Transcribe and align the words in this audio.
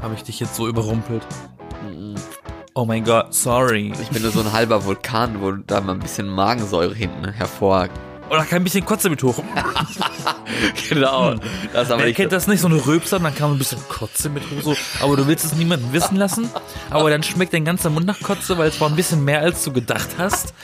Habe 0.00 0.14
ich 0.14 0.22
dich 0.22 0.38
jetzt 0.38 0.54
so 0.54 0.68
überrumpelt? 0.68 1.26
Oh 2.74 2.84
mein 2.84 3.02
Gott, 3.02 3.34
sorry. 3.34 3.92
Ich 4.00 4.08
bin 4.10 4.22
nur 4.22 4.30
so 4.30 4.40
ein 4.40 4.52
halber 4.52 4.84
Vulkan, 4.84 5.40
wo 5.40 5.50
da 5.50 5.80
mal 5.80 5.94
ein 5.94 5.98
bisschen 5.98 6.28
Magensäure 6.28 6.94
hinten 6.94 7.28
hervor. 7.32 7.88
Oder 8.30 8.44
kann 8.44 8.60
ein 8.60 8.64
bisschen 8.64 8.84
Kotze 8.84 9.10
mit 9.10 9.22
hoch. 9.22 9.42
genau. 10.88 11.34
Das 11.72 11.88
Wer 11.88 11.96
nicht 11.96 12.16
kennt 12.16 12.30
das 12.30 12.46
nicht? 12.46 12.60
So 12.60 12.68
eine 12.68 12.86
Röpser, 12.86 13.18
dann 13.18 13.34
kann 13.34 13.48
man 13.48 13.56
ein 13.56 13.58
bisschen 13.58 13.80
Kotze 13.88 14.28
mit 14.28 14.44
hoch. 14.44 14.62
So. 14.62 14.76
Aber 15.04 15.16
du 15.16 15.26
willst 15.26 15.44
es 15.46 15.54
niemandem 15.54 15.92
wissen 15.92 16.16
lassen. 16.16 16.48
Aber 16.90 17.10
dann 17.10 17.24
schmeckt 17.24 17.52
dein 17.52 17.64
ganzer 17.64 17.90
Mund 17.90 18.06
nach 18.06 18.20
Kotze, 18.20 18.56
weil 18.56 18.68
es 18.68 18.80
war 18.80 18.88
ein 18.88 18.96
bisschen 18.96 19.24
mehr, 19.24 19.40
als 19.40 19.64
du 19.64 19.72
gedacht 19.72 20.10
hast. 20.18 20.54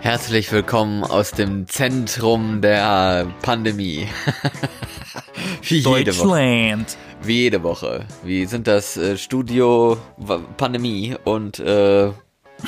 Herzlich 0.00 0.52
willkommen 0.52 1.04
aus 1.04 1.30
dem 1.30 1.66
Zentrum 1.68 2.60
der 2.60 3.26
Pandemie. 3.40 4.08
Wie 5.62 5.76
jede 5.78 6.16
Woche. 6.18 6.26
Deutschland. 6.26 6.96
Wie 7.22 7.42
jede 7.42 7.62
Woche. 7.62 8.06
Wir 8.22 8.48
sind 8.48 8.66
das 8.66 8.96
äh, 8.96 9.16
Studio 9.18 9.98
Pandemie 10.56 11.16
und 11.24 11.58
äh, 11.58 12.10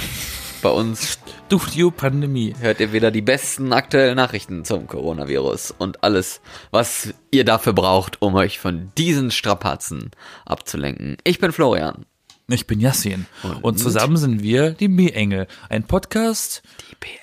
bei 0.62 0.68
uns 0.68 1.18
Studio 1.46 1.90
Pandemie. 1.90 2.54
hört 2.60 2.80
ihr 2.80 2.92
wieder 2.92 3.10
die 3.10 3.22
besten 3.22 3.72
aktuellen 3.72 4.16
Nachrichten 4.16 4.64
zum 4.64 4.86
Coronavirus 4.86 5.74
und 5.78 6.04
alles, 6.04 6.40
was 6.70 7.14
ihr 7.30 7.44
dafür 7.44 7.72
braucht, 7.72 8.20
um 8.22 8.34
euch 8.34 8.58
von 8.58 8.92
diesen 8.98 9.30
Strapazen 9.30 10.10
abzulenken. 10.44 11.16
Ich 11.24 11.38
bin 11.38 11.52
Florian. 11.52 12.04
Ich 12.48 12.66
bin 12.66 12.80
Yassin. 12.80 13.26
Und- 13.44 13.62
Und 13.64 13.78
zusammen 13.78 14.16
sind 14.16 14.42
wir 14.42 14.72
die 14.72 14.88
B-Engel. 14.88 15.46
Ein 15.68 15.84
Podcast 15.84 16.62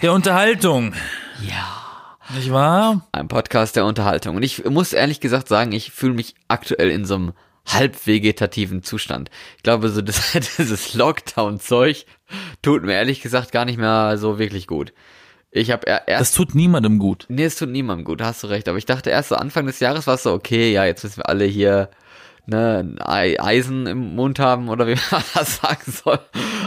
der 0.02 0.14
Unterhaltung. 0.14 0.94
Ja. 1.48 1.84
Nicht 2.36 2.52
wahr? 2.52 3.08
Ein 3.13 3.27
Podcast 3.27 3.76
der 3.76 3.86
Unterhaltung. 3.86 4.36
Und 4.36 4.44
ich 4.44 4.66
muss 4.66 4.94
ehrlich 4.94 5.20
gesagt 5.20 5.48
sagen, 5.48 5.72
ich 5.72 5.91
fühle 5.91 6.13
mich 6.13 6.36
aktuell 6.48 6.90
in 6.90 7.05
so 7.05 7.16
einem 7.16 7.34
halb 7.66 8.05
vegetativen 8.05 8.84
Zustand. 8.84 9.30
Ich 9.58 9.63
glaube, 9.63 9.90
so 9.90 10.02
das, 10.03 10.34
dieses 10.58 10.94
Lockdown-Zeug 10.94 12.06
tut 12.61 12.84
mir 12.84 12.94
ehrlich 12.94 13.22
gesagt 13.22 13.52
gar 13.52 13.66
nicht 13.66 13.78
mehr 13.78 14.17
so 14.17 14.39
wirklich 14.39 14.67
gut. 14.67 14.94
Ich 15.52 15.72
habe 15.72 15.86
Das 15.86 16.02
erst, 16.06 16.36
tut 16.36 16.53
niemandem 16.53 17.00
gut. 17.00 17.25
nee, 17.30 17.45
es 17.45 17.56
tut 17.56 17.69
niemandem 17.69 18.03
gut, 18.03 18.22
hast 18.22 18.44
du 18.44 18.47
recht. 18.47 18.67
Aber 18.67 18.78
ich 18.78 18.86
dachte 18.86 19.09
erst 19.09 19.30
so 19.30 19.36
Anfang 19.36 19.66
des 19.66 19.80
Jahres 19.80 20.06
war 20.06 20.16
es 20.16 20.23
so, 20.23 20.34
okay, 20.34 20.72
ja, 20.73 20.86
jetzt 20.86 21.03
müssen 21.03 21.17
wir 21.17 21.30
alle 21.30 21.45
hier 21.45 21.89
ne, 22.45 22.95
Eisen 23.00 23.88
im 23.88 24.16
Mund 24.16 24.39
haben 24.39 24.67
oder 24.67 24.86
wie 24.88 24.95
man 25.12 25.23
das 25.34 25.58
sagen 25.58 25.91
soll. 25.91 26.19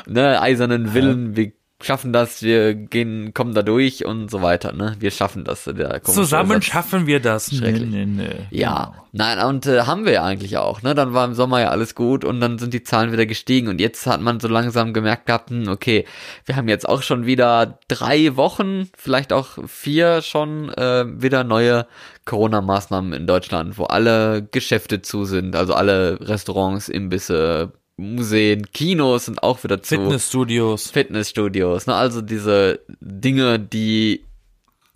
Ne, 0.06 0.40
eisernen 0.40 0.94
Willen, 0.94 1.36
wir 1.36 1.52
schaffen 1.82 2.12
das, 2.12 2.42
wir 2.42 2.74
gehen, 2.74 3.32
kommen 3.34 3.54
da 3.54 3.62
durch 3.62 4.04
und 4.04 4.30
so 4.30 4.42
weiter, 4.42 4.72
ne? 4.72 4.96
Wir 4.98 5.10
schaffen 5.10 5.44
das. 5.44 5.64
Der 5.64 6.02
Zusammen 6.02 6.54
Satz. 6.54 6.64
schaffen 6.64 7.06
wir 7.06 7.20
das. 7.20 7.54
Schrecklich. 7.54 7.88
Nee, 7.88 8.06
nee, 8.06 8.24
nee. 8.24 8.46
Ja, 8.50 8.94
nein, 9.12 9.38
und 9.46 9.66
äh, 9.66 9.82
haben 9.82 10.04
wir 10.04 10.12
ja 10.12 10.24
eigentlich 10.24 10.56
auch, 10.58 10.82
ne? 10.82 10.94
Dann 10.94 11.14
war 11.14 11.24
im 11.24 11.34
Sommer 11.34 11.60
ja 11.60 11.68
alles 11.68 11.94
gut 11.94 12.24
und 12.24 12.40
dann 12.40 12.58
sind 12.58 12.74
die 12.74 12.82
Zahlen 12.82 13.12
wieder 13.12 13.26
gestiegen 13.26 13.68
und 13.68 13.80
jetzt 13.80 14.06
hat 14.06 14.20
man 14.20 14.40
so 14.40 14.48
langsam 14.48 14.92
gemerkt 14.92 15.26
gehabt, 15.26 15.50
hm, 15.50 15.68
okay, 15.68 16.04
wir 16.44 16.56
haben 16.56 16.68
jetzt 16.68 16.88
auch 16.88 17.02
schon 17.02 17.26
wieder 17.26 17.78
drei 17.88 18.36
Wochen, 18.36 18.88
vielleicht 18.96 19.32
auch 19.32 19.58
vier 19.66 20.22
schon 20.22 20.68
äh, 20.74 21.04
wieder 21.06 21.44
neue 21.44 21.86
Corona-Maßnahmen 22.26 23.12
in 23.12 23.26
Deutschland, 23.26 23.78
wo 23.78 23.84
alle 23.84 24.46
Geschäfte 24.50 25.02
zu 25.02 25.24
sind, 25.24 25.56
also 25.56 25.74
alle 25.74 26.18
Restaurants, 26.20 26.88
Imbisse, 26.88 27.72
Museen, 28.00 28.70
Kinos 28.72 29.26
sind 29.26 29.42
auch 29.42 29.62
wieder 29.62 29.82
zu. 29.82 29.96
Fitnessstudios. 29.96 30.90
Fitnessstudios, 30.90 31.86
ne? 31.86 31.94
Also 31.94 32.22
diese 32.22 32.80
Dinge, 33.00 33.58
die 33.58 34.24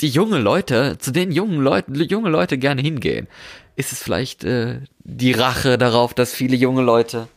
die 0.01 0.09
junge 0.09 0.39
Leute, 0.39 0.99
zu 0.99 1.13
denen 1.13 1.33
jungen 1.33 1.61
Leute, 1.61 1.93
junge 2.03 2.29
Leute 2.29 2.59
gerne 2.59 2.83
hingehen. 2.83 3.29
Ist 3.77 3.93
es 3.93 4.03
vielleicht 4.03 4.45
äh, 4.45 4.81
die 5.05 5.33
Rache 5.33 5.79
darauf, 5.79 6.15
dass 6.15 6.33
viele 6.35 6.57
junge 6.57 6.83
Leute 6.83 7.29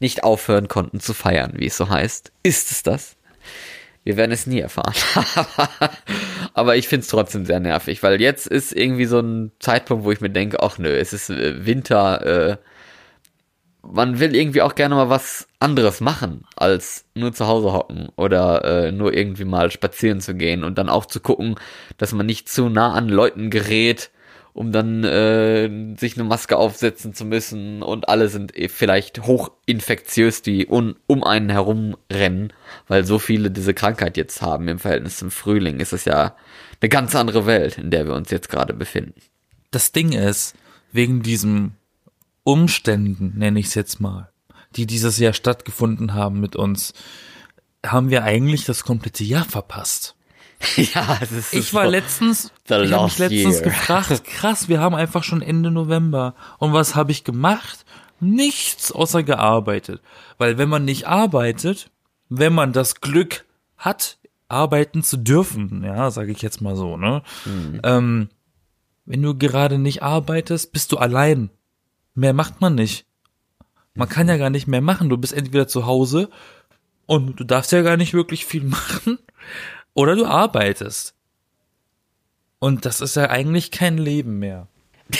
nicht 0.00 0.24
aufhören 0.24 0.68
konnten 0.68 1.00
zu 1.00 1.12
feiern, 1.12 1.52
wie 1.56 1.66
es 1.66 1.76
so 1.76 1.88
heißt? 1.88 2.32
Ist 2.42 2.70
es 2.70 2.82
das? 2.82 3.16
Wir 4.04 4.16
werden 4.16 4.32
es 4.32 4.46
nie 4.46 4.60
erfahren. 4.60 4.94
Aber 6.54 6.76
ich 6.76 6.88
find's 6.88 7.08
trotzdem 7.08 7.44
sehr 7.44 7.60
nervig, 7.60 8.02
weil 8.02 8.20
jetzt 8.20 8.46
ist 8.46 8.72
irgendwie 8.72 9.04
so 9.04 9.20
ein 9.20 9.52
Zeitpunkt, 9.58 10.04
wo 10.04 10.12
ich 10.12 10.20
mir 10.20 10.30
denke, 10.30 10.62
ach 10.62 10.78
nö, 10.78 10.88
es 10.96 11.12
ist 11.12 11.30
äh, 11.30 11.66
Winter, 11.66 12.24
äh, 12.24 12.56
man 13.82 14.20
will 14.20 14.34
irgendwie 14.34 14.62
auch 14.62 14.74
gerne 14.74 14.94
mal 14.94 15.08
was 15.08 15.48
anderes 15.60 16.00
machen, 16.00 16.44
als 16.56 17.04
nur 17.14 17.32
zu 17.32 17.46
Hause 17.46 17.72
hocken 17.72 18.08
oder 18.16 18.64
äh, 18.64 18.92
nur 18.92 19.14
irgendwie 19.14 19.44
mal 19.44 19.70
spazieren 19.70 20.20
zu 20.20 20.34
gehen 20.34 20.64
und 20.64 20.78
dann 20.78 20.88
auch 20.88 21.06
zu 21.06 21.20
gucken, 21.20 21.56
dass 21.96 22.12
man 22.12 22.26
nicht 22.26 22.48
zu 22.48 22.68
nah 22.68 22.92
an 22.92 23.08
Leuten 23.08 23.50
gerät, 23.50 24.10
um 24.52 24.72
dann 24.72 25.04
äh, 25.04 25.96
sich 25.96 26.16
eine 26.16 26.24
Maske 26.24 26.56
aufsetzen 26.56 27.14
zu 27.14 27.24
müssen 27.24 27.82
und 27.82 28.08
alle 28.08 28.28
sind 28.28 28.56
eh 28.56 28.68
vielleicht 28.68 29.22
hochinfektiös, 29.22 30.42
die 30.42 30.66
un 30.68 30.96
um 31.06 31.22
einen 31.22 31.48
herumrennen, 31.48 32.52
weil 32.88 33.04
so 33.04 33.18
viele 33.18 33.50
diese 33.50 33.74
Krankheit 33.74 34.16
jetzt 34.16 34.42
haben 34.42 34.68
im 34.68 34.80
Verhältnis 34.80 35.18
zum 35.18 35.30
Frühling, 35.30 35.78
ist 35.78 35.92
es 35.92 36.04
ja 36.04 36.34
eine 36.80 36.88
ganz 36.88 37.14
andere 37.14 37.46
Welt, 37.46 37.78
in 37.78 37.90
der 37.90 38.06
wir 38.06 38.14
uns 38.14 38.30
jetzt 38.30 38.48
gerade 38.48 38.74
befinden. 38.74 39.20
Das 39.70 39.92
Ding 39.92 40.12
ist, 40.12 40.56
wegen 40.92 41.22
diesen 41.22 41.77
Umständen, 42.44 43.34
nenne 43.36 43.60
ich 43.60 43.66
es 43.66 43.74
jetzt 43.74 44.00
mal, 44.00 44.30
die 44.76 44.86
dieses 44.86 45.18
Jahr 45.18 45.32
stattgefunden 45.32 46.14
haben 46.14 46.40
mit 46.40 46.56
uns, 46.56 46.94
haben 47.84 48.10
wir 48.10 48.24
eigentlich 48.24 48.64
das 48.64 48.84
komplette 48.84 49.24
Jahr 49.24 49.44
verpasst. 49.44 50.16
ja, 50.76 51.18
es 51.20 51.30
ist 51.30 51.54
Ich 51.54 51.74
war 51.74 51.86
letztens, 51.86 52.52
ich 52.64 52.92
habe 52.92 53.04
mich 53.04 53.18
letztens 53.18 53.56
year. 53.56 53.62
gefragt, 53.62 54.24
krass, 54.24 54.68
wir 54.68 54.80
haben 54.80 54.94
einfach 54.94 55.22
schon 55.22 55.42
Ende 55.42 55.70
November. 55.70 56.34
Und 56.58 56.72
was 56.72 56.94
habe 56.94 57.12
ich 57.12 57.24
gemacht? 57.24 57.84
Nichts 58.20 58.90
außer 58.90 59.22
gearbeitet. 59.22 60.02
Weil 60.36 60.58
wenn 60.58 60.68
man 60.68 60.84
nicht 60.84 61.06
arbeitet, 61.06 61.90
wenn 62.28 62.52
man 62.52 62.72
das 62.72 63.00
Glück 63.00 63.44
hat, 63.76 64.18
arbeiten 64.48 65.02
zu 65.02 65.16
dürfen, 65.16 65.84
ja, 65.84 66.10
sage 66.10 66.32
ich 66.32 66.42
jetzt 66.42 66.60
mal 66.60 66.74
so, 66.74 66.96
ne? 66.96 67.22
Ähm, 67.84 68.28
wenn 69.04 69.22
du 69.22 69.36
gerade 69.36 69.78
nicht 69.78 70.02
arbeitest, 70.02 70.72
bist 70.72 70.90
du 70.92 70.96
allein. 70.96 71.50
Mehr 72.18 72.32
macht 72.32 72.60
man 72.60 72.74
nicht. 72.74 73.06
Man 73.94 74.08
kann 74.08 74.28
ja 74.28 74.36
gar 74.38 74.50
nicht 74.50 74.66
mehr 74.66 74.80
machen. 74.80 75.08
Du 75.08 75.16
bist 75.16 75.32
entweder 75.32 75.68
zu 75.68 75.86
Hause 75.86 76.28
und 77.06 77.38
du 77.38 77.44
darfst 77.44 77.70
ja 77.70 77.82
gar 77.82 77.96
nicht 77.96 78.12
wirklich 78.12 78.44
viel 78.44 78.64
machen 78.64 79.20
oder 79.94 80.16
du 80.16 80.26
arbeitest. 80.26 81.14
Und 82.58 82.84
das 82.84 83.00
ist 83.00 83.14
ja 83.14 83.30
eigentlich 83.30 83.70
kein 83.70 83.98
Leben 83.98 84.40
mehr. 84.40 84.66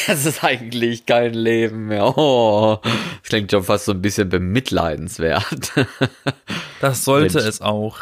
Das 0.09 0.26
ist 0.26 0.42
eigentlich 0.42 1.06
kein 1.06 1.34
Leben 1.34 1.86
mehr. 1.86 2.19
Oh, 2.19 2.81
das 2.82 3.28
klingt 3.28 3.53
schon 3.53 3.62
fast 3.62 3.84
so 3.84 3.92
ein 3.92 4.03
bisschen 4.03 4.28
bemitleidenswert. 4.28 5.72
Das 6.80 7.04
sollte 7.04 7.38
Mensch. 7.38 7.48
es 7.48 7.60
auch. 7.60 8.00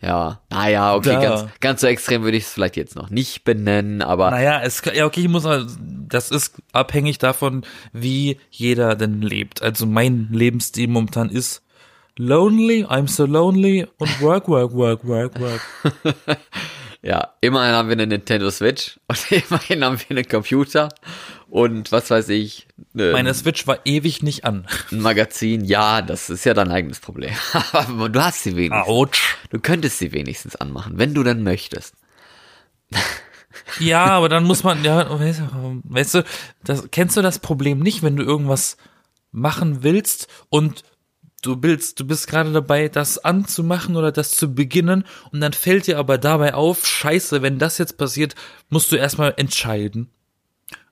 Ja, 0.00 0.40
naja, 0.50 0.94
okay, 0.94 1.14
Da. 1.14 1.20
ganz, 1.20 1.50
ganz 1.60 1.80
so 1.80 1.86
extrem 1.88 2.22
würde 2.22 2.36
ich 2.36 2.44
es 2.44 2.52
vielleicht 2.52 2.76
jetzt 2.76 2.94
noch 2.94 3.10
nicht 3.10 3.42
benennen, 3.42 4.00
aber 4.00 4.30
Naja, 4.30 4.60
es, 4.62 4.82
ja, 4.94 5.04
okay, 5.06 5.22
ich 5.22 5.28
muss 5.28 5.42
mal, 5.42 5.66
das 6.08 6.30
ist 6.30 6.54
abhängig 6.72 7.18
davon, 7.18 7.64
wie 7.92 8.38
jeder 8.50 8.94
denn 8.94 9.22
lebt. 9.22 9.60
Also 9.60 9.86
mein 9.86 10.28
Lebensstil 10.30 10.86
momentan 10.88 11.30
ist 11.30 11.62
lonely, 12.16 12.84
I'm 12.84 13.08
so 13.08 13.26
lonely 13.26 13.86
und 13.98 14.20
work, 14.20 14.48
work, 14.48 14.72
work, 14.72 15.04
work, 15.04 15.40
work. 15.40 15.60
ja, 17.02 17.34
immerhin 17.40 17.74
haben 17.74 17.88
wir 17.88 17.94
eine 17.94 18.06
Nintendo 18.06 18.50
Switch 18.50 19.00
und 19.08 19.18
immerhin 19.50 19.84
haben 19.84 19.98
wir 19.98 20.16
einen 20.16 20.28
Computer 20.28 20.88
und 21.50 21.92
was 21.92 22.10
weiß 22.10 22.28
ich, 22.30 22.66
ne, 22.92 23.12
Meine 23.12 23.32
Switch 23.32 23.66
war 23.66 23.78
ewig 23.84 24.22
nicht 24.22 24.44
an. 24.44 24.66
ein 24.92 25.00
Magazin. 25.00 25.64
Ja, 25.64 26.02
das 26.02 26.30
ist 26.30 26.44
ja 26.44 26.54
dein 26.54 26.70
eigenes 26.70 27.00
Problem. 27.00 27.32
aber 27.72 28.08
du 28.08 28.22
hast 28.22 28.42
sie 28.42 28.56
wenigstens. 28.56 28.86
Autsch. 28.86 29.36
Du 29.50 29.58
könntest 29.58 29.98
sie 29.98 30.12
wenigstens 30.12 30.56
anmachen, 30.56 30.98
wenn 30.98 31.14
du 31.14 31.22
dann 31.22 31.42
möchtest. 31.42 31.94
Ja, 33.80 34.04
aber 34.06 34.28
dann 34.28 34.44
muss 34.44 34.62
man, 34.64 34.84
ja, 34.84 35.18
weißt 35.18 35.40
du, 35.40 35.80
weißt 35.84 36.14
du, 36.14 36.24
das, 36.64 36.90
kennst 36.90 37.16
du 37.16 37.22
das 37.22 37.38
Problem 37.38 37.80
nicht, 37.80 38.02
wenn 38.02 38.16
du 38.16 38.22
irgendwas 38.22 38.76
machen 39.30 39.82
willst 39.82 40.28
und 40.48 40.82
du 41.42 41.62
willst, 41.62 42.00
du 42.00 42.06
bist 42.06 42.26
gerade 42.26 42.52
dabei, 42.52 42.88
das 42.88 43.18
anzumachen 43.18 43.96
oder 43.96 44.12
das 44.12 44.32
zu 44.32 44.54
beginnen 44.54 45.04
und 45.32 45.40
dann 45.40 45.52
fällt 45.52 45.86
dir 45.86 45.98
aber 45.98 46.18
dabei 46.18 46.54
auf, 46.54 46.86
scheiße, 46.86 47.42
wenn 47.42 47.58
das 47.58 47.78
jetzt 47.78 47.96
passiert, 47.96 48.34
musst 48.68 48.90
du 48.92 48.96
erstmal 48.96 49.34
entscheiden. 49.36 50.10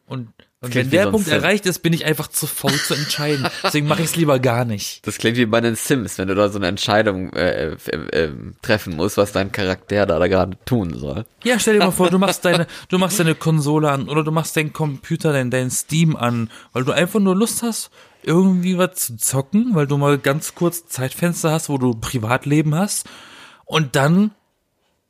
Und, 0.06 0.28
und 0.62 0.74
wenn 0.74 0.88
der 0.88 1.04
so 1.04 1.10
Punkt 1.10 1.26
Sim. 1.26 1.34
erreicht 1.34 1.66
ist, 1.66 1.80
bin 1.80 1.92
ich 1.92 2.06
einfach 2.06 2.28
zu 2.28 2.46
faul 2.46 2.72
zu 2.72 2.94
entscheiden. 2.94 3.46
Deswegen 3.62 3.86
mache 3.86 4.00
ich 4.00 4.08
es 4.08 4.16
lieber 4.16 4.38
gar 4.38 4.64
nicht. 4.64 5.06
Das 5.06 5.18
klingt 5.18 5.36
wie 5.36 5.44
bei 5.44 5.60
den 5.60 5.76
Sims, 5.76 6.16
wenn 6.16 6.28
du 6.28 6.34
da 6.34 6.48
so 6.48 6.58
eine 6.58 6.66
Entscheidung 6.66 7.30
äh, 7.34 7.72
äh, 7.72 7.96
äh, 7.96 8.32
treffen 8.62 8.96
musst, 8.96 9.18
was 9.18 9.32
dein 9.32 9.52
Charakter 9.52 10.06
da, 10.06 10.18
da 10.18 10.26
gerade 10.28 10.56
tun 10.64 10.94
soll. 10.94 11.26
Ja, 11.44 11.58
stell 11.58 11.74
dir 11.78 11.84
mal 11.84 11.90
vor, 11.90 12.08
du 12.08 12.18
machst 12.18 12.44
deine, 12.46 12.66
du 12.88 12.96
machst 12.96 13.20
deine 13.20 13.34
Konsole 13.34 13.90
an 13.90 14.08
oder 14.08 14.24
du 14.24 14.30
machst 14.30 14.56
deinen 14.56 14.72
Computer, 14.72 15.34
dein, 15.34 15.50
dein 15.50 15.70
Steam 15.70 16.16
an, 16.16 16.50
weil 16.72 16.84
du 16.84 16.92
einfach 16.92 17.20
nur 17.20 17.36
Lust 17.36 17.62
hast, 17.62 17.90
irgendwie 18.22 18.78
was 18.78 18.94
zu 18.94 19.16
zocken, 19.18 19.74
weil 19.74 19.86
du 19.86 19.98
mal 19.98 20.16
ganz 20.16 20.54
kurz 20.54 20.86
Zeitfenster 20.86 21.52
hast, 21.52 21.68
wo 21.68 21.76
du 21.76 21.92
Privatleben 21.92 22.74
hast. 22.74 23.06
Und 23.66 23.94
dann 23.94 24.30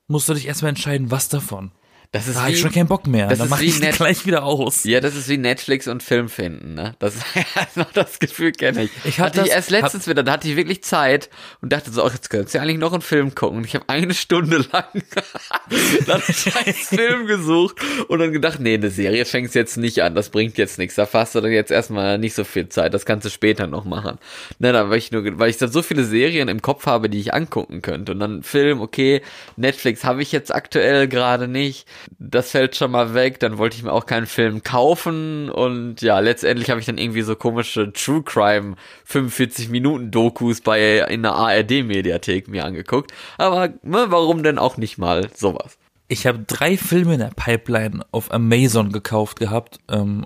musst 0.09 0.29
du 0.29 0.35
dich 0.35 0.49
erstmal 0.49 0.71
entscheiden, 0.71 1.13
was 1.13 1.29
davon. 1.29 1.71
Das 2.17 2.29
ist 2.29 2.37
Da 2.37 2.43
habe 2.43 2.53
ich 2.53 2.61
schon 2.61 2.73
keinen 2.73 2.89
Bock 2.89 3.07
mehr. 3.07 3.29
das 3.29 3.39
Dann 3.39 3.47
ist 3.47 3.51
mache 3.51 3.65
ich 3.65 3.81
Net- 3.81 3.97
gleich 3.97 4.27
wieder 4.27 4.43
aus. 4.45 4.85
Ja, 4.85 5.01
das 5.01 5.15
ist 5.15 5.29
wie 5.29 5.39
Netflix 5.39 5.87
und 5.89 6.03
Film 6.03 6.29
finden, 6.29 6.75
ne? 6.75 6.95
Das 6.99 7.15
noch 7.77 7.93
das 7.93 8.19
Gefühl 8.19 8.53
kenne 8.53 8.85
ich. 8.85 8.91
Ich 9.05 9.21
hatte 9.21 9.41
ich 9.41 9.47
das- 9.47 9.55
erst 9.55 9.71
letztens 9.71 10.07
wieder, 10.09 10.23
da 10.23 10.33
hatte 10.33 10.49
ich 10.49 10.57
wirklich 10.57 10.83
Zeit 10.83 11.31
und 11.63 11.73
dachte 11.73 11.91
so, 11.91 12.05
ach, 12.05 12.13
jetzt 12.13 12.31
könntest 12.31 12.55
du 12.55 12.59
ja 12.59 12.63
eigentlich 12.65 12.79
noch 12.79 12.93
einen 12.93 13.03
Film 13.03 13.35
gucken. 13.35 13.59
Und 13.59 13.67
ich 13.67 13.75
habe 13.75 13.85
eine 13.89 14.15
Stunde 14.15 14.65
lang 14.73 14.85
einem 16.09 16.23
scheiß 16.23 16.89
Film 16.89 17.27
gesucht 17.27 17.77
und 18.09 18.19
dann 18.19 18.33
gedacht, 18.33 18.61
nee, 18.61 18.75
eine 18.75 18.91
Serie 18.91 19.25
fängst 19.25 19.55
jetzt 19.55 19.77
nicht 19.77 20.03
an, 20.03 20.15
das 20.15 20.31
bringt 20.31 20.59
jetzt 20.59 20.79
nichts. 20.79 20.95
Da 20.97 21.07
fasst 21.07 21.35
du 21.35 21.41
dann 21.41 21.53
jetzt 21.53 21.71
erstmal 21.71 22.19
nicht 22.19 22.35
so 22.35 22.45
viel 22.45 22.69
Zeit, 22.69 22.95
das 22.95 23.05
kannst 23.07 23.25
du 23.27 23.31
später 23.31 23.67
noch 23.67 23.85
machen. 23.85 24.19
Ne, 24.59 24.73
da 24.73 24.89
weil 24.91 24.99
ich 24.99 25.11
nur, 25.13 25.39
weil 25.39 25.51
ich 25.51 25.57
dann 25.59 25.71
so 25.71 25.83
viele 25.83 26.05
Serien 26.05 26.49
im 26.49 26.63
Kopf 26.63 26.87
habe, 26.87 27.09
die 27.11 27.19
ich 27.21 27.35
angucken 27.35 27.83
könnte. 27.83 28.13
Und 28.13 28.21
dann 28.21 28.43
Film, 28.43 28.81
okay, 28.81 29.23
Netflix 29.57 30.05
habe 30.05 30.23
ich 30.23 30.33
jetzt 30.33 30.55
aktuell 30.55 31.09
gerade 31.09 31.49
nicht. 31.49 31.87
Das 32.19 32.51
fällt 32.51 32.77
schon 32.77 32.91
mal 32.91 33.15
weg. 33.15 33.41
Dann 33.41 33.59
wollte 33.59 33.77
ich 33.77 33.83
mir 33.83 33.93
auch 33.93 34.07
keinen 34.07 34.27
Film 34.27 34.63
kaufen. 34.63 35.51
Und 35.51 36.03
ja, 36.03 36.19
letztendlich 36.21 36.71
habe 36.71 36.81
ich 36.81 36.87
dann 36.87 36.99
irgendwie 36.99 37.23
so 37.23 37.37
komische 37.37 37.93
True 37.93 38.23
Crime 38.23 38.77
45 39.05 39.69
Minuten 39.69 40.11
Dokus 40.11 40.61
bei 40.61 40.99
in 41.09 41.23
der 41.23 41.33
ARD 41.33 41.85
Mediathek 41.85 42.49
mir 42.49 42.65
angeguckt. 42.65 43.13
Aber 43.39 43.69
ne, 43.83 44.07
warum 44.09 44.43
denn 44.43 44.59
auch 44.59 44.77
nicht 44.77 44.99
mal 44.99 45.29
sowas? 45.35 45.79
Ich 46.09 46.27
habe 46.27 46.45
drei 46.47 46.77
Filme 46.77 47.15
in 47.15 47.21
der 47.21 47.33
Pipeline 47.35 48.05
auf 48.13 48.33
Amazon 48.33 48.93
gekauft 48.93 49.41
gehabt, 49.41 49.81
ähm, 49.91 50.25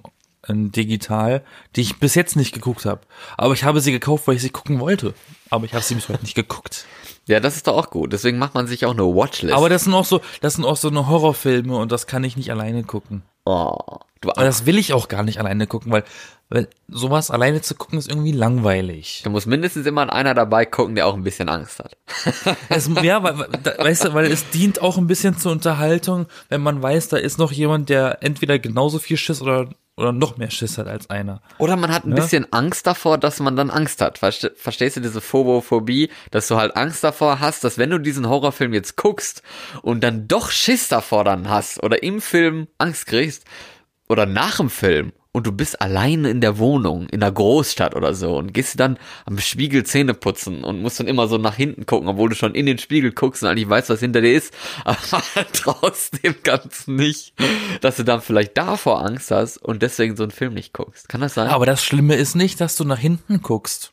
digital, 0.55 1.43
die 1.77 1.83
ich 1.83 1.99
bis 1.99 2.15
jetzt 2.15 2.37
nicht 2.37 2.53
geguckt 2.53 2.85
habe. 2.85 3.01
Aber 3.37 3.55
ich 3.55 3.65
habe 3.65 3.81
sie 3.81 3.93
gekauft, 3.93 4.27
weil 4.27 4.37
ich 4.37 4.43
sie 4.43 4.51
gucken 4.51 4.81
wollte. 4.81 5.15
Aber 5.51 5.65
ich 5.65 5.75
habe 5.75 5.85
sie 5.85 5.95
bis 5.95 6.09
heute 6.09 6.23
nicht 6.23 6.35
geguckt. 6.35 6.87
Ja, 7.27 7.41
das 7.41 7.57
ist 7.57 7.67
doch 7.67 7.77
auch 7.77 7.91
gut. 7.91 8.13
Deswegen 8.13 8.39
macht 8.39 8.55
man 8.55 8.67
sich 8.67 8.87
auch 8.87 8.93
eine 8.93 9.05
Watchlist. 9.05 9.55
Aber 9.55 9.69
das 9.69 9.85
sind 9.85 9.95
auch 9.95 10.05
so, 10.05 10.21
das 10.41 10.55
sind 10.55 10.65
auch 10.65 10.77
so 10.77 10.89
eine 10.89 11.09
Horrorfilme 11.09 11.77
und 11.77 11.93
das 11.93 12.07
kann 12.07 12.25
ich 12.25 12.37
nicht 12.37 12.51
alleine 12.51 12.83
gucken. 12.83 13.23
oh, 13.45 13.79
du, 14.21 14.31
Aber 14.31 14.45
das 14.45 14.67
will 14.67 14.79
ich 14.79 14.93
auch 14.93 15.09
gar 15.09 15.23
nicht 15.23 15.39
alleine 15.39 15.67
gucken, 15.67 15.93
weil, 15.93 16.05
weil 16.51 16.69
sowas 16.89 17.31
alleine 17.31 17.63
zu 17.63 17.75
gucken 17.77 17.99
ist 17.99 18.09
irgendwie 18.11 18.33
langweilig. 18.33 19.21
da 19.25 19.31
muss 19.31 19.47
mindestens 19.47 19.87
immer 19.87 20.13
einer 20.13 20.35
dabei 20.35 20.67
gucken, 20.67 20.95
der 20.97 21.07
auch 21.07 21.15
ein 21.15 21.23
bisschen 21.23 21.49
Angst 21.49 21.79
hat. 21.79 21.97
Es, 22.69 22.91
ja, 23.03 23.23
weil, 23.23 23.39
weißt 23.79 24.07
du, 24.07 24.15
weil 24.15 24.27
es 24.27 24.51
dient 24.51 24.83
auch 24.83 24.99
ein 24.99 25.07
bisschen 25.07 25.39
zur 25.39 25.53
Unterhaltung, 25.53 26.27
wenn 26.49 26.61
man 26.61 26.83
weiß, 26.83 27.09
da 27.09 27.17
ist 27.17 27.39
noch 27.39 27.53
jemand, 27.53 27.89
der 27.89 28.19
entweder 28.23 28.59
genauso 28.59 28.99
viel 28.99 29.17
Schiss 29.17 29.41
oder, 29.43 29.69
oder 29.97 30.13
noch 30.13 30.37
mehr 30.39 30.51
Schiss 30.51 30.77
hat 30.79 30.87
als 30.89 31.09
einer. 31.11 31.41
Oder 31.59 31.77
man 31.77 31.93
hat 31.93 32.05
ein 32.05 32.11
Ja. 32.11 32.17
bisschen 32.17 32.53
Angst 32.53 32.87
davor, 32.87 33.19
dass 33.19 33.39
man 33.41 33.55
dann 33.57 33.71
Angst 33.71 34.01
hat. 34.01 34.19
Verste 34.19 34.53
verstehst 34.57 34.97
du 34.97 35.01
diese 35.01 35.21
Phobophobie, 35.21 36.11
dass 36.33 36.49
du 36.49 36.57
halt 36.57 36.77
Angst 36.77 37.05
davor 37.05 37.39
hast, 37.41 37.63
dass 37.65 37.79
wenn 37.79 37.91
du 37.91 37.99
diesen 37.99 38.29
Horrorfilm 38.29 38.73
jetzt 38.75 38.97
guckst 38.97 39.43
und 39.83 40.03
dann 40.03 40.27
doch 40.27 40.51
Schiss 40.51 40.89
davor 40.89 41.23
dann 41.25 41.49
hast 41.49 41.83
oder 41.83 42.03
im 42.03 42.21
Film 42.21 42.67
Angst 42.79 43.07
kriegst 43.07 43.45
oder 44.09 44.27
nach 44.27 44.57
dem 44.57 44.71
Film 44.71 45.13
und 45.33 45.47
du 45.47 45.53
bist 45.53 45.81
alleine 45.81 46.31
in 46.31 46.41
der 46.41 46.59
Wohnung, 46.59 47.09
in 47.09 47.21
der 47.21 47.31
Großstadt 47.31 47.95
oder 47.95 48.15
so 48.15 48.37
und 48.37 48.53
gehst 48.53 48.81
dann 48.81 48.99
am 49.27 49.39
Spiegel 49.39 49.85
Zähne 49.85 50.15
putzen 50.15 50.65
und 50.65 50.83
musst 50.83 50.99
dann 50.99 51.07
immer 51.07 51.29
so 51.29 51.39
nach 51.39 51.55
hinten 51.55 51.87
gucken, 51.87 52.09
obwohl 52.09 52.31
du 52.31 52.35
schon 52.35 52.55
in 52.55 52.67
den 52.67 52.79
Spiegel 52.79 53.13
guckst 53.13 53.43
und 53.43 53.49
eigentlich 53.49 53.69
weißt, 53.69 53.91
was 53.91 54.01
hinter 54.01 54.21
dir 54.21 54.33
ist, 54.33 54.53
aber 54.85 55.47
trotzdem 55.53 56.35
ganz 56.43 56.89
nicht, 56.89 57.35
dass 57.81 57.97
du 57.97 58.05
dann 58.05 58.23
vielleicht 58.23 58.57
davor 58.57 59.05
Angst 59.05 59.31
hast 59.31 59.59
und 59.59 59.83
deswegen 59.83 60.17
so 60.17 60.25
einen 60.25 60.33
Film 60.33 60.55
nicht 60.55 60.73
guckst. 60.73 61.09
Kann 61.09 61.21
das 61.21 61.35
sein? 61.35 61.49
Aber 61.49 61.67
das 61.67 61.85
Schlimme 61.85 62.17
ist 62.17 62.35
nicht, 62.35 62.61
dass 62.61 62.77
du 62.77 62.85
nach 62.85 62.99
hinten 62.99 63.41
guckst. 63.41 63.93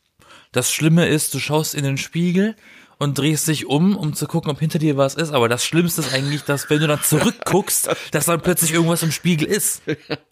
Das 0.50 0.72
Schlimme 0.72 1.06
ist, 1.06 1.34
du 1.34 1.38
schaust 1.38 1.74
in 1.74 1.84
den 1.84 1.98
Spiegel 1.98 2.56
und 2.98 3.16
drehst 3.16 3.46
dich 3.46 3.66
um, 3.66 3.96
um 3.96 4.12
zu 4.14 4.26
gucken, 4.26 4.50
ob 4.50 4.58
hinter 4.58 4.78
dir 4.78 4.96
was 4.96 5.14
ist. 5.14 5.32
Aber 5.32 5.48
das 5.48 5.64
Schlimmste 5.64 6.00
ist 6.00 6.12
eigentlich, 6.12 6.42
dass 6.42 6.68
wenn 6.68 6.80
du 6.80 6.88
dann 6.88 7.02
zurückguckst, 7.02 7.88
dass 8.10 8.26
dann 8.26 8.40
plötzlich 8.40 8.72
irgendwas 8.72 9.02
im 9.02 9.12
Spiegel 9.12 9.46
ist. 9.46 9.82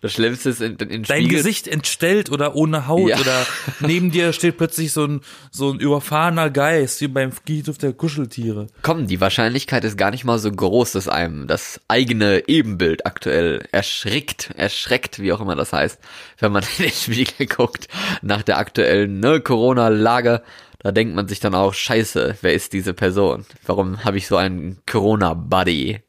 Das 0.00 0.12
Schlimmste 0.12 0.50
ist 0.50 0.60
in, 0.60 0.76
in 0.76 1.02
Dein 1.02 1.04
Spiegel. 1.04 1.38
Gesicht 1.38 1.68
entstellt 1.68 2.30
oder 2.30 2.54
ohne 2.54 2.86
Haut 2.86 3.08
Ja. 3.08 3.18
oder 3.18 3.46
neben 3.80 4.10
dir 4.10 4.32
steht 4.32 4.56
plötzlich 4.58 4.92
so 4.92 5.04
ein, 5.04 5.20
so 5.50 5.70
ein 5.70 5.80
überfahrener 5.80 6.50
Geist, 6.50 7.00
wie 7.00 7.08
beim 7.08 7.32
Friedhof 7.32 7.78
der 7.78 7.92
Kuscheltiere. 7.92 8.66
Komm, 8.82 9.06
die 9.06 9.20
Wahrscheinlichkeit 9.20 9.84
ist 9.84 9.96
gar 9.96 10.10
nicht 10.10 10.24
mal 10.24 10.38
so 10.38 10.50
groß, 10.50 10.92
dass 10.92 11.08
einem 11.08 11.46
das 11.46 11.80
eigene 11.88 12.48
Ebenbild 12.48 13.06
aktuell 13.06 13.66
erschrickt, 13.72 14.50
erschreckt, 14.56 15.18
wie 15.20 15.32
auch 15.32 15.40
immer 15.40 15.56
das 15.56 15.72
heißt, 15.72 15.98
wenn 16.38 16.52
man 16.52 16.62
in 16.78 16.84
den 16.84 16.92
Spiegel 16.92 17.46
guckt 17.46 17.88
nach 18.22 18.42
der 18.42 18.58
aktuellen 18.58 19.20
ne, 19.20 19.40
Corona-Lage. 19.40 20.42
Da 20.80 20.92
denkt 20.92 21.14
man 21.16 21.26
sich 21.26 21.40
dann 21.40 21.54
auch, 21.54 21.74
scheiße, 21.74 22.36
wer 22.42 22.52
ist 22.52 22.72
diese 22.72 22.94
Person? 22.94 23.44
Warum 23.64 24.04
habe 24.04 24.18
ich 24.18 24.28
so 24.28 24.36
einen 24.36 24.78
Corona-Buddy? 24.86 26.00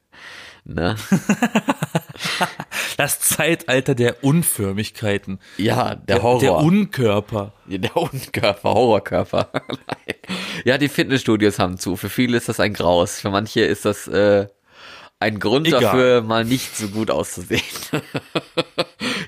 Ne? 0.67 0.95
Das 2.97 3.19
Zeitalter 3.19 3.93
der 3.93 4.23
Unförmigkeiten. 4.23 5.39
Ja, 5.57 5.93
der 5.93 6.23
Horror. 6.23 6.39
Der 6.41 6.57
Unkörper. 6.57 7.53
Ja, 7.67 7.77
Der 7.77 7.95
Unkörper, 7.95 8.73
Horrorkörper. 8.73 9.51
Ja, 10.65 10.77
die 10.79 10.89
Fitnessstudios 10.89 11.59
haben 11.59 11.77
zu. 11.77 11.95
Für 11.95 12.09
viele 12.09 12.35
ist 12.35 12.49
das 12.49 12.59
ein 12.59 12.73
Graus. 12.73 13.21
Für 13.21 13.29
manche 13.29 13.61
ist 13.61 13.85
das 13.85 14.07
äh, 14.07 14.47
ein 15.19 15.39
Grund 15.39 15.67
Egal. 15.67 15.81
dafür, 15.81 16.21
mal 16.23 16.43
nicht 16.43 16.75
so 16.75 16.87
gut 16.89 17.11
auszusehen. 17.11 17.61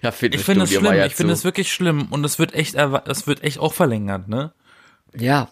ja, 0.01 0.09
Ich 0.09 0.15
Fitnessstudio 0.15 0.43
finde 0.43 0.63
es 0.63 0.69
schlimm, 0.73 0.85
ja 0.95 1.05
ich 1.05 1.15
finde 1.15 1.33
es 1.33 1.43
wirklich 1.43 1.71
schlimm 1.71 2.07
und 2.09 2.25
es 2.25 2.39
wird 2.39 2.53
echt, 2.55 2.75
es 2.75 3.27
wird 3.27 3.43
echt 3.43 3.59
auch 3.59 3.73
verlängert, 3.73 4.27
ne? 4.27 4.51
ja. 5.15 5.49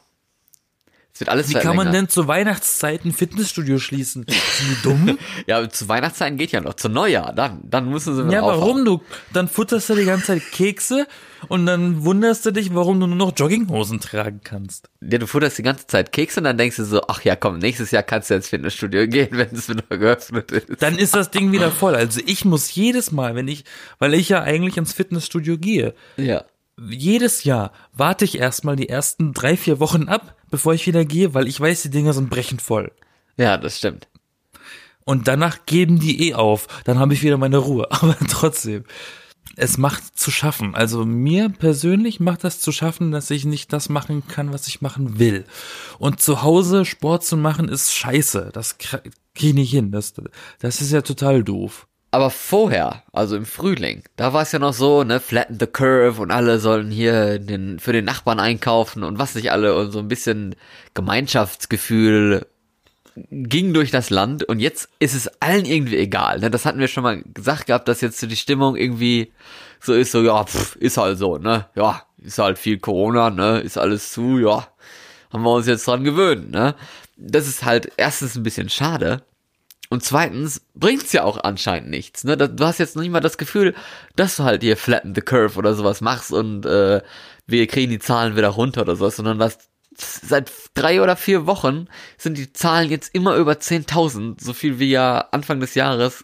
Wird 1.19 1.29
alles 1.29 1.49
Wie 1.49 1.53
kann 1.53 1.75
man 1.75 1.91
denn 1.91 2.09
zur 2.09 2.27
Weihnachtszeit 2.27 3.05
ein 3.05 3.11
Fitnessstudio 3.11 3.79
schließen? 3.79 4.25
Sind 4.27 4.69
die 4.69 4.81
dumm? 4.83 5.17
Ja, 5.47 5.67
zu 5.69 5.87
Weihnachtszeiten 5.87 6.37
geht 6.37 6.51
ja 6.51 6.61
noch. 6.61 6.73
Zu 6.73 6.89
Neujahr, 6.89 7.33
dann, 7.33 7.59
dann 7.63 7.89
müssen 7.89 8.15
sie 8.15 8.23
wieder 8.25 8.33
ja, 8.33 8.41
aufhauen. 8.41 8.59
warum 8.61 8.85
du? 8.85 9.01
Dann 9.33 9.47
futterst 9.47 9.89
du 9.89 9.95
die 9.95 10.05
ganze 10.05 10.27
Zeit 10.27 10.41
Kekse 10.51 11.07
und 11.47 11.65
dann 11.65 12.03
wunderst 12.03 12.45
du 12.45 12.51
dich, 12.51 12.73
warum 12.73 12.99
du 12.99 13.07
nur 13.07 13.15
noch 13.15 13.33
Jogginghosen 13.35 13.99
tragen 13.99 14.41
kannst. 14.43 14.89
Ja, 15.01 15.17
du 15.17 15.27
futterst 15.27 15.57
die 15.57 15.63
ganze 15.63 15.87
Zeit 15.87 16.11
Kekse 16.11 16.39
und 16.39 16.45
dann 16.45 16.57
denkst 16.57 16.77
du 16.77 16.85
so, 16.85 17.01
ach 17.07 17.21
ja, 17.23 17.35
komm, 17.35 17.59
nächstes 17.59 17.91
Jahr 17.91 18.03
kannst 18.03 18.29
du 18.29 18.35
ins 18.35 18.49
Fitnessstudio 18.49 19.07
gehen, 19.07 19.29
wenn 19.31 19.49
es 19.53 19.69
wieder 19.69 19.97
geöffnet 19.97 20.51
ist. 20.51 20.81
Dann 20.81 20.97
ist 20.97 21.15
das 21.15 21.31
Ding 21.31 21.51
wieder 21.51 21.71
voll. 21.71 21.95
Also 21.95 22.21
ich 22.25 22.45
muss 22.45 22.73
jedes 22.73 23.11
Mal, 23.11 23.35
wenn 23.35 23.47
ich, 23.47 23.63
weil 23.99 24.13
ich 24.13 24.29
ja 24.29 24.41
eigentlich 24.41 24.77
ins 24.77 24.93
Fitnessstudio 24.93 25.57
gehe, 25.57 25.93
Ja. 26.17 26.43
Jedes 26.79 27.43
Jahr 27.43 27.71
warte 27.93 28.25
ich 28.25 28.37
erstmal 28.37 28.75
die 28.75 28.89
ersten 28.89 29.33
drei, 29.33 29.57
vier 29.57 29.79
Wochen 29.79 30.07
ab, 30.07 30.35
bevor 30.49 30.73
ich 30.73 30.85
wieder 30.87 31.05
gehe, 31.05 31.33
weil 31.33 31.47
ich 31.47 31.59
weiß, 31.59 31.81
die 31.83 31.89
Dinger 31.89 32.13
sind 32.13 32.29
brechend 32.29 32.61
voll. 32.61 32.91
Ja, 33.37 33.57
das 33.57 33.77
stimmt. 33.77 34.07
Und 35.05 35.27
danach 35.27 35.65
geben 35.65 35.99
die 35.99 36.27
eh 36.29 36.33
auf. 36.33 36.67
Dann 36.83 36.99
habe 36.99 37.13
ich 37.13 37.23
wieder 37.23 37.37
meine 37.37 37.57
Ruhe. 37.57 37.87
Aber 37.91 38.17
trotzdem, 38.29 38.83
es 39.55 39.77
macht 39.77 40.19
zu 40.19 40.31
schaffen. 40.31 40.75
Also 40.75 41.05
mir 41.05 41.49
persönlich 41.49 42.19
macht 42.19 42.43
das 42.43 42.59
zu 42.59 42.71
schaffen, 42.71 43.11
dass 43.11 43.31
ich 43.31 43.45
nicht 43.45 43.71
das 43.73 43.89
machen 43.89 44.27
kann, 44.27 44.53
was 44.53 44.67
ich 44.67 44.81
machen 44.81 45.17
will. 45.17 45.45
Und 45.97 46.21
zu 46.21 46.41
Hause 46.41 46.85
Sport 46.85 47.23
zu 47.23 47.37
machen 47.37 47.69
ist 47.69 47.93
scheiße. 47.93 48.49
Das 48.53 48.77
kriege 48.77 49.11
ich 49.33 49.53
nicht 49.53 49.71
hin. 49.71 49.91
Das, 49.91 50.13
das 50.59 50.81
ist 50.81 50.91
ja 50.91 51.01
total 51.01 51.43
doof. 51.43 51.86
Aber 52.09 52.29
vorher, 52.29 53.03
also 53.11 53.35
im 53.35 53.45
Frühling, 53.45 54.03
da 54.15 54.31
war 54.31 54.43
es 54.43 54.53
ja 54.53 54.59
noch 54.59 54.73
so, 54.73 55.03
ne, 55.03 55.19
flatten 55.19 55.57
the 55.59 55.67
curve 55.67 56.21
und 56.21 56.31
alle 56.31 56.59
sollen 56.59 56.89
hier 56.89 57.37
den, 57.37 57.79
für 57.79 57.91
den 57.91 58.05
Nachbarn 58.05 58.39
einkaufen 58.39 59.03
und 59.03 59.19
was 59.19 59.35
nicht 59.35 59.51
alle 59.51 59.75
und 59.75 59.91
so 59.91 59.99
ein 59.99 60.07
bisschen 60.07 60.55
Gemeinschaftsgefühl 60.93 62.45
ging 63.31 63.73
durch 63.73 63.91
das 63.91 64.09
Land 64.09 64.43
und 64.43 64.59
jetzt 64.59 64.89
ist 64.99 65.15
es 65.15 65.27
allen 65.41 65.65
irgendwie 65.65 65.97
egal. 65.97 66.39
Ne? 66.39 66.49
Das 66.49 66.65
hatten 66.65 66.79
wir 66.79 66.87
schon 66.87 67.03
mal 67.03 67.21
gesagt 67.33 67.65
gehabt, 67.65 67.87
dass 67.87 68.01
jetzt 68.01 68.19
so 68.19 68.27
die 68.27 68.35
Stimmung 68.35 68.75
irgendwie 68.75 69.31
so 69.79 69.93
ist, 69.93 70.11
so, 70.11 70.23
ja, 70.23 70.43
pff, 70.43 70.75
ist 70.77 70.97
halt 70.97 71.17
so, 71.17 71.37
ne, 71.37 71.67
ja, 71.75 72.03
ist 72.21 72.39
halt 72.39 72.57
viel 72.57 72.79
Corona, 72.79 73.29
ne, 73.29 73.59
ist 73.59 73.77
alles 73.77 74.11
zu, 74.11 74.39
ja, 74.39 74.67
haben 75.31 75.43
wir 75.43 75.51
uns 75.51 75.67
jetzt 75.67 75.87
dran 75.87 76.03
gewöhnt, 76.03 76.51
ne. 76.51 76.75
Das 77.15 77.47
ist 77.47 77.65
halt 77.65 77.91
erstens 77.97 78.35
ein 78.35 78.43
bisschen 78.43 78.69
schade, 78.69 79.23
und 79.89 80.03
zweitens 80.03 80.61
bringt's 80.75 81.13
ja 81.13 81.23
auch 81.23 81.37
anscheinend 81.43 81.89
nichts. 81.89 82.23
Ne? 82.23 82.35
Da- 82.37 82.47
Du 82.47 82.65
hast 82.65 82.77
jetzt 82.79 82.95
noch 82.95 83.03
nicht 83.03 83.11
mal 83.11 83.19
das 83.21 83.37
Gefühl, 83.37 83.73
dass 84.15 84.35
du 84.37 84.43
halt 84.43 84.61
hier 84.63 84.77
flatten 84.77 85.13
the 85.15 85.21
curve 85.21 85.57
oder 85.57 85.73
sowas 85.75 86.01
machst 86.01 86.31
und 86.33 86.65
äh, 86.65 87.01
wir 87.45 87.67
kriegen 87.67 87.91
die 87.91 87.99
Zahlen 87.99 88.35
wieder 88.35 88.49
runter 88.49 88.81
oder 88.81 88.95
sowas, 88.95 89.15
sondern 89.15 89.39
das 89.39 89.57
seit 89.99 90.51
drei 90.75 91.01
oder 91.01 91.15
vier 91.15 91.47
Wochen 91.47 91.87
sind 92.17 92.37
die 92.37 92.53
Zahlen 92.53 92.89
jetzt 92.91 93.15
immer 93.15 93.35
über 93.35 93.53
10.000, 93.53 94.43
so 94.43 94.53
viel 94.53 94.77
wie 94.79 94.91
ja 94.91 95.25
Anfang 95.31 95.59
des 95.59 95.73
Jahres 95.73 96.23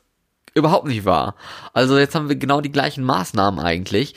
überhaupt 0.54 0.86
nicht 0.88 1.06
war. 1.06 1.36
Also 1.74 1.98
jetzt 1.98 2.14
haben 2.14 2.30
wir 2.30 2.36
genau 2.36 2.62
die 2.62 2.72
gleichen 2.72 3.04
Maßnahmen 3.04 3.60
eigentlich 3.60 4.14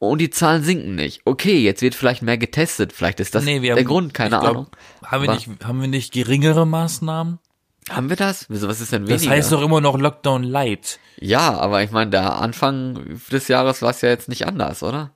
und 0.00 0.18
die 0.20 0.30
Zahlen 0.30 0.64
sinken 0.64 0.96
nicht. 0.96 1.20
Okay, 1.24 1.58
jetzt 1.60 1.82
wird 1.82 1.94
vielleicht 1.94 2.22
mehr 2.22 2.38
getestet, 2.38 2.92
vielleicht 2.92 3.20
ist 3.20 3.34
das 3.36 3.44
Nee, 3.44 3.62
wir 3.62 3.74
der 3.74 3.84
haben- 3.84 3.88
Grund, 3.88 4.14
keine 4.14 4.30
glaub, 4.30 4.44
Ahnung. 4.44 4.66
Haben 5.04 5.22
wir, 5.24 5.34
nicht, 5.34 5.48
haben 5.64 5.80
wir 5.80 5.88
nicht 5.88 6.12
geringere 6.12 6.66
Maßnahmen? 6.66 7.38
Haben 7.90 8.08
wir 8.08 8.16
das? 8.16 8.46
Wieso, 8.48 8.68
was 8.68 8.80
ist 8.80 8.92
denn 8.92 9.06
weniger? 9.06 9.16
Das 9.24 9.28
heißt 9.28 9.52
doch 9.52 9.62
immer 9.62 9.80
noch 9.80 9.98
Lockdown 9.98 10.42
Light. 10.42 10.98
Ja, 11.18 11.58
aber 11.58 11.82
ich 11.82 11.90
meine, 11.90 12.10
der 12.10 12.36
Anfang 12.36 13.18
des 13.30 13.48
Jahres 13.48 13.82
war 13.82 13.90
es 13.90 14.00
ja 14.02 14.08
jetzt 14.08 14.28
nicht 14.28 14.46
anders, 14.46 14.82
oder? 14.82 15.10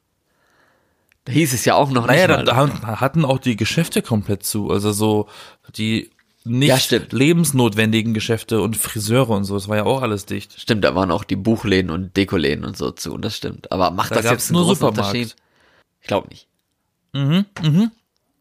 Da 1.24 1.32
hieß 1.32 1.52
es 1.52 1.64
ja 1.64 1.74
auch 1.76 1.90
noch 1.90 2.06
Naja, 2.06 2.26
nicht 2.26 2.48
da, 2.48 2.54
mal. 2.54 2.72
da 2.80 3.00
hatten 3.00 3.24
auch 3.24 3.38
die 3.38 3.56
Geschäfte 3.56 4.02
komplett 4.02 4.42
zu. 4.44 4.70
Also 4.70 4.90
so, 4.92 5.28
die 5.76 6.10
nicht 6.44 6.90
Ja, 6.90 6.98
lebensnotwendigen 7.10 8.14
Geschäfte 8.14 8.60
und 8.60 8.76
Friseure 8.76 9.30
und 9.30 9.44
so, 9.44 9.54
das 9.54 9.68
war 9.68 9.76
ja 9.76 9.84
auch 9.84 10.02
alles 10.02 10.26
dicht. 10.26 10.60
Stimmt, 10.60 10.82
da 10.84 10.96
waren 10.96 11.12
auch 11.12 11.22
die 11.22 11.36
Buchläden 11.36 11.90
und 11.92 12.16
Dekoläden 12.16 12.64
und 12.64 12.76
so 12.76 12.90
zu, 12.90 13.16
das 13.18 13.36
stimmt. 13.36 13.70
Aber 13.70 13.92
macht 13.92 14.10
Da 14.10 14.16
das 14.16 14.24
jetzt 14.30 14.48
einen 14.50 14.56
nur 14.56 14.64
großen 14.64 14.80
Supermarkt. 14.80 15.14
Unterschied? 15.14 15.36
Ich 16.00 16.08
glaube 16.08 16.28
nicht. 16.28 16.48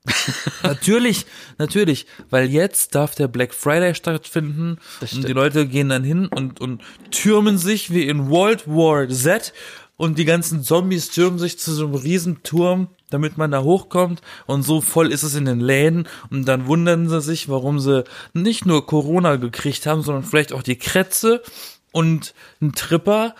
Natürlich, 0.63 1.27
natürlich, 1.60 2.08
weil 2.31 2.50
jetzt 2.50 2.96
darf 2.96 3.13
der 3.13 3.27
Black 3.27 3.53
Friday 3.53 3.93
stattfinden 3.93 4.79
und 5.00 5.27
die. 5.27 5.34
Leute 5.34 5.67
gehen 5.67 5.89
dann 5.89 6.03
hin 6.03 6.25
und, 6.27 6.60
und 6.60 6.81
türmen 7.12 7.58
sich 7.58 7.91
wie 7.93 8.08
in 8.08 8.29
World 8.29 8.67
War 8.67 9.08
Z 9.10 9.53
und 9.98 10.17
die 10.17 10.25
ganzen 10.25 10.63
Zombies 10.63 11.12
türmen 11.12 11.38
sich 11.38 11.60
zu 11.60 11.72
so 11.72 11.86
einem 11.86 11.93
Riesenturm, 11.93 12.88
damit 13.12 13.38
man 13.38 13.51
da 13.51 13.62
hochkommt 13.62 14.22
und 14.48 14.63
so 14.63 14.81
voll 14.81 15.12
ist 15.12 15.22
es 15.22 15.36
in 15.36 15.46
den 15.46 15.60
Läden 15.60 16.08
und 16.31 16.46
dann 16.46 16.65
wundern 16.65 17.08
sie 17.08 17.22
sich, 17.22 17.48
warum 17.48 17.79
sie 17.79 18.03
nicht 18.34 18.65
nur 18.65 18.88
Corona 18.88 19.36
gekriegt 19.36 19.86
haben, 19.86 20.01
sondern 20.01 20.24
vielleicht 20.24 20.51
auch 20.51 20.63
die 20.63 20.77
Krätze 20.77 21.43
und 21.91 22.34
ein 22.60 22.74
Tripper 22.74 23.36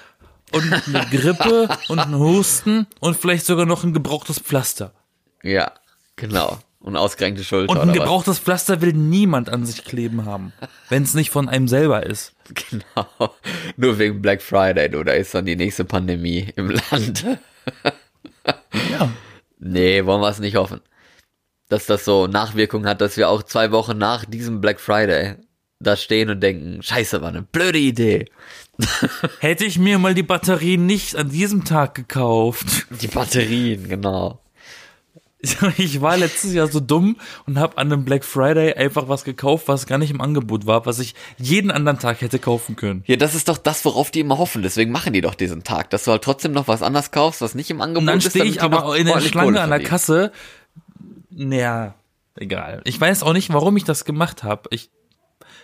und 0.52 0.72
eine 0.72 1.08
Grippe 1.12 1.70
und 1.88 1.98
einen 1.98 2.20
Husten 2.20 2.86
und 3.00 3.18
vielleicht 3.18 3.48
sogar 3.48 3.66
noch 3.66 3.84
ein 3.84 3.94
gebrauchtes 3.94 4.38
Pflaster. 4.38 4.94
Ja, 5.42 5.72
genau. 6.16 6.60
Und 6.80 6.96
ausgerenkte 6.96 7.44
Schulter 7.44 7.72
Und 7.72 7.78
ein 7.78 7.90
oder 7.90 7.92
was? 7.92 7.98
gebrauchtes 8.06 8.40
Pflaster 8.40 8.82
will 8.82 8.94
niemand 8.94 9.50
an 9.50 9.66
sich 9.68 9.84
kleben 9.86 10.26
haben, 10.26 10.52
wenn 10.90 11.04
es 11.04 11.14
nicht 11.14 11.30
von 11.30 11.48
einem 11.48 11.68
selber 11.68 12.06
ist. 12.06 12.34
Genau. 12.70 13.34
Nur 13.78 13.98
wegen 13.98 14.22
Black 14.22 14.42
Friday, 14.42 14.90
du, 14.90 15.04
da 15.06 15.14
ist 15.14 15.34
dann 15.34 15.46
die 15.46 15.56
nächste 15.56 15.86
Pandemie 15.86 16.52
im 16.58 16.70
Land. 16.70 17.26
Ja. 18.92 19.10
Nee, 19.60 20.06
wollen 20.06 20.22
wir 20.22 20.28
es 20.30 20.40
nicht 20.40 20.56
hoffen. 20.58 20.82
Dass 21.70 21.86
das 21.86 22.04
so 22.04 22.28
Nachwirkungen 22.28 22.88
hat, 22.90 23.00
dass 23.00 23.16
wir 23.16 23.30
auch 23.30 23.44
zwei 23.44 23.72
Wochen 23.72 23.98
nach 23.98 24.26
diesem 24.26 24.60
Black 24.60 24.82
Friday 24.82 25.36
da 25.80 25.96
stehen 25.96 26.30
und 26.30 26.42
denken, 26.42 26.84
scheiße, 26.84 27.22
war 27.22 27.30
eine 27.30 27.42
blöde 27.44 27.80
Idee. 27.80 28.26
Hätte 29.40 29.64
ich 29.66 29.80
mir 29.80 29.98
mal 29.98 30.14
die 30.14 30.24
Batterien 30.24 30.86
nicht 30.86 31.16
an 31.16 31.30
diesem 31.30 31.64
Tag 31.64 31.96
gekauft. 31.96 32.88
Die 33.02 33.08
Batterien, 33.08 33.88
genau. 33.88 34.42
Ich 35.78 36.02
war 36.02 36.18
letztes 36.18 36.54
Jahr 36.54 36.68
so 36.68 36.80
dumm 36.80 37.18
und 37.48 37.58
habe 37.58 37.78
an 37.78 37.92
einem 37.92 38.06
Black 38.06 38.24
Friday 38.24 38.74
einfach 38.76 39.08
was 39.08 39.24
gekauft, 39.24 39.68
was 39.68 39.88
gar 39.88 39.98
nicht 39.98 40.12
im 40.12 40.22
Angebot 40.22 40.68
war, 40.68 40.86
was 40.86 41.00
ich 41.00 41.16
jeden 41.38 41.72
anderen 41.72 41.98
Tag 41.98 42.22
hätte 42.22 42.38
kaufen 42.38 42.76
können. 42.76 43.04
Ja, 43.08 43.16
das 43.16 43.34
ist 43.34 43.50
doch 43.50 43.58
das, 43.58 43.84
worauf 43.86 44.12
die 44.12 44.20
immer 44.20 44.38
hoffen. 44.38 44.62
Deswegen 44.62 44.92
machen 44.92 45.14
die 45.14 45.22
doch 45.22 45.34
diesen 45.34 45.64
Tag, 45.64 45.90
dass 45.90 46.04
du 46.04 46.12
halt 46.12 46.24
trotzdem 46.24 46.52
noch 46.52 46.68
was 46.68 46.84
anderes 46.84 47.10
kaufst, 47.12 47.42
was 47.42 47.56
nicht 47.56 47.72
im 47.72 47.82
Angebot 47.82 48.02
Und 48.02 48.08
dann 48.08 48.18
ist. 48.20 48.30
stehe 48.30 48.46
damit 48.46 48.56
ich 48.58 48.62
aber 48.62 48.96
in 48.96 49.08
der 49.08 49.20
Schlange 49.22 49.62
an 49.62 49.70
der. 49.72 49.82
Kasse. 49.82 50.32
Naja, 51.32 51.96
egal. 52.36 52.82
Ich 52.86 53.02
weiß 53.02 53.24
auch 53.24 53.34
nicht, 53.34 53.52
warum 53.52 53.76
ich 53.78 53.84
das 53.84 54.06
gemacht 54.06 54.44
habe. 54.44 54.70
Ich, 54.72 54.92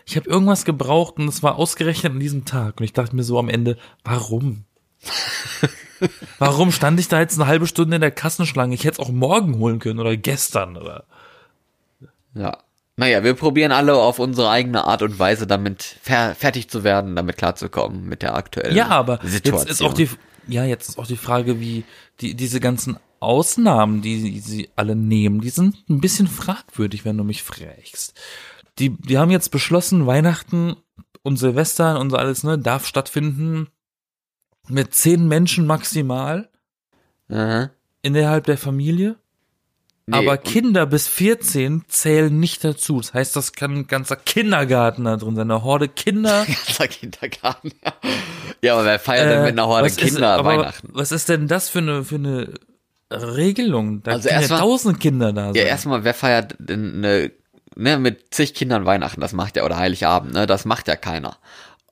ich 0.05 0.15
habe 0.15 0.27
irgendwas 0.27 0.65
gebraucht 0.65 1.17
und 1.17 1.27
es 1.27 1.43
war 1.43 1.57
ausgerechnet 1.57 2.13
an 2.13 2.19
diesem 2.19 2.45
Tag. 2.45 2.79
Und 2.79 2.83
ich 2.85 2.93
dachte 2.93 3.15
mir 3.15 3.23
so 3.23 3.37
am 3.37 3.49
Ende, 3.49 3.77
warum? 4.03 4.63
warum 6.39 6.71
stand 6.71 6.99
ich 6.99 7.07
da 7.07 7.19
jetzt 7.19 7.39
eine 7.39 7.47
halbe 7.47 7.67
Stunde 7.67 7.95
in 7.95 8.01
der 8.01 8.11
Kassenschlange? 8.11 8.75
Ich 8.75 8.83
hätte 8.83 9.01
es 9.01 9.07
auch 9.07 9.11
morgen 9.11 9.57
holen 9.57 9.79
können 9.79 9.99
oder 9.99 10.15
gestern 10.17 10.77
oder. 10.77 11.05
Ja. 12.33 12.57
Naja, 12.95 13.23
wir 13.23 13.35
probieren 13.35 13.71
alle 13.71 13.95
auf 13.95 14.17
unsere 14.17 14.49
eigene 14.49 14.85
Art 14.85 15.03
und 15.03 15.19
Weise 15.19 15.45
damit 15.45 15.83
fer 16.01 16.33
fertig 16.33 16.67
zu 16.67 16.83
werden, 16.83 17.15
damit 17.15 17.37
klarzukommen 17.37 18.07
mit 18.07 18.23
der 18.23 18.33
aktuellen 18.35 18.75
Ja, 18.75 18.87
aber 18.87 19.19
Situation. 19.23 19.67
jetzt 19.67 19.71
ist 19.71 19.81
auch 19.83 19.93
die, 19.93 20.09
ja, 20.47 20.65
jetzt 20.65 20.89
ist 20.89 20.97
auch 20.97 21.05
die 21.05 21.17
Frage, 21.17 21.59
wie 21.59 21.83
die, 22.21 22.33
diese 22.33 22.59
ganzen 22.59 22.97
Ausnahmen, 23.19 24.01
die 24.01 24.39
sie 24.39 24.69
alle 24.75 24.95
nehmen, 24.95 25.41
die 25.41 25.49
sind 25.49 25.77
ein 25.89 26.01
bisschen 26.01 26.27
fragwürdig, 26.27 27.05
wenn 27.05 27.17
du 27.17 27.23
mich 27.23 27.43
fragst. 27.43 28.13
Die, 28.79 28.89
die 28.89 29.17
haben 29.17 29.31
jetzt 29.31 29.49
beschlossen, 29.49 30.07
Weihnachten 30.07 30.75
und 31.21 31.37
Silvester 31.37 31.99
und 31.99 32.09
so 32.09 32.17
alles, 32.17 32.43
ne, 32.43 32.57
darf 32.57 32.85
stattfinden 32.87 33.67
mit 34.69 34.93
zehn 34.95 35.27
Menschen 35.27 35.65
maximal 35.65 36.49
Aha. 37.29 37.69
innerhalb 38.01 38.45
der 38.45 38.57
Familie. 38.57 39.15
Nee, 40.09 40.17
aber 40.19 40.37
Kinder 40.37 40.85
bis 40.85 41.07
14 41.09 41.83
zählen 41.89 42.39
nicht 42.39 42.63
dazu. 42.63 42.97
Das 43.01 43.13
heißt, 43.13 43.35
das 43.35 43.51
kann 43.51 43.73
ein 43.73 43.87
ganzer 43.87 44.15
Kindergarten 44.15 45.03
da 45.03 45.17
drin 45.17 45.35
sein, 45.35 45.51
eine 45.51 45.63
Horde 45.63 45.89
Kinder. 45.89 46.45
ganzer 46.65 46.87
Kindergarten. 46.87 47.71
ja, 48.61 48.73
aber 48.75 48.85
wer 48.85 48.99
feiert 48.99 49.29
denn 49.29 49.41
mit 49.43 49.51
einer 49.51 49.67
Horde 49.67 49.85
Äh, 49.87 49.87
ist- 49.89 49.97
Kinder 49.99 50.29
aber 50.37 50.49
Weihnachten? 50.57 50.87
Was 50.93 51.11
ist 51.11 51.27
denn 51.27 51.47
das 51.49 51.67
für 51.67 51.79
eine, 51.79 52.05
für 52.05 52.15
eine 52.15 52.53
Regelung? 53.11 54.01
Da 54.03 54.11
Also 54.11 54.23
können 54.29 54.35
ja 54.35 54.39
erstmal- 54.41 54.59
tausend 54.61 54.99
Kinder 55.01 55.33
da 55.33 55.47
sein. 55.47 55.55
Ja, 55.55 55.63
erstmal, 55.63 56.03
wer 56.05 56.13
feiert 56.13 56.55
denn 56.57 57.03
eine, 57.03 57.31
ne, 57.75 57.97
mit 57.99 58.33
zig 58.33 58.53
Kindern 58.53 58.85
Weihnachten? 58.85 59.19
Das 59.19 59.33
macht 59.33 59.57
ja, 59.57 59.65
oder 59.65 59.75
Heiligabend, 59.77 60.33
ne? 60.33 60.45
Das 60.47 60.63
macht 60.63 60.87
ja 60.87 60.95
keiner. 60.95 61.37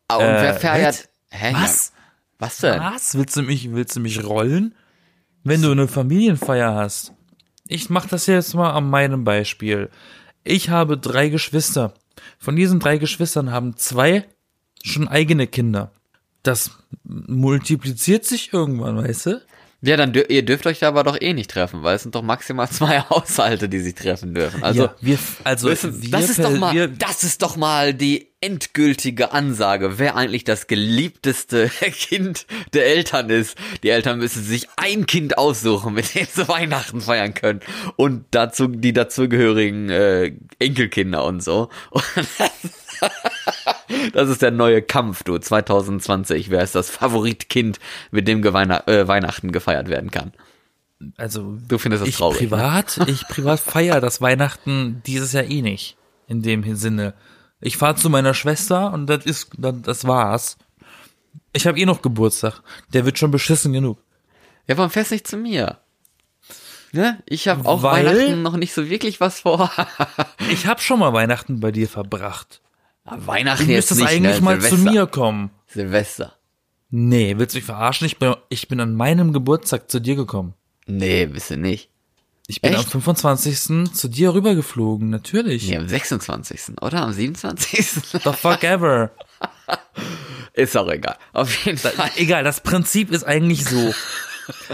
Ah, 0.07 0.15
Und 0.17 0.23
Äh, 0.23 0.41
wer 0.41 0.53
feiert, 0.53 1.09
hä? 1.31 1.51
Was? 1.53 1.89
Ja, 1.89 1.94
was 2.39 2.57
denn? 2.57 2.79
Was? 2.79 3.15
Willst 3.15 3.35
du 3.35 3.41
mich, 3.41 3.71
willst 3.71 3.95
du 3.95 3.99
mich 3.99 4.23
rollen? 4.23 4.75
Wenn 5.43 5.61
du 5.61 5.71
eine 5.71 5.87
Familienfeier 5.87 6.73
hast. 6.73 7.13
Ich 7.67 7.89
mach 7.89 8.07
das 8.07 8.27
jetzt 8.27 8.53
mal 8.53 8.71
an 8.71 8.89
meinem 8.89 9.23
Beispiel. 9.23 9.89
Ich 10.43 10.69
habe 10.69 10.97
drei 10.97 11.29
Geschwister. 11.29 11.93
Von 12.37 12.55
diesen 12.55 12.79
drei 12.79 12.97
Geschwistern 12.97 13.51
haben 13.51 13.77
zwei 13.77 14.27
schon 14.83 15.07
eigene 15.07 15.47
Kinder. 15.47 15.91
Das 16.43 16.71
multipliziert 17.03 18.25
sich 18.25 18.53
irgendwann, 18.53 18.97
weißt 18.97 19.25
du? 19.27 19.41
Ja, 19.81 19.97
dann 19.97 20.13
dür 20.13 20.29
ihr 20.29 20.43
dürft 20.43 20.65
euch 20.65 20.79
da 20.79 20.87
aber 20.87 21.03
doch 21.03 21.19
eh 21.19 21.33
nicht 21.33 21.51
treffen, 21.51 21.83
weil 21.83 21.95
es 21.95 22.03
sind 22.03 22.15
doch 22.15 22.21
maximal 22.21 22.69
zwei 22.71 23.01
Haushalte, 23.01 23.69
die 23.69 23.79
sich 23.79 23.95
treffen 23.95 24.33
dürfen. 24.33 24.63
Also, 24.63 24.83
ja, 24.83 24.95
wir, 25.01 25.19
also, 25.43 25.69
wissen, 25.69 26.01
wir, 26.01 26.09
das 26.11 26.29
ist 26.29 26.43
doch 26.43 26.57
mal, 26.57 26.73
wir, 26.73 26.87
das 26.87 27.23
ist 27.23 27.41
doch 27.41 27.55
mal 27.55 27.93
die 27.93 28.31
endgültige 28.41 29.31
Ansage, 29.31 29.97
wer 29.97 30.15
eigentlich 30.15 30.43
das 30.43 30.67
geliebteste 30.67 31.69
Kind 31.79 32.45
der 32.73 32.85
Eltern 32.85 33.29
ist. 33.29 33.57
Die 33.83 33.89
Eltern 33.89 34.19
müssen 34.19 34.43
sich 34.43 34.67
ein 34.75 35.05
Kind 35.07 35.37
aussuchen, 35.37 35.93
mit 35.93 36.13
dem 36.15 36.27
sie 36.31 36.47
Weihnachten 36.47 37.01
feiern 37.01 37.33
können 37.33 37.61
und 37.95 38.25
dazu 38.31 38.67
die 38.67 38.93
dazugehörigen 38.93 39.89
äh, 39.89 40.33
Enkelkinder 40.59 41.25
und 41.25 41.43
so. 41.43 41.69
Und 41.89 42.03
das, 42.37 42.51
das 44.13 44.29
ist 44.29 44.41
der 44.41 44.51
neue 44.51 44.81
Kampf, 44.81 45.23
du 45.23 45.37
2020. 45.37 46.49
Wer 46.49 46.61
ist 46.63 46.75
das 46.75 46.89
Favoritkind, 46.89 47.79
mit 48.11 48.27
dem 48.27 48.41
Geweihna 48.41 48.87
äh, 48.87 49.07
Weihnachten 49.07 49.51
gefeiert 49.51 49.87
werden 49.89 50.11
kann? 50.11 50.33
also, 51.17 51.57
Du 51.67 51.77
findest 51.77 52.01
das 52.01 52.09
ich 52.09 52.15
traurig. 52.17 52.41
ne? 52.41 52.47
privat, 52.47 52.99
ich 53.07 53.27
privat 53.27 53.59
feier 53.59 53.99
das 54.01 54.21
Weihnachten 54.21 55.01
dieses 55.05 55.33
Jahr 55.33 55.43
eh 55.45 55.61
nicht. 55.61 55.97
In 56.27 56.41
dem 56.41 56.75
Sinne. 56.75 57.13
Ich 57.61 57.77
fahre 57.77 57.95
zu 57.95 58.09
meiner 58.09 58.33
Schwester 58.33 58.91
und 58.93 59.07
das 59.07 59.25
ist, 59.25 59.49
das, 59.57 59.75
das 59.83 60.05
war's. 60.07 60.57
Ich 61.53 61.67
habe 61.67 61.79
eh 61.79 61.85
noch 61.85 62.01
Geburtstag. 62.01 62.61
Der 62.93 63.05
wird 63.05 63.17
schon 63.19 63.31
beschissen 63.31 63.73
genug. 63.73 63.99
Ja, 64.67 64.77
warum 64.77 64.89
fährst 64.89 65.11
du 65.11 65.15
nicht 65.15 65.27
zu 65.27 65.37
mir? 65.37 65.77
Ne? 66.91 67.21
Ich 67.25 67.47
habe 67.47 67.67
auch 67.67 67.83
Weil- 67.83 68.05
Weihnachten 68.05 68.41
noch 68.41 68.55
nicht 68.57 68.73
so 68.73 68.89
wirklich 68.89 69.19
was 69.19 69.41
vor. 69.41 69.69
Ich 70.49 70.65
habe 70.67 70.79
schon 70.81 70.99
mal 70.99 71.11
Weihnachten 71.13 71.59
bei 71.59 71.71
dir 71.71 71.87
verbracht. 71.89 72.61
Aber 73.05 73.27
Weihnachten 73.27 73.67
Du 73.67 73.71
jetzt 73.71 73.91
müsstest 73.91 74.01
nicht, 74.01 74.09
eigentlich 74.09 74.35
ne? 74.39 74.41
mal 74.41 74.59
zu 74.59 74.75
Silvester. 74.75 74.91
mir 74.91 75.07
kommen. 75.07 75.51
Silvester. 75.67 76.33
Nee, 76.89 77.35
willst 77.37 77.55
du 77.55 77.57
mich 77.59 77.65
verarschen? 77.65 78.05
Ich 78.07 78.17
bin, 78.19 78.35
ich 78.49 78.67
bin 78.67 78.79
an 78.79 78.93
meinem 78.95 79.31
Geburtstag 79.33 79.89
zu 79.89 79.99
dir 79.99 80.15
gekommen. 80.15 80.53
Nee, 80.87 81.25
bist 81.27 81.49
du 81.51 81.57
nicht. 81.57 81.89
Ich 82.47 82.61
bin 82.61 82.73
Echt? 82.73 82.85
am 82.93 83.01
25. 83.01 83.93
zu 83.93 84.07
dir 84.07 84.33
rübergeflogen, 84.33 85.09
natürlich. 85.09 85.67
Nee, 85.69 85.77
am 85.77 85.87
26. 85.87 86.81
oder? 86.81 87.01
Am 87.03 87.11
27. 87.11 87.89
The 88.11 88.19
fuck 88.33 88.63
ever. 88.63 89.11
Ist 90.53 90.77
auch 90.77 90.89
egal. 90.89 91.17
Auf 91.33 91.65
jeden 91.65 91.77
Fall. 91.77 91.93
Egal, 92.15 92.43
das 92.43 92.61
Prinzip 92.61 93.11
ist 93.11 93.23
eigentlich 93.25 93.65
so. 93.65 93.93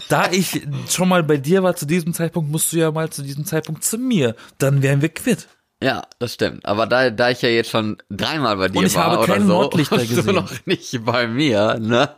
Da 0.10 0.30
ich 0.32 0.62
schon 0.90 1.08
mal 1.10 1.24
bei 1.24 1.38
dir 1.38 1.64
war 1.64 1.76
zu 1.76 1.88
diesem 1.88 2.14
Zeitpunkt, 2.14 2.52
musst 2.52 2.72
du 2.72 2.78
ja 2.78 2.92
mal 2.92 3.10
zu 3.10 3.24
diesem 3.24 3.46
Zeitpunkt 3.46 3.84
zu 3.84 3.98
mir. 3.98 4.36
Dann 4.60 4.84
wären 4.84 5.02
wir 5.02 5.10
quitt. 5.10 5.48
Ja, 5.84 6.04
das 6.20 6.36
stimmt. 6.36 6.64
Aber 6.66 6.86
da, 6.86 7.10
da 7.10 7.32
ich 7.32 7.42
ja 7.42 7.50
jetzt 7.50 7.72
schon 7.72 7.98
dreimal 8.12 8.56
bei 8.58 8.68
dir 8.68 8.78
Und 8.78 8.86
ich 8.86 8.96
war 8.96 9.06
habe 9.06 9.20
oder 9.24 9.42
so, 9.42 9.48
Nordlichter 9.48 9.98
du 9.98 10.08
gesehen. 10.08 10.36
noch 10.36 10.52
nicht 10.66 11.04
bei 11.04 11.26
mir, 11.28 11.80
ne? 11.80 12.10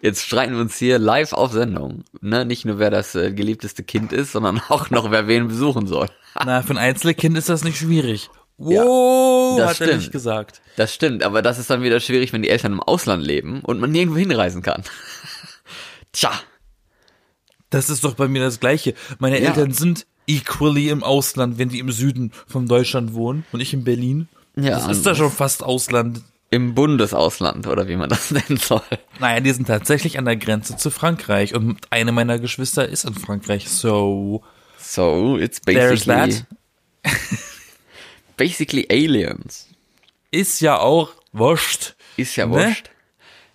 Jetzt 0.00 0.24
streiten 0.24 0.54
wir 0.54 0.60
uns 0.62 0.76
hier 0.78 0.98
live 0.98 1.34
auf 1.34 1.52
Sendung, 1.52 2.04
ne? 2.22 2.46
Nicht 2.46 2.64
nur 2.64 2.78
wer 2.78 2.88
das 2.90 3.14
äh, 3.14 3.32
geliebteste 3.32 3.82
Kind 3.82 4.12
ist, 4.14 4.32
sondern 4.32 4.60
auch 4.70 4.88
noch 4.88 5.10
wer 5.10 5.26
wen 5.28 5.48
besuchen 5.48 5.86
soll. 5.86 6.08
Na, 6.46 6.62
für 6.62 6.72
ein 6.72 6.78
Einzelkind 6.78 7.36
ist 7.36 7.50
das 7.50 7.62
nicht 7.62 7.76
schwierig. 7.78 8.30
Ja, 8.56 8.82
Wow, 8.84 9.58
das 9.58 9.70
hat 9.70 9.80
er 9.80 9.86
stimmt. 9.86 9.98
nicht 10.00 10.12
gesagt. 10.12 10.60
Das 10.76 10.94
stimmt, 10.94 11.22
aber 11.22 11.42
das 11.42 11.58
ist 11.58 11.68
dann 11.70 11.82
wieder 11.82 12.00
schwierig, 12.00 12.32
wenn 12.32 12.42
die 12.42 12.48
Eltern 12.50 12.72
im 12.72 12.80
Ausland 12.80 13.22
leben 13.24 13.60
und 13.60 13.80
man 13.80 13.90
nirgendwo 13.90 14.18
hinreisen 14.18 14.62
kann. 14.62 14.82
Tja, 16.12 16.30
Das 17.70 17.88
ist 17.90 18.02
doch 18.04 18.14
bei 18.14 18.28
mir 18.28 18.42
das 18.42 18.60
Gleiche. 18.60 18.94
Meine 19.18 19.40
Ja. 19.40 19.48
Eltern 19.48 19.72
sind 19.72 20.06
equally 20.36 20.88
im 20.88 21.02
Ausland, 21.02 21.58
wenn 21.58 21.68
die 21.68 21.78
im 21.78 21.90
Süden 21.92 22.32
von 22.46 22.66
Deutschland 22.66 23.14
wohnen 23.14 23.44
und 23.52 23.60
ich 23.60 23.72
in 23.74 23.84
Berlin. 23.84 24.28
Ja, 24.56 24.70
das 24.78 24.88
ist 24.88 25.06
da 25.06 25.14
schon 25.14 25.30
fast 25.30 25.62
Ausland. 25.62 26.22
im 26.50 26.74
Bundesausland 26.74 27.66
oder 27.66 27.86
wie 27.88 27.96
man 27.96 28.08
das 28.08 28.30
nennen 28.38 28.56
soll. 28.58 28.82
Naja, 29.20 29.40
die 29.40 29.52
sind 29.52 29.66
tatsächlich 29.66 30.18
an 30.18 30.24
der 30.24 30.36
Grenze 30.36 30.76
zu 30.76 30.90
Frankreich 30.90 31.54
und 31.54 31.78
eine 31.90 32.12
meiner 32.12 32.38
Geschwister 32.38 32.88
ist 32.88 33.04
in 33.04 33.14
Frankreich. 33.14 33.68
So, 33.68 34.42
So, 34.78 35.38
it's 35.38 35.60
basically 35.60 36.42
basically 38.36 38.86
Aliens. 38.90 39.68
Ist 40.30 40.60
ja 40.60 40.78
auch 40.78 41.10
wurscht. 41.32 41.94
Ist 42.16 42.36
ja 42.36 42.46
Ne? 42.46 42.52
wurscht. 42.54 42.90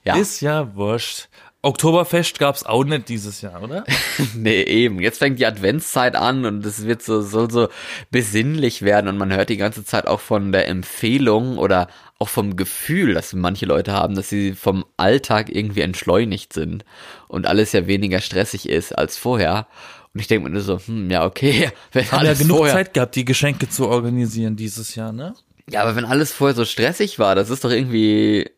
Ja, 0.04 0.18
Ist 0.18 0.42
ja 0.42 0.76
wurscht. 0.76 1.30
Oktoberfest 1.66 2.38
gab's 2.38 2.64
auch 2.64 2.84
nicht 2.84 3.10
dieses 3.10 3.42
Jahr, 3.42 3.64
oder? 3.64 3.84
nee, 4.36 4.62
eben. 4.62 5.02
Jetzt 5.02 5.18
fängt 5.18 5.40
die 5.40 5.48
Adventszeit 5.48 6.16
an 6.16 6.46
und 6.46 6.66
es 6.66 6.86
wird 6.86 7.02
so, 7.02 7.22
soll 7.22 7.50
so 7.50 7.70
besinnlich 8.12 8.84
werden 8.84 9.08
und 9.08 9.18
man 9.18 9.34
hört 9.34 9.50
die 9.50 9.58
ganze 9.58 9.84
Zeit 9.84 10.08
auch 10.08 10.20
von 10.20 10.52
der 10.52 10.68
Empfehlung 10.68 11.58
oder 11.58 11.88
auch 12.20 12.30
vom 12.30 12.56
Gefühl, 12.56 13.16
dass 13.16 13.34
manche 13.34 13.66
Leute 13.66 13.94
haben, 13.94 14.16
dass 14.16 14.30
sie 14.30 14.54
vom 14.54 14.86
Alltag 14.96 15.50
irgendwie 15.50 15.82
entschleunigt 15.82 16.54
sind 16.54 16.86
und 17.28 17.48
alles 17.48 17.72
ja 17.72 17.88
weniger 17.88 18.22
stressig 18.22 18.70
ist 18.70 18.96
als 18.96 19.18
vorher. 19.18 19.68
Und 20.14 20.20
ich 20.20 20.28
denke 20.28 20.48
mir 20.48 20.54
nur 20.54 20.62
so, 20.62 20.80
hm, 20.80 21.10
ja, 21.10 21.26
okay, 21.26 21.72
wenn 21.92 22.06
Haben 22.06 22.12
ja 22.12 22.30
alles 22.30 22.40
genug 22.40 22.58
vorher, 22.58 22.76
Zeit 22.76 22.94
gehabt, 22.94 23.16
die 23.16 23.26
Geschenke 23.26 23.70
zu 23.70 23.88
organisieren 23.88 24.56
dieses 24.56 24.94
Jahr, 24.94 25.12
ne? 25.12 25.34
Ja, 25.68 25.82
aber 25.82 25.96
wenn 25.96 26.06
alles 26.06 26.32
vorher 26.32 26.56
so 26.56 26.64
stressig 26.64 27.18
war, 27.18 27.34
das 27.34 27.50
ist 27.50 27.66
doch 27.66 27.72
irgendwie, 27.72 28.52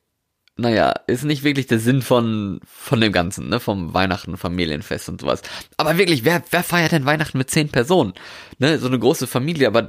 naja, 0.58 0.94
ist 1.06 1.24
nicht 1.24 1.44
wirklich 1.44 1.68
der 1.68 1.80
Sinn 1.80 2.02
von, 2.02 2.60
von 2.66 3.00
dem 3.00 3.12
Ganzen, 3.12 3.50
ne, 3.50 3.60
vom 3.60 3.94
Weihnachten, 3.94 4.38
Familienfest 4.38 5.08
und 5.10 5.22
sowas. 5.22 5.42
Aber 5.78 5.98
wirklich, 5.98 6.26
wer, 6.26 6.44
wer 6.50 6.64
feiert 6.64 6.92
denn 6.92 7.06
Weihnachten 7.06 7.38
mit 7.38 7.52
zehn 7.52 7.70
Personen? 7.70 8.14
Ne, 8.58 8.80
so 8.80 8.88
eine 8.88 8.98
große 8.98 9.28
Familie, 9.28 9.68
aber 9.68 9.88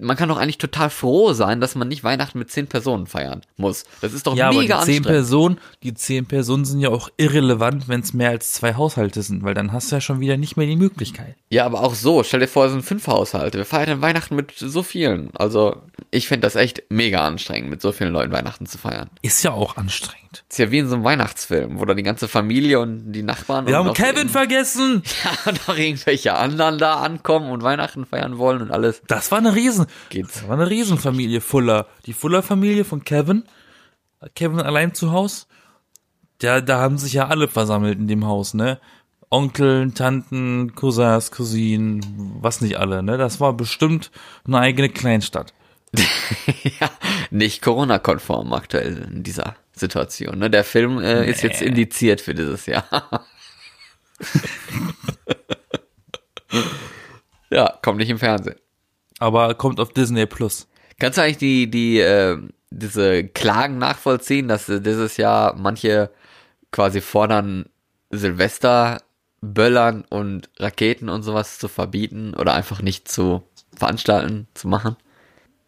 man 0.00 0.16
kann 0.16 0.28
doch 0.28 0.38
eigentlich 0.38 0.58
total 0.58 0.90
froh 0.90 1.32
sein, 1.32 1.60
dass 1.60 1.74
man 1.74 1.88
nicht 1.88 2.04
Weihnachten 2.04 2.38
mit 2.38 2.50
zehn 2.50 2.66
Personen 2.66 3.06
feiern 3.06 3.42
muss. 3.56 3.84
Das 4.00 4.12
ist 4.12 4.26
doch 4.26 4.34
Ja, 4.34 4.46
aber 4.46 4.54
die 4.54 4.60
mega 4.60 4.76
zehn 4.82 4.96
anstrengend. 4.96 5.06
Personen, 5.06 5.58
die 5.82 5.94
zehn 5.94 6.26
Personen 6.26 6.64
sind 6.64 6.80
ja 6.80 6.88
auch 6.90 7.10
irrelevant, 7.16 7.88
wenn 7.88 8.00
es 8.00 8.12
mehr 8.14 8.30
als 8.30 8.52
zwei 8.52 8.74
Haushalte 8.74 9.22
sind, 9.22 9.42
weil 9.42 9.54
dann 9.54 9.72
hast 9.72 9.90
du 9.90 9.96
ja 9.96 10.00
schon 10.00 10.20
wieder 10.20 10.36
nicht 10.36 10.56
mehr 10.56 10.66
die 10.66 10.76
Möglichkeit. 10.76 11.34
Ja, 11.50 11.66
aber 11.66 11.82
auch 11.82 11.94
so, 11.94 12.22
stell 12.22 12.40
dir 12.40 12.48
vor, 12.48 12.66
es 12.66 12.72
sind 12.72 12.82
fünf 12.82 13.06
Haushalte. 13.06 13.58
Wir 13.58 13.64
feiern 13.64 13.88
dann 13.88 14.02
Weihnachten 14.02 14.36
mit 14.36 14.52
so 14.56 14.82
vielen. 14.82 15.30
Also, 15.34 15.76
ich 16.10 16.28
finde 16.28 16.46
das 16.46 16.56
echt 16.56 16.84
mega 16.88 17.26
anstrengend, 17.26 17.70
mit 17.70 17.82
so 17.82 17.92
vielen 17.92 18.12
Leuten 18.12 18.32
Weihnachten 18.32 18.66
zu 18.66 18.78
feiern. 18.78 19.10
Ist 19.22 19.42
ja 19.42 19.52
auch 19.52 19.76
anstrengend. 19.76 20.19
Ist 20.48 20.58
ja 20.58 20.70
wie 20.70 20.78
in 20.78 20.88
so 20.88 20.94
einem 20.94 21.04
Weihnachtsfilm, 21.04 21.80
wo 21.80 21.84
da 21.84 21.94
die 21.94 22.04
ganze 22.04 22.28
Familie 22.28 22.78
und 22.78 23.12
die 23.12 23.22
Nachbarn 23.22 23.66
Wir 23.66 23.80
und 23.80 23.88
haben 23.88 23.94
Kevin 23.94 24.28
vergessen. 24.28 25.02
ja, 25.24 25.50
und 25.50 25.68
noch 25.68 25.76
irgendwelche 25.76 26.34
anderen 26.34 26.78
da 26.78 27.00
ankommen 27.00 27.50
und 27.50 27.62
Weihnachten 27.62 28.06
feiern 28.06 28.38
wollen 28.38 28.62
und 28.62 28.70
alles. 28.70 29.02
Das 29.08 29.32
war 29.32 29.38
eine 29.38 29.54
Riesen, 29.54 29.86
Geht's. 30.08 30.34
das 30.34 30.48
war 30.48 30.54
eine 30.54 30.70
Riesenfamilie, 30.70 31.40
Fuller. 31.40 31.86
Die 32.06 32.12
Fuller-Familie 32.12 32.84
von 32.84 33.02
Kevin, 33.02 33.44
Kevin 34.34 34.60
allein 34.60 34.94
zu 34.94 35.10
Haus, 35.10 35.48
da, 36.38 36.60
da 36.60 36.78
haben 36.78 36.98
sich 36.98 37.14
ja 37.14 37.26
alle 37.26 37.48
versammelt 37.48 37.98
in 37.98 38.08
dem 38.08 38.26
Haus, 38.26 38.54
ne? 38.54 38.78
Onkeln, 39.30 39.94
Tanten, 39.94 40.74
Cousins, 40.74 41.30
Cousinen, 41.30 42.00
was 42.40 42.60
nicht 42.60 42.78
alle, 42.78 43.02
ne? 43.02 43.18
Das 43.18 43.40
war 43.40 43.52
bestimmt 43.52 44.10
eine 44.46 44.58
eigene 44.58 44.88
Kleinstadt. 44.88 45.54
ja, 46.80 46.90
nicht 47.30 47.62
Corona-konform 47.62 48.52
aktuell 48.52 49.08
in 49.12 49.22
dieser 49.22 49.56
Situation. 49.80 50.38
Ne? 50.38 50.50
Der 50.50 50.64
Film 50.64 50.98
äh, 51.00 51.28
ist 51.28 51.42
jetzt 51.42 51.62
indiziert 51.62 52.20
für 52.20 52.34
dieses 52.34 52.66
Jahr. 52.66 52.84
ja, 57.50 57.78
kommt 57.82 57.98
nicht 57.98 58.10
im 58.10 58.18
Fernsehen. 58.18 58.56
Aber 59.18 59.54
kommt 59.54 59.80
auf 59.80 59.92
Disney 59.92 60.26
Plus. 60.26 60.68
Kannst 60.98 61.18
du 61.18 61.22
eigentlich 61.22 61.38
die, 61.38 61.70
die, 61.70 61.98
äh, 61.98 62.38
diese 62.70 63.24
Klagen 63.24 63.78
nachvollziehen, 63.78 64.48
dass 64.48 64.66
dieses 64.66 65.16
Jahr 65.16 65.56
manche 65.56 66.10
quasi 66.70 67.00
fordern, 67.00 67.66
Silvester, 68.10 69.02
Böllern 69.40 70.04
und 70.08 70.50
Raketen 70.58 71.08
und 71.08 71.22
sowas 71.22 71.58
zu 71.58 71.68
verbieten 71.68 72.34
oder 72.34 72.54
einfach 72.54 72.82
nicht 72.82 73.08
zu 73.08 73.42
veranstalten, 73.76 74.46
zu 74.54 74.68
machen? 74.68 74.96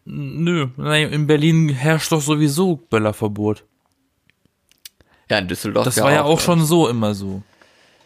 Nö, 0.05 0.67
nein, 0.77 1.11
in 1.11 1.27
Berlin 1.27 1.69
herrscht 1.69 2.11
doch 2.11 2.21
sowieso 2.21 2.75
Böllerverbot. 2.75 3.65
Ja, 5.33 5.39
in 5.39 5.47
Düsseldorf. 5.47 5.85
Das 5.85 5.99
war 5.99 6.11
ja 6.11 6.21
auch 6.25 6.39
schon 6.39 6.63
so 6.63 6.87
immer 6.87 7.15
so. 7.15 7.41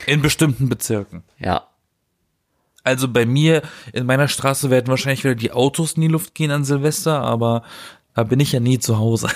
In 0.06 0.22
bestimmten 0.22 0.70
Bezirken. 0.70 1.24
Ja, 1.40 1.68
Also 2.86 3.10
bei 3.10 3.26
mir, 3.26 3.64
in 3.92 4.06
meiner 4.06 4.30
Straße 4.30 4.70
werden 4.70 4.88
wahrscheinlich 4.88 5.26
wieder 5.26 5.36
die 5.36 5.52
Autos 5.52 5.94
in 5.94 6.04
die 6.04 6.08
Luft 6.08 6.36
gehen 6.36 6.52
an 6.52 6.64
Silvester, 6.64 7.20
aber 7.20 7.64
da 8.16 8.24
bin 8.24 8.40
ich 8.40 8.54
ja 8.54 8.62
nie 8.62 8.80
zu 8.80 8.98
Hause. 8.98 9.28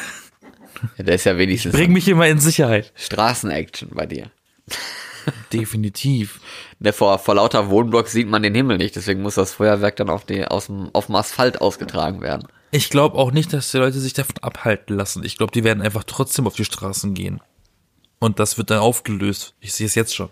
ja, 0.98 1.04
der 1.04 1.16
ist 1.16 1.26
ja 1.26 1.38
wenigstens 1.38 1.74
Bring 1.74 1.92
mich 1.92 2.08
immer 2.08 2.28
in 2.28 2.40
Sicherheit. 2.40 2.94
Straßenaction 2.96 3.90
bei 3.94 4.06
dir. 4.06 4.32
Definitiv. 5.52 6.40
Ne, 6.80 6.94
vor, 6.94 7.20
vor 7.20 7.36
lauter 7.36 7.70
Wohnblock 7.70 8.08
sieht 8.08 8.30
man 8.30 8.42
den 8.42 8.56
Himmel 8.56 8.78
nicht, 8.78 8.96
deswegen 8.96 9.22
muss 9.22 9.36
das 9.36 9.56
Feuerwerk 9.56 9.98
dann 9.98 10.10
auf, 10.10 10.24
die, 10.24 10.46
aus 10.46 10.68
dem, 10.68 10.92
auf 10.94 11.08
dem 11.08 11.16
Asphalt 11.16 11.60
ausgetragen 11.60 12.22
werden. 12.22 12.48
Ich 12.72 12.90
glaube 12.90 13.18
auch 13.18 13.32
nicht, 13.32 13.52
dass 13.52 13.70
die 13.70 13.80
Leute 13.80 14.00
sich 14.00 14.14
davon 14.14 14.38
abhalten 14.42 14.96
lassen. 14.96 15.26
Ich 15.26 15.38
glaube, 15.38 15.52
die 15.52 15.66
werden 15.66 15.82
einfach 15.84 16.06
trotzdem 16.06 16.48
auf 16.48 16.56
die 16.56 16.64
Straßen 16.64 17.14
gehen. 17.14 17.42
Und 18.22 18.38
das 18.38 18.60
wird 18.60 18.70
dann 18.70 18.78
aufgelöst. 18.78 19.56
Ich 19.62 19.74
sehe 19.74 19.88
es 19.88 19.96
jetzt 19.96 20.16
schon. 20.16 20.30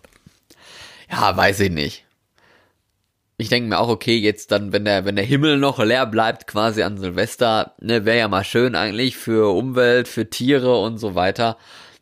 Ja, 1.09 1.35
weiß 1.35 1.59
ich 1.61 1.71
nicht. 1.71 2.05
Ich 3.37 3.49
denke 3.49 3.67
mir 3.67 3.79
auch, 3.79 3.89
okay, 3.89 4.15
jetzt 4.15 4.51
dann, 4.51 4.71
wenn 4.71 4.85
der, 4.85 5.05
wenn 5.05 5.15
der 5.15 5.25
Himmel 5.25 5.57
noch 5.57 5.79
leer 5.79 6.05
bleibt, 6.05 6.45
quasi 6.45 6.83
an 6.83 6.99
Silvester, 6.99 7.73
ne, 7.79 8.05
wäre 8.05 8.19
ja 8.19 8.27
mal 8.27 8.43
schön 8.43 8.75
eigentlich 8.75 9.17
für 9.17 9.55
Umwelt, 9.55 10.07
für 10.07 10.29
Tiere 10.29 10.79
und 10.79 10.99
so 10.99 11.15
weiter. 11.15 11.57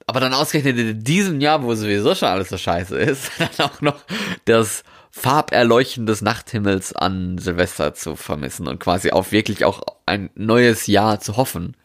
Aber 0.07 0.19
dann 0.19 0.33
ausgerechnet 0.33 0.77
in 0.77 1.03
diesem 1.05 1.39
Jahr, 1.39 1.63
wo 1.63 1.73
sowieso 1.73 2.15
schon 2.15 2.27
alles 2.27 2.49
so 2.49 2.57
scheiße 2.57 2.97
ist, 2.97 3.31
dann 3.39 3.69
auch 3.69 3.79
noch 3.79 4.03
das 4.43 4.83
Farberleuchten 5.11 6.05
des 6.05 6.21
Nachthimmels 6.21 6.91
an 6.91 7.37
Silvester 7.37 7.93
zu 7.93 8.17
vermissen 8.17 8.67
und 8.67 8.79
quasi 8.79 9.11
auf 9.11 9.31
wirklich 9.31 9.63
auch 9.63 9.83
ein 10.05 10.31
neues 10.35 10.85
Jahr 10.87 11.21
zu 11.21 11.37
hoffen 11.37 11.77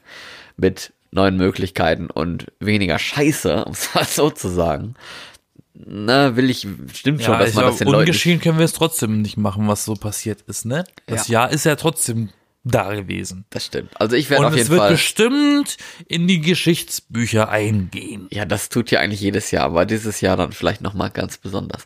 mit 0.57 0.93
neuen 1.13 1.37
Möglichkeiten 1.37 2.09
und 2.11 2.47
weniger 2.59 2.99
Scheiße, 2.99 3.65
um 3.67 3.73
es 3.73 3.95
mal 3.95 4.05
so 4.05 4.31
zu 4.31 4.49
sagen. 4.49 4.95
Na, 5.75 6.37
will 6.37 6.51
ich, 6.51 6.67
stimmt 6.93 7.23
schon, 7.23 7.33
Ja, 7.35 7.39
dass 7.41 7.55
man 7.55 7.65
das 7.67 7.79
den 7.79 7.87
Leuten 7.87 8.01
ungeschehen 8.01 8.41
können 8.41 8.59
wir 8.59 8.65
es 8.65 8.73
trotzdem 8.75 9.23
nicht 9.23 9.37
machen, 9.37 9.69
was 9.69 9.85
so 9.85 9.95
passiert 9.95 10.43
ist, 10.43 10.65
ne? 10.67 10.85
Das 11.07 11.29
Ja. 11.29 11.43
Jahr 11.45 11.51
ist 11.53 11.65
ja 11.65 11.77
trotzdem 11.77 12.29
da 12.65 12.95
gewesen. 12.95 13.45
Das 13.51 13.67
stimmt. 13.67 13.91
Also 14.01 14.15
ich 14.15 14.29
werde 14.31 14.43
Und 14.43 14.49
auf 14.49 14.53
es 14.53 14.59
jeden 14.59 14.71
wird 14.71 14.81
Fall. 14.81 14.93
bestimmt 14.93 15.77
in 16.07 16.29
die 16.29 16.41
Geschichtsbücher 16.41 17.49
eingehen. 17.49 18.29
Ja, 18.31 18.45
das 18.45 18.69
tut 18.69 18.91
ja 18.91 19.01
eigentlich 19.01 19.21
jedes 19.21 19.51
Jahr, 19.51 19.65
aber 19.65 19.85
dieses 19.87 20.21
Jahr 20.21 20.37
dann 20.37 20.53
vielleicht 20.53 20.81
nochmal 20.83 21.11
ganz 21.11 21.39
besonders. 21.39 21.85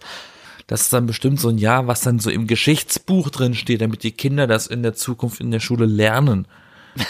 Das 0.67 0.83
ist 0.83 0.93
dann 0.93 1.07
bestimmt 1.07 1.41
so 1.41 1.49
ein 1.49 1.59
Jahr, 1.59 1.87
was 1.87 2.01
dann 2.03 2.19
so 2.19 2.29
im 2.29 2.47
Geschichtsbuch 2.49 3.31
drin 3.31 3.55
steht, 3.55 3.81
damit 3.81 4.03
die 4.03 4.11
Kinder 4.13 4.47
das 4.49 4.67
in 4.67 4.83
der 4.83 4.95
Zukunft 4.95 5.41
in 5.41 5.51
der 5.53 5.61
Schule 5.61 5.87
lernen. 5.87 6.47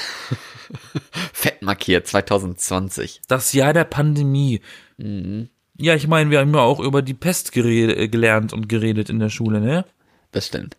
Fett 1.32 1.62
markiert 1.62 2.06
2020. 2.06 3.22
Das 3.28 3.52
Jahr 3.52 3.72
der 3.72 3.84
Pandemie. 3.84 4.60
Mhm. 4.96 5.48
Ja, 5.78 5.94
ich 5.94 6.06
meine, 6.06 6.30
wir 6.30 6.40
haben 6.40 6.54
ja 6.54 6.60
auch 6.60 6.80
über 6.80 7.02
die 7.02 7.14
Pest 7.14 7.54
äh, 7.56 8.08
gelernt 8.08 8.52
und 8.52 8.68
geredet 8.68 9.10
in 9.10 9.18
der 9.18 9.28
Schule, 9.28 9.60
ne? 9.60 9.84
Das 10.32 10.46
stimmt. 10.46 10.76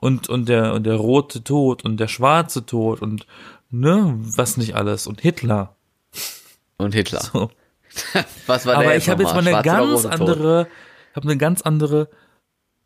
Und, 0.00 0.28
und 0.28 0.48
der, 0.48 0.74
und 0.74 0.84
der 0.84 0.96
rote 0.96 1.42
Tod 1.42 1.84
und 1.84 1.98
der 1.98 2.08
schwarze 2.08 2.64
Tod 2.64 3.02
und, 3.02 3.26
ne, 3.70 4.14
was 4.18 4.56
nicht 4.56 4.76
alles. 4.76 5.06
Und 5.06 5.20
Hitler. 5.20 5.74
Und 6.76 6.94
Hitler. 6.94 7.20
So. 7.20 7.50
Was 8.46 8.66
war 8.66 8.74
Aber 8.74 8.84
der 8.84 8.96
ich 8.96 9.08
habe 9.08 9.22
jetzt 9.22 9.34
mal 9.34 9.46
eine 9.46 9.62
ganz 9.62 10.04
andere, 10.04 10.68
habe 11.14 11.28
eine 11.28 11.36
ganz 11.36 11.62
andere 11.62 12.08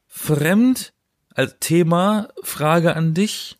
Fremd 0.06 0.92
als 1.34 1.56
Thema 1.60 2.28
Frage 2.42 2.96
an 2.96 3.14
dich, 3.14 3.58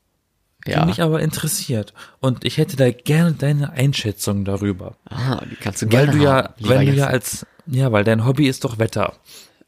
die 0.67 0.73
Ja. 0.73 0.85
mich 0.85 1.03
aber 1.03 1.21
interessiert. 1.21 1.93
Und 2.21 2.45
ich 2.45 2.59
hätte 2.59 2.77
da 2.77 2.91
gerne 2.91 3.33
deine 3.33 3.73
Einschätzung 3.73 4.45
darüber. 4.45 4.97
Ah, 5.09 5.43
die 5.51 5.57
kannst 5.57 5.83
du 5.83 5.87
Weil 5.87 6.07
gerne 6.07 6.13
du 6.13 6.19
ja, 6.25 6.33
haben, 6.45 6.55
wenn 6.59 6.87
du 6.87 6.93
ja 6.93 7.07
als, 7.07 7.47
ja, 7.67 7.91
weil 7.93 8.05
dein 8.05 8.25
Hobby 8.25 8.47
ist 8.47 8.65
doch 8.65 8.79
Wetter. 8.79 9.15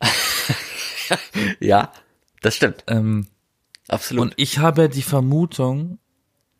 Ja, 1.61 1.93
das 2.43 2.57
stimmt. 2.57 2.85
Ähm, 2.87 3.27
Absolut. 3.89 4.23
und 4.23 4.35
ich 4.37 4.59
habe 4.59 4.89
die 4.89 5.03
Vermutung, 5.03 5.99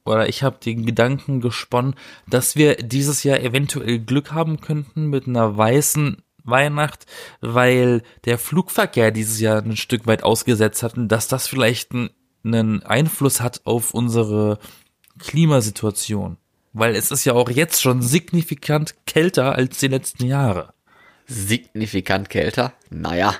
oder 0.05 0.29
ich 0.29 0.43
habe 0.43 0.59
den 0.63 0.85
Gedanken 0.85 1.41
gesponnen, 1.41 1.95
dass 2.29 2.55
wir 2.57 2.77
dieses 2.77 3.23
Jahr 3.25 3.41
eventuell 3.41 3.99
Glück 3.99 4.33
haben 4.33 4.61
könnten 4.61 5.07
mit 5.07 5.27
einer 5.27 5.57
weißen 5.57 6.23
Weihnacht, 6.43 7.07
weil 7.41 8.03
der 8.27 8.37
Flugverkehr 8.39 9.11
dieses 9.11 9.41
Jahr 9.41 9.63
ein 9.63 9.77
Stück 9.79 10.07
weit 10.07 10.23
ausgesetzt 10.23 10.83
hat 10.83 10.99
und 10.99 11.09
dass 11.09 11.27
das 11.27 11.47
vielleicht 11.49 11.93
einen, 11.93 12.11
einen 12.45 12.83
Einfluss 12.83 13.41
hat 13.41 13.63
auf 13.65 13.93
unsere 13.93 14.59
Klimasituation. 15.19 16.37
Weil 16.73 16.97
es 16.97 17.11
ist 17.11 17.25
ja 17.25 17.35
auch 17.35 17.51
jetzt 17.51 17.83
schon 17.83 18.03
signifikant 18.03 18.95
kälter 19.07 19.55
als 19.55 19.79
die 19.79 19.89
letzten 19.89 20.27
Jahre. 20.27 20.75
Signifikant 21.27 22.29
kälter? 22.29 22.73
Naja. 22.91 23.35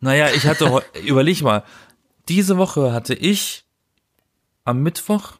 Naja, 0.00 0.28
ich 0.34 0.46
hatte, 0.46 0.82
überleg 1.04 1.42
mal, 1.42 1.64
diese 2.28 2.56
Woche 2.56 2.92
hatte 2.92 3.14
ich 3.14 3.64
am 4.64 4.82
Mittwoch 4.82 5.34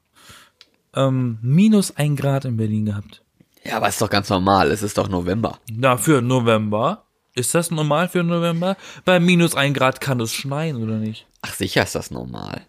ähm, 0.94 1.38
minus 1.42 1.96
ein 1.96 2.16
Grad 2.16 2.44
in 2.44 2.56
Berlin 2.56 2.86
gehabt. 2.86 3.22
Ja, 3.64 3.78
aber 3.78 3.88
ist 3.88 4.00
doch 4.00 4.10
ganz 4.10 4.28
normal. 4.28 4.70
Es 4.70 4.82
ist 4.82 4.96
doch 4.96 5.08
November. 5.08 5.58
Na, 5.70 5.96
für 5.96 6.22
November. 6.22 7.04
Ist 7.34 7.54
das 7.54 7.70
normal 7.70 8.08
für 8.08 8.22
November? 8.22 8.76
Bei 9.04 9.20
minus 9.20 9.54
ein 9.54 9.74
Grad 9.74 10.00
kann 10.00 10.20
es 10.20 10.32
schneien, 10.32 10.82
oder 10.82 10.96
nicht? 10.96 11.26
Ach, 11.42 11.52
sicher 11.52 11.82
ist 11.82 11.94
das 11.94 12.10
normal. 12.10 12.62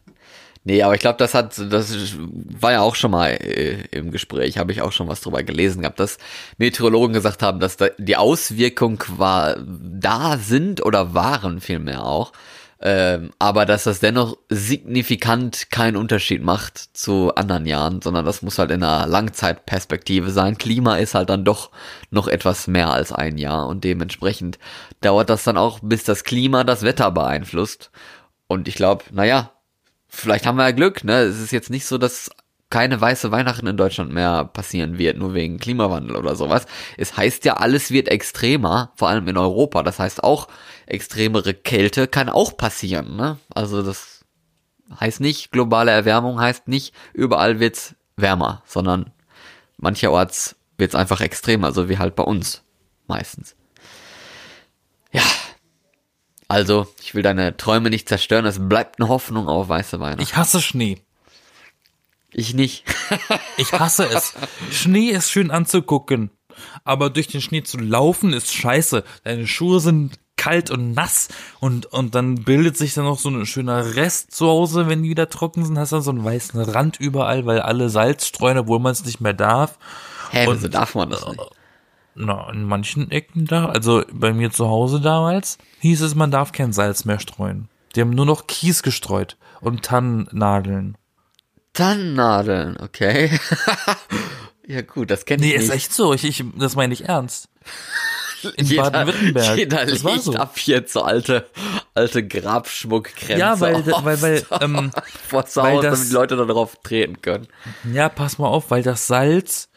Nee, 0.68 0.84
aber 0.84 0.96
ich 0.96 1.00
glaube, 1.00 1.18
das 1.18 1.34
hat, 1.34 1.58
das 1.58 2.18
war 2.60 2.74
ja 2.74 2.82
auch 2.82 2.96
schon 2.96 3.12
mal 3.12 3.30
äh, 3.30 3.86
im 3.92 4.12
Gespräch, 4.12 4.58
habe 4.58 4.74
ich 4.74 4.82
auch 4.82 4.92
schon 4.92 5.08
was 5.08 5.22
drüber 5.22 5.42
gelesen 5.42 5.80
gehabt, 5.84 5.98
dass 5.98 6.18
Meteorologen 6.58 7.14
gesagt 7.14 7.42
haben, 7.42 7.62
dass 7.62 7.78
da 7.78 7.88
die 7.98 8.18
Auswirkungen 8.18 9.00
war, 9.16 9.56
da 9.66 10.38
sind 10.38 10.86
oder 10.86 11.14
waren 11.14 11.62
vielmehr 11.62 12.04
auch, 12.04 12.34
ähm, 12.82 13.32
aber 13.40 13.66
dass 13.66 13.86
das 13.86 14.02
dennoch 14.02 14.38
signifikant 14.50 15.72
keinen 15.72 15.96
Unterschied 15.96 16.44
macht 16.44 16.78
zu 16.78 17.34
anderen 17.36 17.66
Jahren, 17.66 18.02
sondern 18.02 18.26
das 18.26 18.42
muss 18.42 18.60
halt 18.60 18.72
in 18.72 18.84
einer 18.84 19.08
Langzeitperspektive 19.08 20.32
sein. 20.32 20.58
Klima 20.58 20.98
ist 20.98 21.16
halt 21.16 21.30
dann 21.30 21.46
doch 21.46 21.72
noch 22.12 22.28
etwas 22.28 22.68
mehr 22.68 22.92
als 22.92 23.14
ein 23.14 23.38
Jahr 23.38 23.68
und 23.68 23.86
dementsprechend 23.86 24.60
dauert 25.00 25.30
das 25.30 25.46
dann 25.46 25.56
auch, 25.58 25.80
bis 25.82 26.04
das 26.04 26.26
Klima 26.26 26.66
das 26.66 26.84
Wetter 26.84 27.10
beeinflusst. 27.12 27.90
Und 28.50 28.68
ich 28.68 28.76
glaube, 28.76 29.06
naja, 29.12 29.52
vielleicht 30.08 30.46
haben 30.46 30.58
wir 30.58 30.66
ja 30.66 30.72
Glück, 30.72 31.04
ne? 31.04 31.20
Es 31.22 31.40
ist 31.40 31.52
jetzt 31.52 31.70
nicht 31.70 31.86
so, 31.86 31.98
dass 31.98 32.30
keine 32.70 33.00
weiße 33.00 33.32
Weihnachten 33.32 33.68
in 33.68 33.78
Deutschland 33.78 34.12
mehr 34.12 34.44
passieren 34.44 34.98
wird, 34.98 35.18
nur 35.18 35.34
wegen 35.34 35.58
Klimawandel 35.58 36.18
oder 36.18 36.36
sowas. 36.36 36.66
Es 36.98 37.16
heißt 37.16 37.46
ja, 37.46 37.56
alles 37.58 37.92
wird 37.92 38.10
extremer, 38.10 38.92
vor 38.96 39.08
allem 39.08 39.28
in 39.28 39.38
Europa. 39.38 39.84
Das 39.84 40.00
heißt 40.00 40.24
auch, 40.24 40.50
extremere 40.86 41.54
Kälte 41.54 42.08
kann 42.08 42.30
auch 42.30 42.58
passieren, 42.58 43.16
ne? 43.16 43.38
Also 43.54 43.82
das 43.84 44.26
heißt 45.00 45.22
nicht, 45.22 45.52
globale 45.52 45.92
Erwärmung 45.92 46.40
heißt 46.40 46.68
nicht, 46.68 46.94
überall 47.14 47.60
wird's 47.60 47.96
wärmer, 48.16 48.64
sondern 48.66 49.12
mancherorts 49.78 50.56
wird's 50.78 50.96
einfach 50.96 51.22
extremer, 51.22 51.72
so 51.72 51.90
wie 51.90 51.98
halt 51.98 52.16
bei 52.16 52.24
uns 52.24 52.64
meistens. 53.08 53.56
Ja. 55.12 55.24
Also, 56.48 56.88
ich 57.02 57.14
will 57.14 57.24
deine 57.24 57.58
Träume 57.58 57.90
nicht 57.90 58.08
zerstören, 58.08 58.46
es 58.46 58.58
bleibt 58.70 59.00
eine 59.00 59.10
Hoffnung 59.10 59.48
auf 59.48 59.68
weiße 59.70 60.00
Weihnachten. 60.00 60.22
Ich 60.22 60.36
hasse 60.38 60.62
Schnee. 60.62 61.02
Ich 62.32 62.54
nicht. 62.54 62.84
Ich 63.60 63.74
hasse 63.74 64.06
es. 64.06 64.34
Schnee 64.72 65.10
ist 65.10 65.32
schön 65.32 65.50
anzugucken, 65.50 66.30
aber 66.84 67.10
durch 67.10 67.28
den 67.28 67.42
Schnee 67.42 67.64
zu 67.64 67.78
laufen 67.80 68.32
ist 68.34 68.54
scheiße. 68.54 69.04
Deine 69.24 69.48
Schuhe 69.48 69.80
sind 69.80 70.20
kalt 70.36 70.70
und 70.70 70.92
nass 70.94 71.30
und, 71.60 71.88
und 71.88 72.14
dann 72.14 72.36
bildet 72.36 72.78
sich 72.78 72.94
dann 72.94 73.06
noch 73.06 73.18
so 73.18 73.30
ein 73.30 73.48
schöner 73.48 73.96
Rest 73.96 74.36
zu 74.36 74.46
Hause, 74.46 74.88
wenn 74.88 75.02
die 75.02 75.10
wieder 75.10 75.30
trocken 75.30 75.66
sind, 75.66 75.80
hast 75.80 75.92
dann 75.92 76.04
so 76.04 76.12
einen 76.12 76.24
weißen 76.24 76.62
Rand 76.62 77.00
überall, 77.00 77.48
weil 77.48 77.60
alle 77.62 77.90
Salz 77.90 78.28
streuen, 78.28 78.60
obwohl 78.60 78.78
man 78.78 78.92
es 78.92 79.04
nicht 79.04 79.20
mehr 79.22 79.34
darf. 79.34 79.80
Hä, 80.30 80.46
Und- 80.46 80.58
wieso 80.58 80.68
darf 80.68 80.94
man 80.94 81.10
das 81.10 81.26
nicht? 81.28 81.40
Na, 82.20 82.50
in 82.52 82.64
manchen 82.64 83.12
Ecken 83.12 83.46
da, 83.46 83.68
also 83.68 84.04
bei 84.12 84.34
mir 84.34 84.52
zu 84.52 84.68
Hause 84.68 85.00
damals, 85.02 85.58
hieß 85.82 86.02
es, 86.02 86.16
man 86.16 86.32
darf 86.32 86.52
kein 86.52 86.74
Salz 86.74 87.06
mehr 87.06 87.20
streuen. 87.20 87.70
Die 87.96 88.02
haben 88.02 88.10
nur 88.10 88.26
noch 88.26 88.48
Kies 88.48 88.82
gestreut 88.82 89.38
und 89.62 89.84
Tannennadeln. 89.84 90.98
Tannennadeln, 91.74 92.78
okay. 92.82 93.40
ja 94.68 94.82
gut, 94.82 95.12
das 95.12 95.26
kenne 95.26 95.46
ich 95.46 95.52
Nee, 95.52 95.58
nicht. 95.58 95.68
ist 95.68 95.74
echt 95.76 95.94
so. 95.94 96.14
Ich, 96.14 96.24
ich, 96.24 96.44
das 96.58 96.76
meine 96.76 96.94
ich 96.94 97.06
ernst. 97.08 97.50
In 98.56 98.76
Baden-Württemberg. 98.76 99.58
Jeder 99.58 99.86
Das 99.86 100.04
war 100.04 100.20
so. 100.20 100.34
ab 100.36 100.58
jetzt 100.60 100.94
so 100.94 101.02
alte, 101.02 101.48
alte 101.96 102.26
Grabschmuckkränze 102.28 103.40
Ja, 103.40 103.60
weil, 103.60 103.76
auf, 103.92 104.06
weil, 104.06 104.22
weil, 104.22 104.46
ähm, 104.62 104.92
vor 105.28 105.46
zu 105.46 105.62
weil 105.62 105.82
das- 105.82 106.00
damit 106.00 106.10
die 106.10 106.14
Leute 106.14 106.36
da 106.38 106.46
drauf 106.46 106.78
treten 106.84 107.22
können. 107.22 107.48
ja, 107.92 108.10
pass 108.10 108.38
mal 108.38 108.48
auf, 108.48 108.70
weil 108.72 108.84
das 108.84 109.08
Salz 109.08 109.70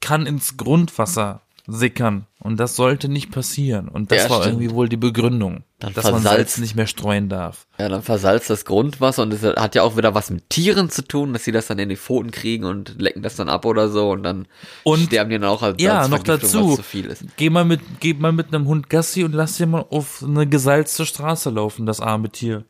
kann 0.00 0.26
ins 0.26 0.56
Grundwasser 0.56 1.42
sickern. 1.70 2.26
Und 2.40 2.58
das 2.58 2.76
sollte 2.76 3.08
nicht 3.10 3.30
passieren. 3.30 3.88
Und 3.88 4.10
das 4.10 4.24
Ja, 4.24 4.30
war 4.30 4.40
stimmt. 4.42 4.60
irgendwie 4.62 4.74
wohl 4.74 4.88
die 4.88 4.96
Begründung, 4.96 5.64
Dann 5.80 5.92
dass 5.92 6.04
man 6.04 6.14
versalzt- 6.22 6.24
Salz 6.54 6.58
nicht 6.58 6.74
mehr 6.76 6.86
streuen 6.86 7.28
darf. 7.28 7.66
Ja, 7.78 7.88
dann 7.90 8.02
versalzt 8.02 8.48
das 8.48 8.64
Grundwasser 8.64 9.22
und 9.22 9.34
es 9.34 9.42
hat 9.42 9.74
ja 9.74 9.82
auch 9.82 9.96
wieder 9.98 10.14
was 10.14 10.30
mit 10.30 10.48
Tieren 10.48 10.88
zu 10.88 11.02
tun, 11.06 11.32
dass 11.34 11.44
sie 11.44 11.52
das 11.52 11.66
dann 11.66 11.78
in 11.78 11.90
die 11.90 11.96
Pfoten 11.96 12.30
kriegen 12.30 12.64
und 12.64 13.00
lecken 13.00 13.22
das 13.22 13.36
dann 13.36 13.48
ab 13.50 13.66
oder 13.66 13.88
so 13.90 14.10
und 14.10 14.22
dann 14.22 14.46
Und- 14.82 15.04
sterben 15.06 15.28
die 15.30 15.38
dann 15.38 15.48
auch 15.50 15.62
als 15.62 15.80
Ja, 15.82 16.08
noch 16.08 16.22
dazu. 16.22 16.70
was 16.70 16.76
zu 16.76 16.82
viel 16.82 17.04
ist. 17.06 17.24
Geh 17.36 17.50
mal 17.50 17.64
mit, 17.66 17.80
geh 18.00 18.14
mal 18.14 18.32
mit 18.32 18.54
einem 18.54 18.66
Hund 18.66 18.88
Gassi 18.88 19.24
und 19.24 19.34
lass 19.34 19.58
dir 19.58 19.66
mal 19.66 19.84
auf 19.90 20.22
eine 20.26 20.46
gesalzte 20.46 21.04
Straße 21.04 21.50
laufen, 21.50 21.84
das 21.84 22.00
arme 22.00 22.30
Tier. 22.30 22.64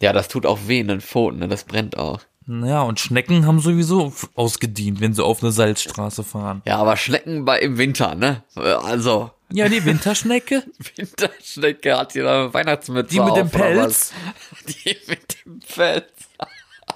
Ja, 0.00 0.12
das 0.12 0.28
tut 0.28 0.46
auch 0.46 0.60
weh 0.66 0.80
in 0.80 0.88
den 0.88 1.00
Pfoten, 1.02 1.40
ne? 1.40 1.48
das 1.48 1.64
brennt 1.64 1.98
auch. 1.98 2.20
Ja, 2.46 2.82
und 2.82 3.00
Schnecken 3.00 3.46
haben 3.46 3.60
sowieso 3.60 4.12
ausgedient, 4.34 5.00
wenn 5.00 5.14
sie 5.14 5.24
auf 5.24 5.42
eine 5.42 5.50
Salzstraße 5.50 6.24
fahren. 6.24 6.60
Ja, 6.66 6.76
aber 6.76 6.96
Schnecken 6.96 7.44
bei 7.44 7.58
im 7.58 7.78
Winter, 7.78 8.14
ne? 8.14 8.42
Also, 8.54 9.30
Ja, 9.50 9.68
die 9.68 9.84
Winterschnecke, 9.84 10.62
Winterschnecke 10.96 11.96
hat 11.96 12.12
hier 12.12 12.30
eine 12.30 12.52
Weihnachtsmütze 12.52 13.08
die 13.14 13.20
mit 13.20 13.36
dem 13.36 13.46
auf, 13.46 13.52
Pelz. 13.52 14.12
Die 14.66 14.96
mit 15.08 15.36
dem 15.44 15.60
Pelz. 15.60 16.10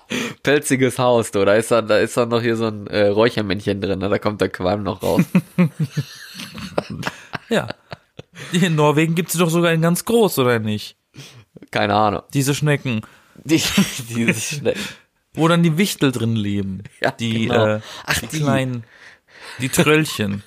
Pelziges 0.43 0.99
Haus, 0.99 1.31
du. 1.31 1.45
Da 1.45 1.55
ist 1.55 1.71
dann, 1.71 1.87
da 1.87 1.99
ist 1.99 2.17
dann 2.17 2.29
noch 2.29 2.43
hier 2.43 2.57
so 2.57 2.67
ein 2.67 2.87
äh, 2.87 3.09
Räuchermännchen 3.09 3.81
drin, 3.81 3.99
ne? 3.99 4.09
Da 4.09 4.19
kommt 4.19 4.41
der 4.41 4.49
Qualm 4.51 4.83
noch 4.83 5.03
raus. 5.03 5.23
Ja. 7.49 7.69
In 8.53 8.75
Norwegen 8.75 9.15
gibt 9.15 9.31
es 9.31 9.37
doch 9.39 9.51
sogar 9.51 9.73
in 9.73 9.83
ganz 9.83 10.05
groß, 10.05 10.39
oder 10.39 10.59
nicht? 10.59 10.97
Keine 11.71 11.95
Ahnung. 11.95 12.23
Diese 12.33 12.55
Schnecken, 12.55 13.01
Die, 13.45 13.63
diese 14.09 14.35
Schnecken. 14.57 14.81
Wo 15.39 15.49
dann 15.49 15.63
die 15.63 15.79
Wichtel 15.79 16.13
drin 16.13 16.37
leben. 16.37 16.83
Ja, 17.01 17.13
die, 17.13 17.47
genau. 17.47 17.77
äh, 17.77 17.81
Ach, 18.07 18.19
die, 18.19 18.27
die. 18.27 18.41
kleinen, 18.41 18.85
die 19.61 19.69
Tröllchen. 19.69 20.43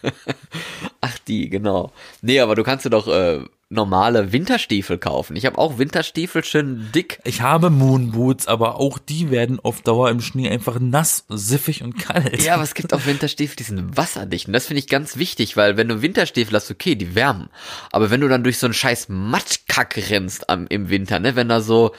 Ach, 1.02 1.18
die, 1.28 1.50
genau. 1.50 1.92
Nee, 2.22 2.40
aber 2.42 2.56
du 2.56 2.64
kannst 2.64 2.86
dir 2.86 2.90
doch 2.90 3.08
äh, 3.08 3.46
normale 3.72 4.34
Winterstiefel 4.34 4.98
kaufen. 4.98 5.38
Ich 5.38 5.46
habe 5.46 5.58
auch 5.58 5.78
Winterstiefel 5.78 6.44
schön 6.44 6.90
dick. 6.94 7.20
Ich 7.24 7.42
habe 7.42 7.70
Moonboots, 7.70 8.48
aber 8.48 8.76
auch 8.76 9.00
die 9.00 9.32
werden 9.32 9.60
auf 9.62 9.82
Dauer 9.82 10.10
im 10.10 10.20
Schnee 10.20 10.50
einfach 10.50 10.78
nass, 10.80 11.26
siffig 11.30 11.82
und 11.82 11.98
kalt. 11.98 12.44
Ja, 12.44 12.56
aber 12.56 12.64
es 12.64 12.74
gibt 12.74 12.94
auch 12.94 13.06
Winterstiefel, 13.06 13.56
die 13.56 13.64
sind 13.64 13.96
wasserdicht. 13.96 14.48
Und 14.48 14.54
das 14.54 14.66
finde 14.68 14.80
ich 14.80 14.88
ganz 14.88 15.16
wichtig, 15.16 15.56
weil 15.56 15.78
wenn 15.78 15.88
du 15.88 16.02
Winterstiefel 16.02 16.54
hast, 16.54 16.70
okay, 16.70 16.96
die 16.96 17.16
wärmen. 17.16 17.50
Aber 17.92 18.12
wenn 18.12 18.22
du 18.22 18.28
dann 18.28 18.44
durch 18.44 18.58
so 18.58 18.68
einen 18.68 18.74
scheiß 18.74 19.08
Matschkack 19.08 19.98
rennst 20.10 20.50
am, 20.50 20.68
im 20.68 20.90
Winter, 20.90 21.20
ne, 21.20 21.38
wenn 21.38 21.48
da 21.48 21.62
so 21.62 21.94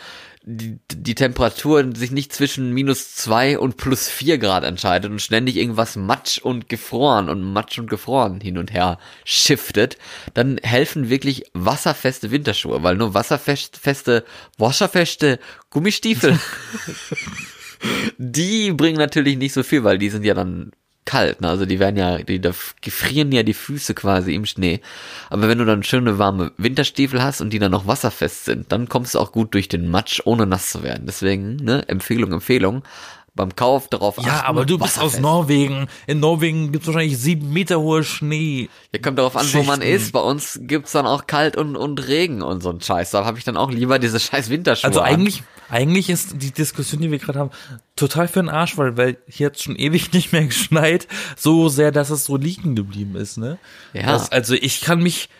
die, 0.44 0.78
die 0.92 1.14
Temperatur 1.14 1.94
sich 1.94 2.10
nicht 2.10 2.32
zwischen 2.32 2.72
minus 2.72 3.14
zwei 3.14 3.58
und 3.58 3.76
plus 3.76 4.08
vier 4.08 4.38
Grad 4.38 4.64
entscheidet 4.64 5.10
und 5.10 5.22
ständig 5.22 5.56
irgendwas 5.56 5.96
matsch 5.96 6.38
und 6.38 6.68
gefroren 6.68 7.28
und 7.28 7.42
matsch 7.42 7.78
und 7.78 7.88
gefroren 7.88 8.40
hin 8.40 8.58
und 8.58 8.72
her 8.72 8.98
shiftet, 9.24 9.98
dann 10.34 10.58
helfen 10.62 11.08
wirklich 11.08 11.44
wasserfeste 11.54 12.30
Winterschuhe, 12.30 12.82
weil 12.82 12.96
nur 12.96 13.14
wasserfeste, 13.14 14.24
wasserfeste 14.58 15.38
Gummistiefel 15.70 16.38
die 18.18 18.72
bringen 18.72 18.98
natürlich 18.98 19.36
nicht 19.36 19.52
so 19.52 19.62
viel, 19.62 19.84
weil 19.84 19.98
die 19.98 20.10
sind 20.10 20.24
ja 20.24 20.34
dann 20.34 20.72
kalt, 21.04 21.40
ne? 21.40 21.48
Also 21.48 21.66
die 21.66 21.78
werden 21.78 21.96
ja, 21.96 22.18
die 22.18 22.40
da 22.40 22.52
gefrieren 22.80 23.32
ja 23.32 23.42
die 23.42 23.54
Füße 23.54 23.94
quasi 23.94 24.34
im 24.34 24.46
Schnee. 24.46 24.80
Aber 25.30 25.48
wenn 25.48 25.58
du 25.58 25.64
dann 25.64 25.82
schöne 25.82 26.18
warme 26.18 26.52
Winterstiefel 26.56 27.22
hast 27.22 27.40
und 27.40 27.50
die 27.50 27.58
dann 27.58 27.72
noch 27.72 27.86
wasserfest 27.86 28.44
sind, 28.44 28.70
dann 28.70 28.88
kommst 28.88 29.14
du 29.14 29.18
auch 29.18 29.32
gut 29.32 29.54
durch 29.54 29.68
den 29.68 29.90
Matsch, 29.90 30.20
ohne 30.24 30.46
nass 30.46 30.70
zu 30.70 30.82
werden. 30.82 31.06
Deswegen, 31.06 31.56
ne, 31.56 31.88
Empfehlung, 31.88 32.32
Empfehlung. 32.32 32.82
Beim 33.34 33.56
Kauf 33.56 33.88
darauf 33.88 34.18
achten. 34.18 34.28
Ja, 34.28 34.44
aber 34.44 34.66
du 34.66 34.78
bist 34.78 34.98
aus. 34.98 35.18
Norwegen. 35.18 35.88
In 36.06 36.20
Norwegen 36.20 36.70
gibt 36.70 36.82
es 36.84 36.88
wahrscheinlich 36.88 37.16
sieben 37.16 37.50
Meter 37.50 37.80
hohe 37.80 38.04
Schnee. 38.04 38.68
Ja, 38.92 39.00
kommt 39.00 39.18
darauf 39.18 39.36
an, 39.36 39.46
wo 39.54 39.62
man 39.62 39.80
ist. 39.80 40.12
Bei 40.12 40.20
uns 40.20 40.60
gibt's 40.62 40.92
dann 40.92 41.06
auch 41.06 41.26
kalt 41.26 41.56
und, 41.56 41.74
und 41.74 42.06
Regen 42.08 42.42
und 42.42 42.62
so 42.62 42.68
ein 42.68 42.82
Scheiß. 42.82 43.10
Da 43.12 43.24
habe 43.24 43.38
ich 43.38 43.44
dann 43.44 43.56
auch 43.56 43.70
lieber 43.70 43.98
diese 43.98 44.20
scheiß 44.20 44.50
Winterschuhe 44.50 44.88
Also 44.88 45.00
an. 45.00 45.06
eigentlich, 45.06 45.42
eigentlich 45.70 46.10
ist 46.10 46.42
die 46.42 46.50
Diskussion, 46.50 47.00
die 47.00 47.10
wir 47.10 47.18
gerade 47.18 47.38
haben, 47.38 47.50
total 47.96 48.28
für 48.28 48.40
den 48.40 48.50
Arsch, 48.50 48.76
weil, 48.76 48.98
weil 48.98 49.16
hier 49.26 49.46
hat 49.46 49.58
schon 49.58 49.76
ewig 49.76 50.12
nicht 50.12 50.32
mehr 50.32 50.44
geschneit, 50.44 51.08
so 51.34 51.70
sehr, 51.70 51.90
dass 51.90 52.10
es 52.10 52.26
so 52.26 52.36
liegen 52.36 52.76
geblieben 52.76 53.16
ist, 53.16 53.38
ne? 53.38 53.58
Ja. 53.94 54.02
Das, 54.12 54.30
also 54.30 54.52
ich 54.52 54.82
kann 54.82 55.02
mich, 55.02 55.30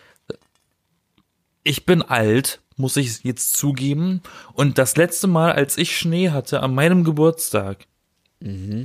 ich 1.63 1.85
bin 1.85 2.01
alt, 2.01 2.59
muss 2.77 2.97
ich 2.97 3.23
jetzt 3.23 3.55
zugeben, 3.55 4.21
und 4.53 4.77
das 4.77 4.95
letzte 4.97 5.27
Mal, 5.27 5.51
als 5.51 5.77
ich 5.77 5.97
Schnee 5.97 6.31
hatte, 6.31 6.61
an 6.61 6.73
meinem 6.73 7.03
Geburtstag, 7.03 7.85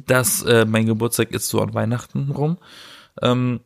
das, 0.07 0.42
äh, 0.42 0.64
mein 0.66 0.87
Geburtstag 0.87 1.33
ist 1.33 1.48
so 1.48 1.61
an 1.61 1.74
Weihnachten 1.74 2.31
rum, 2.31 2.59
ähm, 3.22 3.61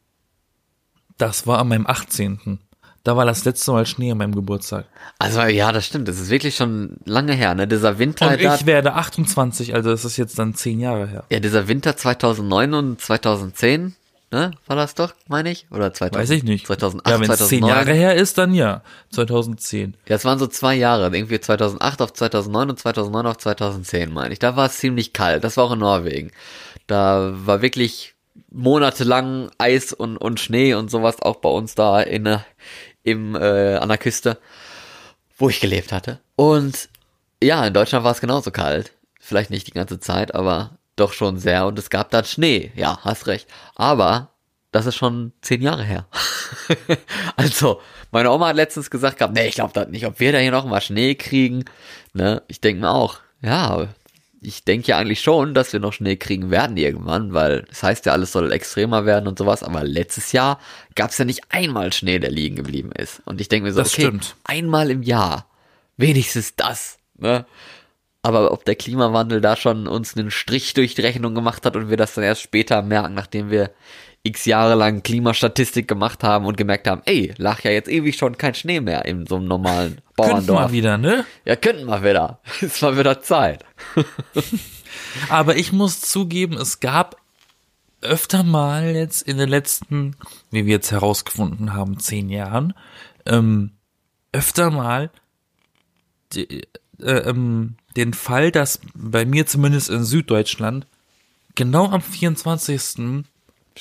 das 1.19 1.47
war 1.47 1.59
an 1.59 1.69
meinem 1.69 1.87
18. 1.87 2.59
Da 3.05 3.17
war 3.17 3.27
das 3.27 3.45
letzte 3.45 3.73
Mal 3.73 3.85
Schnee 3.85 4.13
an 4.13 4.19
meinem 4.19 4.35
Geburtstag. 4.35 4.87
Also 5.19 5.43
ja, 5.43 5.73
das 5.73 5.87
stimmt. 5.87 6.07
Das 6.07 6.21
ist 6.21 6.31
wirklich 6.31 6.55
schon 6.55 6.99
lange 7.05 7.33
her, 7.33 7.55
ne? 7.55 7.67
Dieser 7.67 7.99
Winter, 7.99 8.31
Und 8.31 8.43
da, 8.43 8.55
ich 8.55 8.65
werde 8.65 8.95
28, 8.95 9.75
also 9.75 9.91
das 9.91 10.05
ist 10.05 10.17
jetzt 10.17 10.39
dann 10.39 10.55
zehn 10.55 10.79
Jahre 10.79 11.09
her. 11.09 11.25
Ja, 11.31 11.41
dieser 11.41 11.67
Winter 11.67 11.97
2009 11.97 12.75
und 12.75 13.01
2010, 13.01 13.97
ne, 14.33 14.53
war 14.67 14.77
das 14.77 14.95
doch, 14.95 15.15
meine 15.29 15.51
ich? 15.51 15.67
Oder 15.71 15.93
2000, 15.93 16.23
Weiß 16.23 16.31
ich 16.31 16.43
nicht. 16.43 16.67
2008, 16.67 17.07
ja, 17.09 17.21
wenn 17.21 17.31
es 17.31 17.39
2009. 17.39 17.49
zehn 17.49 17.69
Jahre 17.69 17.93
her 17.93 18.17
ist, 18.17 18.39
dann 18.39 18.55
ja. 18.55 18.83
2010. 19.11 19.97
Ja, 20.09 20.17
es 20.17 20.25
waren 20.25 20.39
so 20.39 20.47
zwei 20.47 20.75
Jahre, 20.75 21.15
irgendwie 21.15 21.39
2008 21.39 22.03
auf 22.03 22.13
2009 22.13 22.71
und 22.71 22.79
2009 22.79 23.27
auf 23.27 23.39
2010, 23.39 24.13
meine 24.13 24.33
ich. 24.33 24.39
Da 24.39 24.57
war 24.57 24.67
es 24.67 24.79
ziemlich 24.79 25.13
kalt, 25.13 25.45
das 25.45 25.57
war 25.57 25.65
auch 25.65 25.73
in 25.73 25.81
Norwegen. 25.81 26.33
Da 26.87 27.33
war 27.35 27.63
wirklich 27.63 28.15
monatelang 28.51 29.51
Eis 29.59 29.93
und, 29.93 30.17
und 30.17 30.41
Schnee 30.41 30.75
und 30.75 30.91
sowas, 30.91 31.21
auch 31.21 31.37
bei 31.37 31.49
uns 31.49 31.75
da 31.75 32.01
in, 32.01 32.39
im, 33.03 33.35
äh, 33.35 33.77
an 33.77 33.89
der 33.89 33.99
Küste, 33.99 34.39
wo 35.37 35.49
ich 35.49 35.61
gelebt 35.61 35.93
hatte. 35.93 36.21
Und 36.37 36.89
ja, 37.43 37.67
in 37.67 37.75
Deutschland 37.75 38.05
war 38.05 38.13
es 38.13 38.21
genauso 38.21 38.51
kalt. 38.51 38.93
Vielleicht 39.21 39.51
nicht 39.51 39.67
die 39.67 39.73
ganze 39.73 40.01
Zeit, 40.01 40.35
aber 40.35 40.79
doch 41.03 41.13
schon 41.13 41.39
sehr. 41.39 41.67
Und 41.67 41.79
es 41.79 41.91
gab 41.91 42.11
dann 42.11 42.25
Schnee. 42.25 42.73
Ja, 42.75 42.99
hast 43.03 43.27
recht. 43.27 43.49
Aber 43.75 44.31
das 44.71 44.87
ist 44.87 44.97
schon 44.97 45.33
zehn 45.43 45.61
Jahre 45.61 45.85
her. 45.85 46.07
also, 47.37 47.81
meine 48.11 48.31
Oma 48.31 48.49
hat 48.49 48.57
letztens 48.57 48.91
gesagt 48.91 49.19
gehabt, 49.19 49.35
nee, 49.35 49.49
ich 49.49 49.55
glaube 49.55 49.73
das 49.75 49.89
nicht, 49.89 50.07
ob 50.07 50.19
wir 50.19 50.33
da 50.33 50.39
hier 50.39 50.51
noch 50.51 50.65
mal 50.65 50.81
Schnee 50.81 51.15
kriegen. 51.15 51.65
Ne? 52.15 52.43
Ich 52.49 52.61
denke 52.61 52.81
mir 52.81 52.91
auch, 52.91 53.19
ja, 53.43 53.89
ich 54.41 54.65
denke 54.65 54.89
ja 54.89 54.99
eigentlich 54.99 55.21
schon, 55.21 55.55
dass 55.55 55.73
wir 55.73 55.81
noch 55.81 55.93
Schnee 55.93 56.17
kriegen 56.17 56.51
werden 56.51 56.77
irgendwann, 56.77 57.33
weil 57.33 57.61
es 57.71 57.81
das 57.81 57.83
heißt 57.83 58.07
ja, 58.07 58.13
alles 58.13 58.33
soll 58.33 58.51
extremer 58.51 59.07
werden 59.07 59.29
und 59.29 59.39
sowas, 59.39 59.63
aber 59.63 59.85
letztes 59.85 60.33
Jahr 60.33 60.59
gab 60.95 61.11
es 61.11 61.19
ja 61.19 61.25
nicht 61.25 61.43
einmal 61.51 61.93
Schnee, 61.93 62.19
der 62.19 62.31
liegen 62.31 62.57
geblieben 62.57 62.91
ist. 62.93 63.23
Und 63.25 63.41
ich 63.41 63.49
denke 63.49 63.67
mir 63.67 63.73
so, 63.73 63.81
Das 63.81 63.93
okay, 63.93 64.03
stimmt. 64.03 64.35
einmal 64.45 64.91
im 64.91 65.03
Jahr, 65.03 65.47
wenigstens 65.97 66.57
das. 66.57 66.99
Ne? 67.19 67.47
Aber 68.23 68.53
ob 68.53 68.65
der 68.65 68.77
Klimawandel 68.77 69.41
da 69.41 69.57
schon 69.57 69.89
uns 69.89 70.17
einen 70.17 70.31
Strich 70.31 70.75
durch 70.75 70.95
die 70.95 71.01
Rechnung 71.01 71.35
gemacht 71.35 71.67
hat 71.67 71.75
und 71.75 71.91
wir 71.91 71.97
das 71.97 72.15
dann 72.15 72.25
erst 72.25 72.43
später 72.43 72.81
merken, 72.83 73.15
nachdem 73.15 73.51
wir 73.51 73.71
x 74.23 74.45
Jahre 74.45 74.77
lang 74.77 75.03
Klimastatistik 75.03 75.89
gemacht 75.89 76.23
haben 76.23 76.47
und 76.47 76.57
gemerkt 76.57 76.87
haben, 76.87 77.03
ey, 77.07 77.35
lag 77.37 77.65
ja 77.65 77.73
jetzt 77.73 77.89
ewig 77.89 78.17
schon 78.17 78.39
kein 78.39 78.55
Schnee 78.55 78.81
mehr 78.81 79.05
in 79.05 79.27
so 79.27 79.37
einem 79.37 79.47
normalen 79.47 79.95
Könnten 80.17 80.17
Bauerndorf. 80.17 80.61
mal 80.61 80.73
wieder, 80.73 80.99
ne? 80.99 81.27
Ja, 81.45 81.57
könnten 81.57 81.87
wir 81.87 82.03
wieder. 82.05 82.41
Ist 82.61 82.83
mal 82.83 82.97
wieder 82.97 83.21
Zeit. 83.21 83.65
Aber 85.29 85.57
ich 85.57 85.73
muss 85.73 86.01
zugeben, 86.01 86.57
es 86.57 86.79
gab 86.79 87.17
öfter 88.01 88.45
mal 88.45 88.95
jetzt 88.95 89.23
in 89.23 89.39
den 89.39 89.49
letzten, 89.49 90.17
wie 90.51 90.67
wir 90.67 90.75
jetzt 90.75 90.93
herausgefunden 90.93 91.73
haben, 91.73 91.99
zehn 91.99 92.29
Jahren, 92.29 92.75
ähm, 93.27 93.73
öfter 94.33 94.71
mal 94.71 95.11
die, 96.33 96.63
äh, 97.03 97.29
ähm, 97.29 97.77
den 97.97 98.15
Fall, 98.15 98.51
dass 98.51 98.81
bei 98.95 99.25
mir 99.25 99.47
zumindest 99.47 99.91
in 99.91 100.05
Süddeutschland 100.05 100.87
genau 101.55 101.91
am 101.91 102.01
24. 102.01 103.25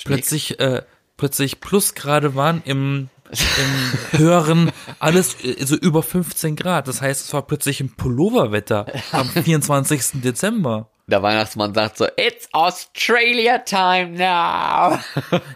plötzlich 0.04 0.60
äh, 0.60 0.84
plötzlich 1.18 1.60
Plusgrade 1.60 2.36
waren 2.36 2.62
im 2.66 3.10
im 3.32 4.20
höheren 4.20 4.72
alles 5.00 5.36
äh, 5.44 5.66
so 5.66 5.76
über 5.76 6.04
15 6.04 6.56
Grad. 6.56 6.88
Das 6.88 7.02
heißt, 7.02 7.26
es 7.26 7.34
war 7.34 7.44
plötzlich 7.44 7.80
ein 7.80 7.96
Pulloverwetter 7.96 8.88
am 9.12 9.30
24. 9.30 10.22
Dezember. 10.22 10.90
Der 11.08 11.22
Weihnachtsmann 11.22 11.74
sagt 11.74 11.98
so, 11.98 12.08
it's 12.16 12.48
Australia 12.54 13.58
time 13.60 14.12
now. 14.12 15.00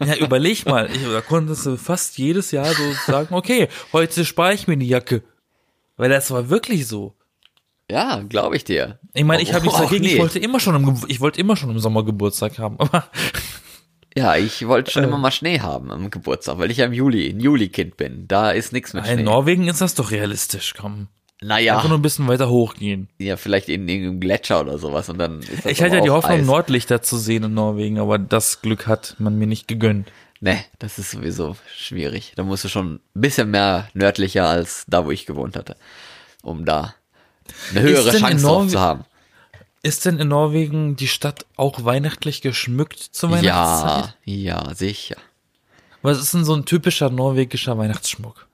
Ja, 0.05 0.15
überleg 0.19 0.65
mal, 0.65 0.89
ich, 0.91 1.03
da 1.03 1.21
konntest 1.21 1.65
du 1.65 1.77
fast 1.77 2.17
jedes 2.17 2.51
Jahr 2.51 2.73
so 2.73 2.93
sagen, 3.05 3.33
okay, 3.33 3.69
heute 3.93 4.25
spare 4.25 4.53
ich 4.53 4.67
mir 4.67 4.75
die 4.77 4.87
Jacke. 4.87 5.23
Weil 5.97 6.09
das 6.09 6.29
war 6.31 6.49
wirklich 6.49 6.87
so. 6.87 7.15
Ja, 7.91 8.21
glaube 8.27 8.55
ich 8.55 8.63
dir. 8.63 8.99
Ich 9.13 9.23
meine, 9.23 9.41
ich 9.43 9.53
habe 9.53 9.63
nichts 9.63 9.77
Auch 9.79 9.83
dagegen, 9.85 10.03
ich 10.05 10.11
nicht. 10.13 10.21
wollte 10.21 10.39
immer 10.39 10.59
schon 10.59 10.75
im, 10.75 10.97
ich 11.07 11.19
wollte 11.21 11.39
immer 11.39 11.55
schon 11.55 11.69
im 11.71 11.79
Sommer 11.79 12.03
Geburtstag 12.03 12.57
haben, 12.59 12.79
aber 12.79 13.05
Ja, 14.17 14.37
ich 14.37 14.65
wollte 14.65 14.91
schon 14.91 15.03
Äh. 15.03 15.07
immer 15.07 15.17
mal 15.17 15.31
Schnee 15.31 15.59
haben 15.59 15.91
am 15.91 16.09
Geburtstag, 16.09 16.57
weil 16.57 16.71
ich 16.71 16.77
ja 16.77 16.85
im 16.85 16.93
Juli, 16.93 17.29
ein 17.29 17.39
Juli-Kind 17.41 17.97
bin. 17.97 18.27
Da 18.29 18.51
ist 18.51 18.71
nichts 18.71 18.93
mit 18.93 19.05
in 19.05 19.13
Schnee. 19.15 19.23
Norwegen 19.23 19.67
ist 19.67 19.81
das 19.81 19.93
doch 19.95 20.11
realistisch, 20.11 20.73
komm. 20.73 21.07
Naja, 21.41 21.75
Einfach 21.75 21.89
nur 21.89 21.97
ein 21.99 22.01
bisschen 22.01 22.27
weiter 22.29 22.49
hochgehen. 22.49 23.09
ja, 23.19 23.35
vielleicht 23.35 23.67
in 23.67 23.87
irgendeinem 23.89 24.21
Gletscher 24.21 24.61
oder 24.61 24.77
sowas 24.77 25.09
und 25.09 25.17
dann 25.17 25.39
ist 25.41 25.65
das 25.65 25.71
Ich 25.73 25.81
hatte 25.83 25.97
ja 25.97 26.01
die 26.01 26.09
Hoffnung, 26.09 26.39
Eis. 26.39 26.45
Nordlichter 26.45 27.01
zu 27.01 27.17
sehen 27.17 27.43
in 27.43 27.53
Norwegen, 27.53 27.99
aber 27.99 28.17
das 28.17 28.61
Glück 28.61 28.87
hat 28.87 29.15
man 29.19 29.37
mir 29.37 29.47
nicht 29.47 29.67
gegönnt. 29.67 30.09
Nee, 30.39 30.59
das 30.79 30.97
ist 30.97 31.11
sowieso 31.11 31.57
schwierig. 31.75 32.33
Da 32.37 32.43
musst 32.43 32.63
du 32.63 32.69
schon 32.69 32.95
ein 32.95 33.21
bisschen 33.21 33.51
mehr 33.51 33.89
nördlicher 33.93 34.47
als 34.47 34.85
da, 34.87 35.05
wo 35.05 35.11
ich 35.11 35.25
gewohnt 35.25 35.57
hatte, 35.57 35.75
um 36.41 36.63
da 36.63 36.95
eine 37.71 37.81
höhere 37.81 38.17
Chance 38.17 38.45
drauf 38.45 38.67
zu 38.67 38.79
haben. 38.79 39.05
Ist 39.83 40.05
denn 40.05 40.19
in 40.19 40.29
Norwegen 40.29 40.95
die 40.95 41.07
Stadt 41.07 41.45
auch 41.57 41.85
weihnachtlich 41.85 42.41
geschmückt 42.41 42.99
zur 42.99 43.31
Weihnachtszeit? 43.31 44.15
Ja, 44.25 44.65
ja, 44.65 44.75
sicher. 44.75 45.17
Was 46.01 46.19
ist 46.19 46.33
denn 46.33 46.45
so 46.45 46.55
ein 46.55 46.65
typischer 46.65 47.09
norwegischer 47.09 47.77
Weihnachtsschmuck? 47.77 48.47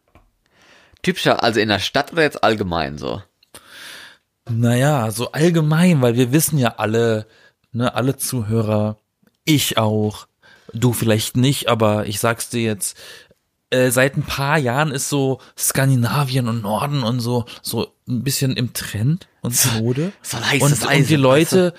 Typischer, 1.01 1.43
also 1.43 1.59
in 1.59 1.69
der 1.69 1.79
Stadt 1.79 2.11
oder 2.11 2.23
jetzt 2.23 2.43
allgemein 2.43 2.97
so? 2.97 3.21
Naja, 4.49 5.11
so 5.11 5.31
allgemein, 5.31 6.01
weil 6.01 6.15
wir 6.15 6.31
wissen 6.31 6.57
ja 6.57 6.75
alle, 6.77 7.27
ne, 7.71 7.93
alle 7.95 8.17
Zuhörer, 8.17 8.97
ich 9.45 9.77
auch, 9.77 10.27
du 10.73 10.93
vielleicht 10.93 11.37
nicht, 11.37 11.69
aber 11.69 12.07
ich 12.07 12.19
sag's 12.19 12.49
dir 12.49 12.61
jetzt, 12.61 12.97
äh, 13.71 13.89
seit 13.89 14.17
ein 14.17 14.23
paar 14.23 14.57
Jahren 14.57 14.91
ist 14.91 15.09
so 15.09 15.39
Skandinavien 15.57 16.47
und 16.47 16.61
Norden 16.61 17.03
und 17.03 17.19
so, 17.21 17.45
so 17.61 17.87
ein 18.07 18.23
bisschen 18.23 18.55
im 18.57 18.73
Trend 18.73 19.27
und 19.41 19.55
Mode. 19.79 20.11
so 20.21 20.39
heißes 20.39 20.83
und, 20.83 20.93
und 20.93 21.09
die 21.09 21.15
Leute, 21.15 21.73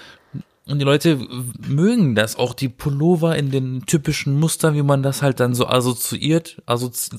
und 0.66 0.78
die 0.78 0.84
Leute 0.84 1.20
mögen 1.68 2.14
das, 2.14 2.36
auch 2.36 2.54
die 2.54 2.68
Pullover 2.68 3.36
in 3.36 3.50
den 3.50 3.84
typischen 3.86 4.40
Mustern, 4.40 4.74
wie 4.74 4.82
man 4.82 5.02
das 5.02 5.22
halt 5.22 5.38
dann 5.38 5.54
so 5.54 5.66
assoziiert, 5.66 6.62
assozi 6.66 7.10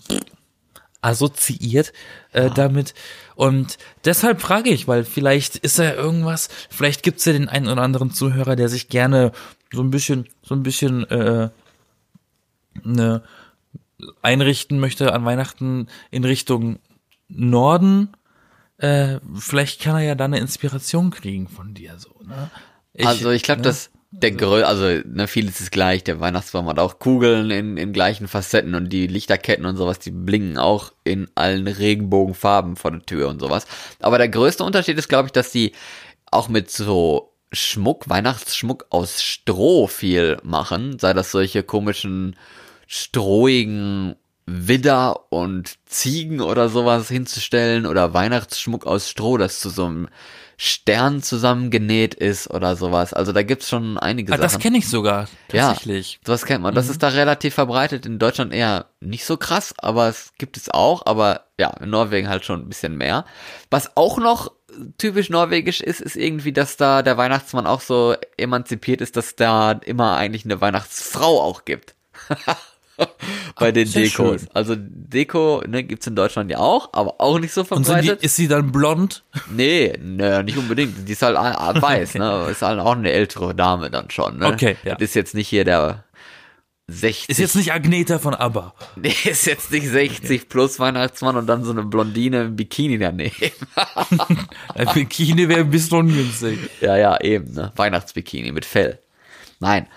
assoziiert 1.01 1.91
äh, 2.31 2.49
damit. 2.49 2.93
Und 3.36 3.77
deshalb 4.05 4.41
frage 4.41 4.69
ich, 4.69 4.88
weil 4.88 5.03
vielleicht 5.03 5.57
ist 5.57 5.77
ja 5.77 5.93
irgendwas, 5.93 6.47
vielleicht 6.69 7.03
gibt's 7.03 7.25
ja 7.25 7.33
den 7.33 7.49
einen 7.49 7.67
oder 7.67 7.81
anderen 7.81 8.12
Zuhörer, 8.12 8.55
der 8.55 8.69
sich 8.69 8.88
gerne 8.88 9.33
so 9.71 9.81
ein 9.81 9.91
bisschen, 9.91 10.29
so 10.43 10.55
ein 10.55 10.63
bisschen 10.63 11.03
äh, 11.09 11.49
ne, 12.83 13.21
einrichten 14.21 14.79
möchte 14.79 15.13
an 15.13 15.25
Weihnachten 15.25 15.87
in 16.11 16.23
Richtung 16.23 16.79
Norden. 17.27 18.09
Äh, 18.77 19.19
vielleicht 19.35 19.81
kann 19.81 19.95
er 19.95 20.01
ja 20.03 20.15
da 20.15 20.25
eine 20.25 20.39
Inspiration 20.39 21.11
kriegen 21.11 21.47
von 21.47 21.73
dir 21.73 21.97
so. 21.97 22.15
Ne? 22.25 22.49
Ich- 22.93 23.07
also 23.07 23.31
ich 23.31 23.43
glaube, 23.43 23.61
ne? 23.61 23.65
dass 23.65 23.89
der 24.11 24.31
Grö, 24.31 24.63
also 24.63 24.85
ne, 25.07 25.27
vieles 25.27 25.59
ist 25.59 25.71
gleich. 25.71 26.03
Der 26.03 26.19
Weihnachtsbaum 26.19 26.67
hat 26.67 26.77
auch 26.77 26.99
Kugeln 26.99 27.49
in, 27.49 27.77
in 27.77 27.93
gleichen 27.93 28.27
Facetten 28.27 28.75
und 28.75 28.89
die 28.89 29.07
Lichterketten 29.07 29.65
und 29.65 29.75
sowas, 29.75 29.97
die 29.99 30.11
blinken 30.11 30.59
auch 30.59 30.91
in 31.03 31.27
allen 31.33 31.67
Regenbogenfarben 31.67 32.75
vor 32.75 32.91
der 32.91 33.01
Tür 33.05 33.29
und 33.29 33.39
sowas. 33.39 33.65
Aber 33.99 34.19
der 34.19 34.29
größte 34.29 34.63
Unterschied 34.63 34.99
ist, 34.99 35.09
glaube 35.09 35.27
ich, 35.27 35.31
dass 35.31 35.51
die 35.51 35.71
auch 36.29 36.47
mit 36.47 36.69
so 36.69 37.33
Schmuck, 37.51 38.07
Weihnachtsschmuck 38.09 38.85
aus 38.91 39.21
Stroh 39.23 39.87
viel 39.87 40.37
machen, 40.43 40.99
sei 40.99 41.13
das 41.13 41.31
solche 41.31 41.63
komischen 41.63 42.35
strohigen 42.93 44.15
Widder 44.45 45.32
und 45.32 45.75
Ziegen 45.86 46.41
oder 46.41 46.67
sowas 46.69 47.08
hinzustellen 47.08 47.86
oder 47.86 48.13
Weihnachtsschmuck 48.13 48.86
aus 48.86 49.10
Stroh, 49.10 49.38
das 49.38 49.60
zu 49.60 49.69
so 49.69 49.86
einem 49.86 50.10
Stern 50.58 51.23
zusammengenäht 51.23 52.13
ist 52.13 52.49
oder 52.51 52.75
sowas. 52.75 53.13
Also 53.13 53.32
da 53.32 53.41
gibt's 53.41 53.69
schon 53.69 53.97
einige 53.97 54.32
Ah, 54.34 54.38
das 54.38 54.51
Sachen. 54.53 54.62
kenne 54.62 54.77
ich 54.77 54.88
sogar, 54.89 55.27
Ja. 55.51 55.67
tatsächlich. 55.69 56.19
Sowas 56.25 56.45
kennt 56.45 56.62
man. 56.62 56.75
Das 56.75 56.86
Mhm. 56.86 56.91
ist 56.91 57.03
da 57.03 57.08
relativ 57.08 57.53
verbreitet. 57.56 58.06
In 58.06 58.19
Deutschland 58.19 58.53
eher 58.53 58.86
nicht 58.99 59.25
so 59.25 59.38
krass, 59.38 59.73
aber 59.77 60.10
es 60.10 60.34
gibt 60.38 60.58
es 60.58 60.69
auch. 60.69 61.06
Aber 61.06 61.45
ja, 61.58 61.69
in 61.82 61.89
Norwegen 61.89 62.29
halt 62.29 62.45
schon 62.45 62.62
ein 62.62 62.69
bisschen 62.69 62.95
mehr. 62.97 63.25
Was 63.71 63.97
auch 63.97 64.19
noch 64.19 64.51
typisch 64.97 65.29
norwegisch 65.29 65.82
ist, 65.82 66.01
ist 66.01 66.15
irgendwie, 66.17 66.51
dass 66.53 66.77
da 66.77 67.01
der 67.01 67.17
Weihnachtsmann 67.17 67.65
auch 67.65 67.82
so 67.82 68.15
emanzipiert 68.38 69.01
ist, 69.01 69.15
dass 69.17 69.36
da 69.36 69.71
immer 69.71 70.15
eigentlich 70.17 70.45
eine 70.45 70.62
Weihnachtsfrau 70.62 71.41
auch 71.41 71.65
gibt. 71.65 71.95
Bei 73.60 73.71
den 73.71 73.88
sehr 73.88 74.03
Dekos. 74.03 74.41
schön. 74.41 74.49
Also 74.53 74.75
Deko 74.77 75.63
ne, 75.67 75.84
gibt's 75.84 76.08
in 76.08 76.15
Deutschland 76.15 76.51
ja 76.51 76.60
auch, 76.60 76.89
aber 76.93 77.19
auch 77.19 77.39
nicht 77.39 77.53
so 77.53 77.62
Und 77.62 77.86
sind 77.86 78.01
die, 78.01 78.08
verbreitet. 78.08 78.23
ist 78.23 78.36
sie 78.36 78.47
dann 78.47 78.71
blond? 78.71 79.23
Nee, 79.51 79.97
ne, 80.01 80.43
nicht 80.43 80.58
unbedingt. 80.58 81.08
Die 81.08 81.12
ist 81.12 81.21
halt 81.21 81.38
ah, 81.38 81.53
ah, 81.58 81.82
weiß, 81.82 82.15
ne? 82.15 82.47
Ist 82.51 82.62
halt 82.62 82.79
auch 82.79 82.95
eine 82.95 83.12
ältere 83.12 83.56
Dame 83.56 83.89
dann 83.89 84.10
schon, 84.10 84.38
ne? 84.39 84.47
Okay, 84.47 84.77
ja. 84.84 84.95
Das 84.95 85.10
ist 85.10 85.15
jetzt 85.15 85.36
nicht 85.36 85.47
hier 85.47 85.65
der 85.65 86.03
60. 86.88 87.29
Ist 87.29 87.39
jetzt 87.39 87.56
nicht 87.56 87.71
Agneta 87.71 88.19
von 88.19 88.34
ABBA. 88.36 88.73
Nee, 88.97 89.13
ist 89.23 89.45
jetzt 89.45 89.71
nicht 89.71 89.88
60 89.88 90.49
plus 90.49 90.79
Weihnachtsmann 90.79 91.38
und 91.38 91.47
dann 91.47 91.63
so 91.63 91.71
eine 91.71 91.84
Blondine 91.84 92.43
im 92.43 92.56
Bikini 92.56 92.97
daneben. 92.97 93.34
Ein 94.75 94.88
Bikini 94.93 95.47
wäre 95.47 95.62
ein 95.62 95.69
bisschen 95.69 95.97
ungünstig. 95.99 96.60
ja, 96.82 96.97
ja, 96.97 97.19
eben, 97.21 97.53
ne? 97.53 97.71
Weihnachtsbikini 97.75 98.51
mit 98.51 98.65
Fell. 98.65 98.99
Nein. 99.60 99.88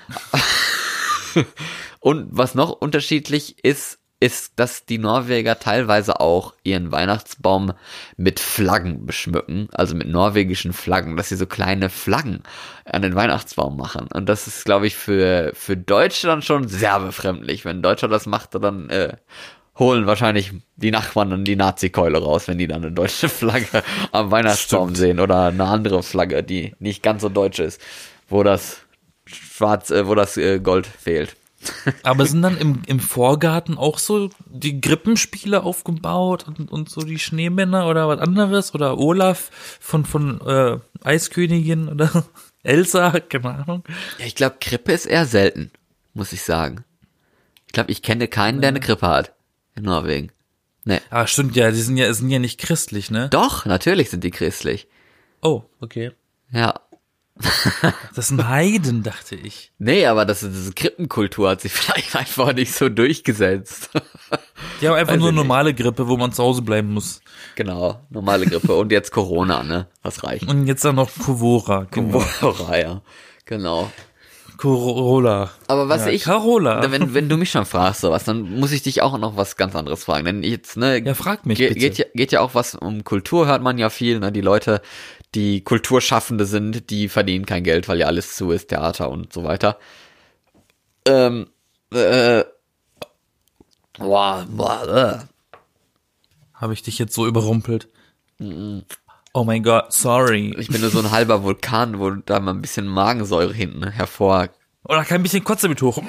Und 2.06 2.28
was 2.30 2.54
noch 2.54 2.70
unterschiedlich 2.70 3.64
ist, 3.64 3.98
ist, 4.20 4.60
dass 4.60 4.86
die 4.86 4.98
Norweger 4.98 5.58
teilweise 5.58 6.20
auch 6.20 6.54
ihren 6.62 6.92
Weihnachtsbaum 6.92 7.72
mit 8.16 8.38
Flaggen 8.38 9.06
beschmücken, 9.06 9.66
also 9.72 9.96
mit 9.96 10.06
norwegischen 10.06 10.72
Flaggen, 10.72 11.16
dass 11.16 11.30
sie 11.30 11.36
so 11.36 11.46
kleine 11.46 11.90
Flaggen 11.90 12.44
an 12.84 13.02
den 13.02 13.16
Weihnachtsbaum 13.16 13.76
machen. 13.76 14.06
Und 14.14 14.28
das 14.28 14.46
ist, 14.46 14.64
glaube 14.64 14.86
ich, 14.86 14.94
für, 14.94 15.50
für 15.54 15.76
Deutschland 15.76 16.44
schon 16.44 16.68
sehr 16.68 17.00
befremdlich. 17.00 17.64
Wenn 17.64 17.82
Deutscher 17.82 18.06
das 18.06 18.26
macht, 18.26 18.54
dann 18.54 18.88
äh, 18.88 19.16
holen 19.76 20.06
wahrscheinlich 20.06 20.52
die 20.76 20.92
Nachbarn 20.92 21.30
dann 21.30 21.44
die 21.44 21.56
Nazi-Keule 21.56 22.22
raus, 22.22 22.46
wenn 22.46 22.58
die 22.58 22.68
dann 22.68 22.84
eine 22.84 22.92
deutsche 22.92 23.28
Flagge 23.28 23.82
am 24.12 24.30
Weihnachtsbaum 24.30 24.90
Stimmt. 24.90 24.98
sehen 24.98 25.18
oder 25.18 25.46
eine 25.46 25.64
andere 25.64 26.04
Flagge, 26.04 26.44
die 26.44 26.72
nicht 26.78 27.02
ganz 27.02 27.22
so 27.22 27.28
deutsch 27.28 27.58
ist, 27.58 27.80
wo 28.28 28.44
das 28.44 28.82
schwarz, 29.24 29.90
äh, 29.90 30.06
wo 30.06 30.14
das 30.14 30.36
äh, 30.36 30.60
Gold 30.60 30.86
fehlt. 30.86 31.34
Aber 32.02 32.26
sind 32.26 32.42
dann 32.42 32.58
im, 32.58 32.82
im 32.86 33.00
Vorgarten 33.00 33.78
auch 33.78 33.98
so 33.98 34.30
die 34.46 34.80
Grippenspiele 34.80 35.62
aufgebaut 35.62 36.46
und, 36.46 36.70
und 36.70 36.88
so 36.88 37.00
die 37.02 37.18
Schneemänner 37.18 37.88
oder 37.88 38.08
was 38.08 38.20
anderes? 38.20 38.74
Oder 38.74 38.98
Olaf 38.98 39.50
von, 39.80 40.04
von 40.04 40.40
äh, 40.42 40.78
Eiskönigin 41.02 41.88
oder 41.88 42.26
Elsa, 42.62 43.20
keine 43.20 43.54
Ahnung. 43.54 43.84
Ja, 44.18 44.26
ich 44.26 44.34
glaube, 44.34 44.56
Grippe 44.60 44.92
ist 44.92 45.06
eher 45.06 45.26
selten, 45.26 45.70
muss 46.14 46.32
ich 46.32 46.42
sagen. 46.42 46.84
Ich 47.66 47.72
glaube, 47.72 47.90
ich 47.90 48.02
kenne 48.02 48.28
keinen, 48.28 48.60
der 48.60 48.68
eine 48.68 48.80
Grippe 48.80 49.06
hat. 49.06 49.32
In 49.74 49.84
Norwegen. 49.84 50.32
Nee. 50.84 51.00
Ah, 51.10 51.26
stimmt 51.26 51.56
ja, 51.56 51.70
die 51.70 51.82
sind 51.82 51.96
ja, 51.96 52.12
sind 52.14 52.30
ja 52.30 52.38
nicht 52.38 52.58
christlich, 52.60 53.10
ne? 53.10 53.28
Doch, 53.28 53.66
natürlich 53.66 54.08
sind 54.10 54.24
die 54.24 54.30
christlich. 54.30 54.88
Oh, 55.42 55.64
okay. 55.80 56.12
Ja. 56.52 56.74
Das 58.14 58.29
sind 58.29 58.49
Heiden, 58.49 59.03
dachte 59.03 59.35
ich. 59.37 59.70
Nee, 59.79 60.07
aber 60.07 60.25
das, 60.25 60.40
diese 60.40 60.72
Krippenkultur 60.72 61.51
hat 61.51 61.61
sich 61.61 61.72
vielleicht 61.75 62.16
einfach 62.16 62.55
nicht 62.55 62.72
so 62.72 62.88
durchgesetzt. 62.88 63.90
Die 64.81 64.88
haben 64.88 64.94
einfach 64.96 65.12
Weiß 65.14 65.20
nur 65.20 65.29
ich 65.29 65.35
nicht. 65.35 65.42
normale 65.44 65.75
Grippe, 65.75 66.09
wo 66.09 66.16
man 66.16 66.33
zu 66.33 66.42
Hause 66.42 66.62
bleiben 66.62 66.92
muss. 66.94 67.20
genau, 67.55 68.01
normale 68.11 68.46
Grippe. 68.46 68.75
Und 68.75 68.90
jetzt 68.90 69.11
Corona, 69.12 69.62
ne? 69.62 69.87
Was 70.03 70.25
reicht? 70.25 70.49
Und 70.49 70.66
jetzt 70.66 70.85
dann 70.85 70.94
noch 70.96 71.11
Covora. 71.14 71.87
Genau. 71.90 72.25
Corona, 72.40 72.79
ja. 72.79 73.03
Genau. 73.44 73.90
Corolla. 74.57 75.51
Aber 75.68 75.90
was 75.90 76.07
ja, 76.07 76.12
ich, 76.12 76.22
Carola. 76.25 76.90
wenn, 76.90 77.12
wenn 77.12 77.29
du 77.29 77.37
mich 77.37 77.51
schon 77.51 77.66
fragst, 77.66 78.01
sowas, 78.01 78.25
dann 78.25 78.59
muss 78.59 78.72
ich 78.72 78.83
dich 78.83 79.03
auch 79.03 79.18
noch 79.18 79.37
was 79.37 79.57
ganz 79.57 79.77
anderes 79.77 80.05
fragen. 80.05 80.25
Denn 80.25 80.42
jetzt, 80.42 80.79
ne, 80.79 80.99
Ja, 81.05 81.12
frag 81.12 81.44
mich 81.44 81.59
Ge 81.59 81.68
bitte. 81.68 81.81
geht, 81.81 81.99
ja, 81.99 82.05
geht 82.14 82.33
ja 82.33 82.40
auch 82.40 82.55
was 82.55 82.75
um 82.75 83.05
Kultur, 83.05 83.46
hört 83.46 83.62
man 83.62 83.77
ja 83.77 83.90
viel, 83.90 84.18
ne? 84.18 84.33
Die 84.33 84.40
Leute, 84.40 84.81
die 85.37 85.62
Kulturschaffende 85.62 86.46
sind, 86.46 86.90
die 86.90 87.09
verdienen 87.09 87.46
kein 87.46 87.62
Geld, 87.62 87.88
weil 87.88 87.99
ja 87.99 88.07
alles 88.07 88.35
zu 88.35 88.51
ist, 88.51 88.68
Theater 88.68 89.11
und 89.11 89.33
so 89.33 89.44
weiter. 89.44 89.79
Ähm, 91.07 91.49
äh, 91.92 92.42
boah, 93.99 94.46
boah, 94.51 94.88
äh. 94.88 95.59
Habe 96.55 96.72
ich 96.72 96.83
dich 96.83 96.99
jetzt 96.99 97.14
so 97.14 97.27
überrumpelt? 97.27 97.88
Oh 98.38 99.44
mein 99.44 99.62
Gott, 99.62 99.92
sorry. 99.92 100.57
Ich 100.59 100.68
bin 100.68 100.81
nur 100.81 100.90
so 100.90 101.01
ein 101.01 101.11
halber 101.11 101.42
Vulkan, 101.42 101.99
wo 102.01 102.11
da 102.11 102.40
mal 102.40 102.55
ein 102.55 102.62
bisschen 102.62 102.87
Magensäure 102.87 103.53
hinten 103.53 103.87
hervor. 103.87 104.49
Oder 104.88 105.05
kann 105.05 105.16
ein 105.16 105.22
bisschen 105.22 105.42
Kotze 105.42 105.68
mit 105.68 105.83
hoch. 105.83 106.01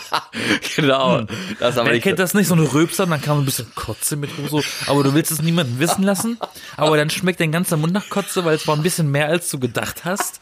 genau. 0.76 1.22
Das 1.58 1.74
ist 1.74 1.78
aber 1.78 1.90
Wer 1.90 2.00
kennt 2.00 2.18
das 2.18 2.34
nicht? 2.34 2.46
So 2.46 2.54
eine 2.54 2.72
Röpser, 2.72 3.06
dann 3.06 3.20
kam 3.20 3.40
ein 3.40 3.44
bisschen 3.44 3.72
Kotze 3.74 4.16
mit 4.16 4.30
hoch. 4.30 4.48
So. 4.48 4.62
Aber 4.86 5.02
du 5.02 5.14
willst 5.14 5.30
es 5.32 5.42
niemandem 5.42 5.78
wissen 5.80 6.04
lassen. 6.04 6.38
Aber 6.76 6.96
dann 6.96 7.10
schmeckt 7.10 7.40
dein 7.40 7.50
ganzer 7.50 7.76
Mund 7.76 7.92
nach 7.92 8.08
Kotze, 8.10 8.44
weil 8.44 8.54
es 8.54 8.66
war 8.68 8.76
ein 8.76 8.82
bisschen 8.82 9.10
mehr, 9.10 9.28
als 9.28 9.50
du 9.50 9.58
gedacht 9.58 10.04
hast. 10.04 10.40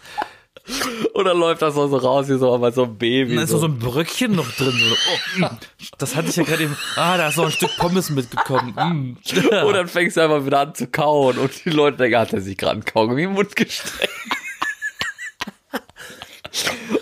oder 1.14 1.34
läuft 1.34 1.62
das 1.62 1.74
so 1.74 1.84
raus 1.84 2.28
wie 2.28 2.38
so, 2.38 2.54
aber 2.54 2.72
so 2.72 2.84
ein 2.84 2.96
Baby. 2.96 3.30
Und 3.30 3.36
dann 3.36 3.44
ist 3.44 3.52
noch 3.52 3.60
so 3.60 3.66
ein 3.66 3.78
Bröckchen 3.78 4.36
noch 4.36 4.50
drin. 4.52 4.72
So, 4.72 4.94
oh, 4.94 5.40
mm. 5.40 5.58
das 5.98 6.14
hatte 6.14 6.28
ich 6.28 6.36
ja 6.36 6.44
gerade 6.44 6.64
eben. 6.64 6.76
Ah, 6.96 7.16
da 7.16 7.28
ist 7.28 7.36
noch 7.36 7.46
ein 7.46 7.50
Stück 7.52 7.76
Pommes 7.78 8.10
mitgekommen. 8.10 8.74
Mm. 8.74 9.16
Und 9.66 9.72
dann 9.72 9.88
fängst 9.88 10.16
du 10.16 10.20
einfach 10.20 10.44
wieder 10.44 10.60
an 10.60 10.74
zu 10.74 10.86
kauen 10.86 11.38
und 11.38 11.64
die 11.64 11.70
Leute 11.70 11.96
denken, 11.96 12.18
hat 12.18 12.32
er 12.32 12.40
sich 12.40 12.56
gerade 12.56 12.74
einen 12.74 12.84
Kaugummi 12.84 13.24
im 13.24 13.32
Mund 13.32 13.56
gesteckt. 13.56 14.10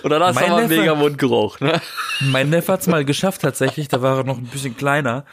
Und 0.02 0.10
dann 0.10 0.22
hast 0.22 0.36
du 0.36 0.40
Mein 0.40 0.50
aber 0.50 0.60
einen 0.62 0.70
Neffe- 0.72 0.80
mega 0.80 0.94
Mundgeruch, 0.94 1.60
ne? 1.60 1.80
Mein 2.20 2.50
Neffe 2.50 2.72
hat's 2.72 2.86
mal 2.86 3.04
geschafft 3.04 3.42
tatsächlich, 3.42 3.88
da 3.88 4.02
war 4.02 4.18
er 4.18 4.24
noch 4.24 4.38
ein 4.38 4.44
bisschen 4.46 4.76
kleiner, 4.76 5.24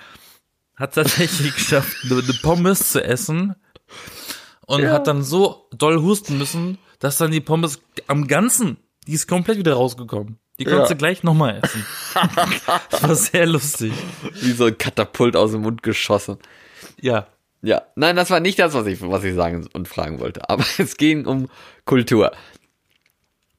hat 0.75 0.95
tatsächlich 0.95 1.53
geschafft, 1.55 1.95
eine, 2.03 2.21
eine 2.21 2.33
Pommes 2.41 2.91
zu 2.91 3.03
essen 3.03 3.55
und 4.65 4.81
Ja. 4.81 4.89
hat 4.89 4.95
hat 4.99 5.07
dann 5.07 5.23
so 5.23 5.67
doll 5.75 6.01
husten 6.01 6.37
müssen, 6.37 6.77
dass 6.99 7.17
dann 7.17 7.31
die 7.31 7.41
Pommes 7.41 7.79
am 8.07 8.27
Ganzen, 8.27 8.77
die 9.07 9.13
ist 9.13 9.27
komplett 9.27 9.57
wieder 9.57 9.73
rausgekommen. 9.73 10.39
Die 10.59 10.63
konntest 10.65 10.89
Ja. 10.89 10.95
du 10.95 10.97
gleich 10.97 11.21
nochmal 11.23 11.59
essen. 11.63 11.85
das 12.89 13.03
war 13.03 13.15
sehr 13.15 13.45
lustig. 13.45 13.93
Wie 14.41 14.53
so 14.53 14.65
ein 14.65 14.77
Katapult 14.77 15.35
aus 15.35 15.51
dem 15.51 15.61
Mund 15.61 15.83
geschossen. 15.83 16.37
Ja. 16.99 17.27
Ja, 17.61 17.83
nein, 17.95 18.15
das 18.15 18.29
war 18.31 18.39
nicht 18.39 18.57
das, 18.59 18.73
was 18.73 18.87
ich, 18.87 18.99
was 19.01 19.23
ich 19.23 19.35
sagen 19.35 19.67
und 19.73 19.87
fragen 19.87 20.19
wollte. 20.19 20.49
Aber 20.49 20.63
es 20.79 20.97
ging 20.97 21.25
um 21.27 21.47
Kultur. 21.85 22.31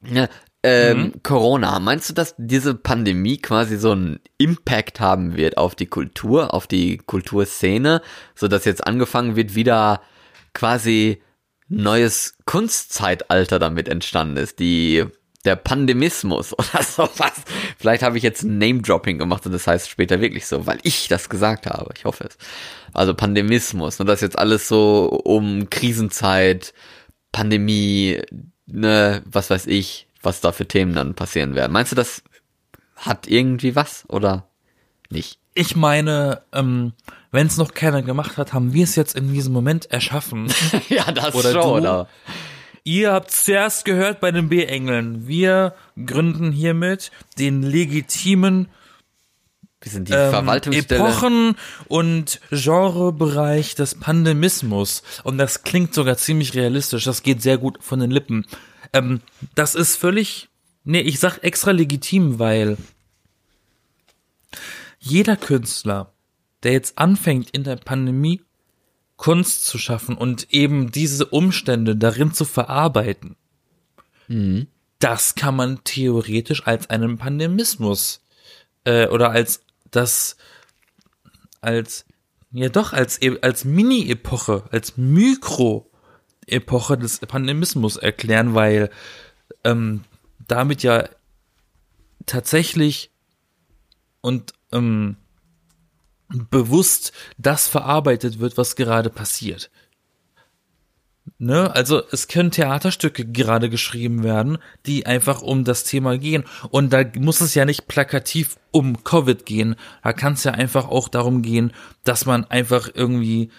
Ja, 0.02 0.28
ähm, 0.62 1.12
Corona, 1.22 1.78
meinst 1.78 2.10
du, 2.10 2.14
dass 2.14 2.34
diese 2.36 2.74
Pandemie 2.74 3.38
quasi 3.38 3.76
so 3.76 3.92
einen 3.92 4.20
Impact 4.38 4.98
haben 4.98 5.36
wird 5.36 5.56
auf 5.56 5.74
die 5.74 5.86
Kultur, 5.86 6.52
auf 6.52 6.66
die 6.66 6.98
Kulturszene, 6.98 8.02
so 8.34 8.48
dass 8.48 8.64
jetzt 8.64 8.86
angefangen 8.86 9.36
wird, 9.36 9.54
wieder 9.54 10.02
quasi 10.54 11.22
neues 11.68 12.36
Kunstzeitalter 12.44 13.58
damit 13.58 13.88
entstanden 13.88 14.38
ist, 14.38 14.58
die 14.58 15.04
der 15.44 15.54
Pandemismus 15.54 16.52
oder 16.58 16.82
sowas. 16.82 17.42
Vielleicht 17.78 18.02
habe 18.02 18.16
ich 18.16 18.24
jetzt 18.24 18.42
ein 18.42 18.58
Name-Dropping 18.58 19.18
gemacht 19.18 19.46
und 19.46 19.52
das 19.52 19.66
heißt 19.66 19.88
später 19.88 20.20
wirklich 20.20 20.46
so, 20.46 20.66
weil 20.66 20.78
ich 20.82 21.06
das 21.08 21.28
gesagt 21.28 21.66
habe. 21.66 21.92
Ich 21.96 22.04
hoffe 22.04 22.24
es. 22.24 22.36
Also 22.92 23.14
Pandemismus, 23.14 24.00
und 24.00 24.06
das 24.06 24.20
jetzt 24.20 24.38
alles 24.38 24.66
so 24.66 25.08
um 25.24 25.70
Krisenzeit, 25.70 26.74
Pandemie, 27.30 28.20
ne, 28.66 29.22
was 29.26 29.50
weiß 29.50 29.66
ich, 29.66 30.07
was 30.22 30.40
da 30.40 30.52
für 30.52 30.66
Themen 30.66 30.94
dann 30.94 31.14
passieren 31.14 31.54
werden. 31.54 31.72
Meinst 31.72 31.92
du, 31.92 31.96
das 31.96 32.22
hat 32.96 33.26
irgendwie 33.26 33.76
was 33.76 34.04
oder 34.08 34.48
nicht? 35.10 35.38
Ich 35.54 35.74
meine, 35.76 36.42
ähm, 36.52 36.92
wenn 37.30 37.46
es 37.46 37.56
noch 37.56 37.74
keiner 37.74 38.02
gemacht 38.02 38.36
hat, 38.36 38.52
haben 38.52 38.72
wir 38.72 38.84
es 38.84 38.96
jetzt 38.96 39.16
in 39.16 39.32
diesem 39.32 39.52
Moment 39.52 39.90
erschaffen. 39.90 40.52
ja, 40.88 41.10
das 41.10 41.34
Oder 41.34 41.52
schon, 41.52 41.62
du? 41.62 41.68
oder? 41.68 42.08
Ihr 42.84 43.12
habt 43.12 43.30
zuerst 43.30 43.84
gehört 43.84 44.20
bei 44.20 44.30
den 44.30 44.48
B-Engeln. 44.48 45.26
Wir 45.26 45.74
gründen 46.06 46.52
hiermit 46.52 47.10
den 47.38 47.62
legitimen 47.62 48.68
Wir 49.82 49.92
sind 49.92 50.08
die 50.08 50.14
ähm, 50.14 50.30
Verwaltungsstelle. 50.30 51.04
Epochen- 51.04 51.56
und 51.88 52.40
Genrebereich 52.50 53.74
des 53.74 53.96
Pandemismus. 53.96 55.02
Und 55.22 55.38
das 55.38 55.64
klingt 55.64 55.92
sogar 55.92 56.16
ziemlich 56.16 56.54
realistisch. 56.54 57.04
Das 57.04 57.22
geht 57.22 57.42
sehr 57.42 57.58
gut 57.58 57.78
von 57.82 58.00
den 58.00 58.10
Lippen. 58.10 58.46
Ähm, 58.92 59.20
das 59.54 59.74
ist 59.74 59.96
völlig, 59.96 60.48
nee, 60.84 61.00
ich 61.00 61.18
sag 61.18 61.38
extra 61.44 61.70
legitim, 61.70 62.38
weil 62.38 62.76
jeder 64.98 65.36
Künstler, 65.36 66.12
der 66.62 66.72
jetzt 66.72 66.98
anfängt 66.98 67.50
in 67.50 67.64
der 67.64 67.76
Pandemie 67.76 68.42
Kunst 69.16 69.66
zu 69.66 69.78
schaffen 69.78 70.16
und 70.16 70.52
eben 70.52 70.92
diese 70.92 71.26
Umstände 71.26 71.96
darin 71.96 72.32
zu 72.32 72.44
verarbeiten, 72.44 73.36
das 74.98 75.34
kann 75.34 75.56
man 75.56 75.82
theoretisch 75.84 76.66
als 76.66 76.90
einen 76.90 77.18
Pandemismus 77.18 78.20
äh, 78.84 79.08
oder 79.08 79.30
als 79.30 79.62
das 79.90 80.36
als 81.60 82.04
ja 82.52 82.68
doch 82.68 82.92
als 82.92 83.20
e- 83.22 83.40
als 83.40 83.64
Mini-Epoche, 83.64 84.64
als 84.70 84.96
Mikro-Epoche 86.48 86.98
des 86.98 87.20
Pandemismus 87.20 87.96
erklären, 87.96 88.54
weil 88.54 88.90
ähm, 89.64 90.04
damit 90.46 90.82
ja 90.82 91.08
tatsächlich 92.26 93.10
und 94.20 94.52
ähm, 94.72 95.16
bewusst 96.28 97.12
das 97.38 97.68
verarbeitet 97.68 98.38
wird, 98.38 98.56
was 98.56 98.76
gerade 98.76 99.10
passiert. 99.10 99.70
Ne? 101.38 101.74
Also 101.74 102.02
es 102.10 102.26
können 102.26 102.50
Theaterstücke 102.50 103.24
gerade 103.26 103.70
geschrieben 103.70 104.24
werden, 104.24 104.58
die 104.86 105.06
einfach 105.06 105.42
um 105.42 105.64
das 105.64 105.84
Thema 105.84 106.18
gehen. 106.18 106.44
Und 106.70 106.92
da 106.92 107.04
muss 107.16 107.40
es 107.40 107.54
ja 107.54 107.64
nicht 107.64 107.86
plakativ 107.86 108.56
um 108.70 109.04
Covid 109.04 109.44
gehen. 109.46 109.76
Da 110.02 110.12
kann 110.12 110.32
es 110.34 110.44
ja 110.44 110.52
einfach 110.52 110.88
auch 110.88 111.08
darum 111.08 111.42
gehen, 111.42 111.72
dass 112.04 112.26
man 112.26 112.44
einfach 112.46 112.88
irgendwie 112.92 113.50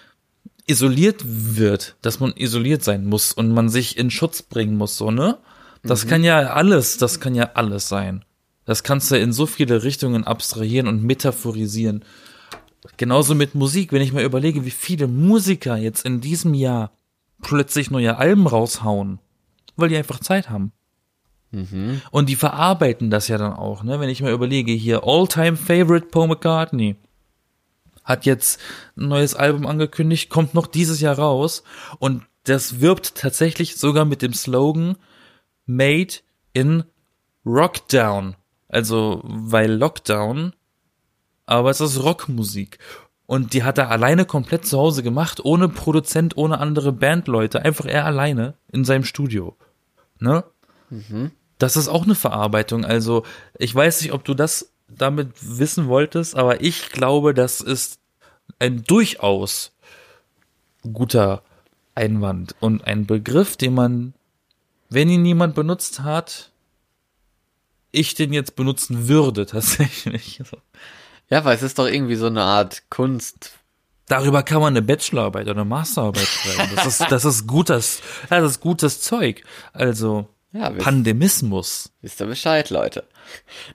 isoliert 0.70 1.22
wird, 1.24 1.96
dass 2.02 2.20
man 2.20 2.32
isoliert 2.36 2.84
sein 2.84 3.04
muss 3.06 3.32
und 3.32 3.52
man 3.52 3.68
sich 3.68 3.98
in 3.98 4.10
Schutz 4.10 4.42
bringen 4.42 4.76
muss, 4.76 4.96
so, 4.96 5.10
ne? 5.10 5.38
Das 5.82 6.06
kann 6.06 6.22
ja 6.22 6.38
alles, 6.52 6.98
das 6.98 7.20
kann 7.20 7.34
ja 7.34 7.50
alles 7.54 7.88
sein. 7.88 8.24
Das 8.66 8.82
kannst 8.82 9.10
du 9.10 9.18
in 9.18 9.32
so 9.32 9.46
viele 9.46 9.82
Richtungen 9.82 10.24
abstrahieren 10.24 10.86
und 10.86 11.02
metaphorisieren. 11.02 12.04
Genauso 12.98 13.34
mit 13.34 13.54
Musik, 13.54 13.92
wenn 13.92 14.02
ich 14.02 14.12
mal 14.12 14.22
überlege, 14.22 14.64
wie 14.64 14.70
viele 14.70 15.08
Musiker 15.08 15.76
jetzt 15.76 16.04
in 16.04 16.20
diesem 16.20 16.54
Jahr 16.54 16.92
plötzlich 17.42 17.90
neue 17.90 18.16
Alben 18.18 18.46
raushauen, 18.46 19.18
weil 19.76 19.88
die 19.88 19.96
einfach 19.96 20.20
Zeit 20.20 20.50
haben. 20.50 20.72
Und 22.10 22.28
die 22.28 22.36
verarbeiten 22.36 23.10
das 23.10 23.26
ja 23.28 23.38
dann 23.38 23.54
auch, 23.54 23.82
ne? 23.82 23.98
Wenn 23.98 24.08
ich 24.08 24.22
mal 24.22 24.32
überlege, 24.32 24.72
hier 24.72 25.02
All-Time 25.04 25.56
Favorite 25.56 26.06
Paul 26.06 26.28
McCartney 26.28 26.96
hat 28.10 28.26
jetzt 28.26 28.60
ein 28.96 29.08
neues 29.08 29.34
Album 29.34 29.66
angekündigt, 29.66 30.28
kommt 30.28 30.54
noch 30.54 30.66
dieses 30.66 31.00
Jahr 31.00 31.18
raus 31.18 31.62
und 31.98 32.22
das 32.44 32.80
wirbt 32.80 33.14
tatsächlich 33.14 33.76
sogar 33.76 34.04
mit 34.04 34.22
dem 34.22 34.34
Slogan 34.34 34.96
Made 35.66 36.14
in 36.52 36.84
Rockdown. 37.46 38.36
Also, 38.68 39.20
weil 39.24 39.72
Lockdown, 39.72 40.52
aber 41.46 41.70
es 41.70 41.80
ist 41.80 42.02
Rockmusik. 42.02 42.78
Und 43.26 43.52
die 43.52 43.62
hat 43.62 43.78
er 43.78 43.90
alleine 43.90 44.24
komplett 44.24 44.66
zu 44.66 44.78
Hause 44.78 45.02
gemacht, 45.02 45.44
ohne 45.44 45.68
Produzent, 45.68 46.36
ohne 46.36 46.58
andere 46.58 46.92
Bandleute, 46.92 47.62
einfach 47.64 47.86
er 47.86 48.04
alleine 48.04 48.54
in 48.72 48.84
seinem 48.84 49.04
Studio. 49.04 49.56
Ne? 50.18 50.44
Das 51.58 51.76
ist 51.76 51.88
auch 51.88 52.04
eine 52.04 52.14
Verarbeitung. 52.16 52.84
Also, 52.84 53.24
ich 53.58 53.74
weiß 53.74 54.02
nicht, 54.02 54.12
ob 54.12 54.24
du 54.24 54.34
das 54.34 54.72
damit 54.88 55.28
wissen 55.40 55.86
wolltest, 55.86 56.36
aber 56.36 56.62
ich 56.62 56.90
glaube, 56.90 57.34
das 57.34 57.60
ist 57.60 57.99
ein 58.60 58.84
durchaus 58.84 59.72
guter 60.92 61.42
Einwand 61.94 62.54
und 62.60 62.84
ein 62.86 63.06
Begriff, 63.06 63.56
den 63.56 63.74
man, 63.74 64.14
wenn 64.88 65.08
ihn 65.08 65.22
niemand 65.22 65.54
benutzt 65.54 66.00
hat, 66.00 66.50
ich 67.90 68.14
den 68.14 68.32
jetzt 68.32 68.54
benutzen 68.54 69.08
würde 69.08 69.46
tatsächlich. 69.46 70.40
Ja, 71.28 71.44
weil 71.44 71.56
es 71.56 71.62
ist 71.62 71.78
doch 71.78 71.86
irgendwie 71.86 72.16
so 72.16 72.26
eine 72.26 72.42
Art 72.42 72.84
Kunst. 72.90 73.58
Darüber 74.06 74.42
kann 74.42 74.60
man 74.60 74.72
eine 74.72 74.82
Bachelorarbeit 74.82 75.44
oder 75.44 75.60
eine 75.60 75.64
Masterarbeit 75.64 76.26
schreiben. 76.26 76.72
Das 76.74 76.86
ist, 76.86 77.00
das 77.10 77.24
ist 77.24 77.46
gutes, 77.46 78.00
das 78.28 78.44
ist 78.44 78.60
gutes 78.60 79.00
Zeug. 79.00 79.44
Also, 79.72 80.28
Ja, 80.52 80.74
wisst, 80.74 80.84
Pandemismus. 80.84 81.90
wisst 82.02 82.20
ihr 82.20 82.26
Bescheid, 82.26 82.70
Leute. 82.70 83.04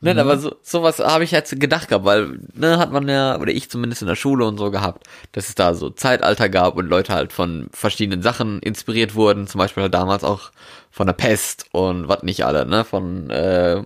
Nein, 0.02 0.20
aber 0.20 0.38
so, 0.38 0.56
sowas 0.62 1.00
habe 1.00 1.24
ich 1.24 1.32
jetzt 1.32 1.58
gedacht 1.58 1.88
gehabt, 1.88 2.04
weil, 2.04 2.40
ne, 2.54 2.78
hat 2.78 2.92
man 2.92 3.08
ja, 3.08 3.40
oder 3.40 3.54
ich 3.54 3.70
zumindest 3.70 4.02
in 4.02 4.10
der 4.10 4.18
Schule 4.18 4.46
und 4.46 4.58
so 4.58 4.72
gehabt, 4.72 5.08
dass 5.32 5.48
es 5.48 5.56
da 5.56 5.74
so 5.74 5.90
Zeitalter 5.90 6.50
gab 6.50 6.76
und 6.76 6.88
Leute 6.88 7.14
halt 7.14 7.32
von 7.32 7.70
verschiedenen 7.72 8.22
Sachen 8.22 8.60
inspiriert 8.60 9.16
wurden, 9.16 9.48
zum 9.48 9.60
Beispiel 9.60 9.84
halt 9.84 9.94
damals 9.94 10.26
auch 10.26 10.52
von 10.92 11.08
der 11.08 11.14
Pest 11.14 11.68
und 11.72 12.10
was 12.10 12.24
nicht 12.24 12.46
alle, 12.46 12.66
ne, 12.66 12.84
von 12.84 13.30
äh, 13.30 13.82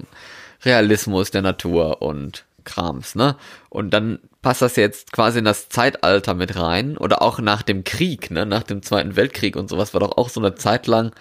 Realismus 0.63 1.29
der 1.29 1.43
Natur 1.43 2.01
und 2.01 2.45
Krams, 2.65 3.15
ne? 3.15 3.35
Und 3.69 3.91
dann 3.91 4.19
passt 4.41 4.61
das 4.61 4.75
jetzt 4.75 5.11
quasi 5.11 5.39
in 5.39 5.45
das 5.45 5.69
Zeitalter 5.69 6.33
mit 6.33 6.55
rein 6.55 6.97
oder 6.97 7.21
auch 7.21 7.39
nach 7.39 7.61
dem 7.61 7.83
Krieg, 7.83 8.31
ne, 8.31 8.45
nach 8.45 8.63
dem 8.63 8.81
Zweiten 8.81 9.15
Weltkrieg 9.15 9.55
und 9.55 9.69
sowas 9.69 9.93
war 9.93 9.99
doch 9.99 10.17
auch 10.17 10.29
so 10.29 10.39
eine 10.39 10.55
Zeit 10.55 10.87
lang 10.87 11.11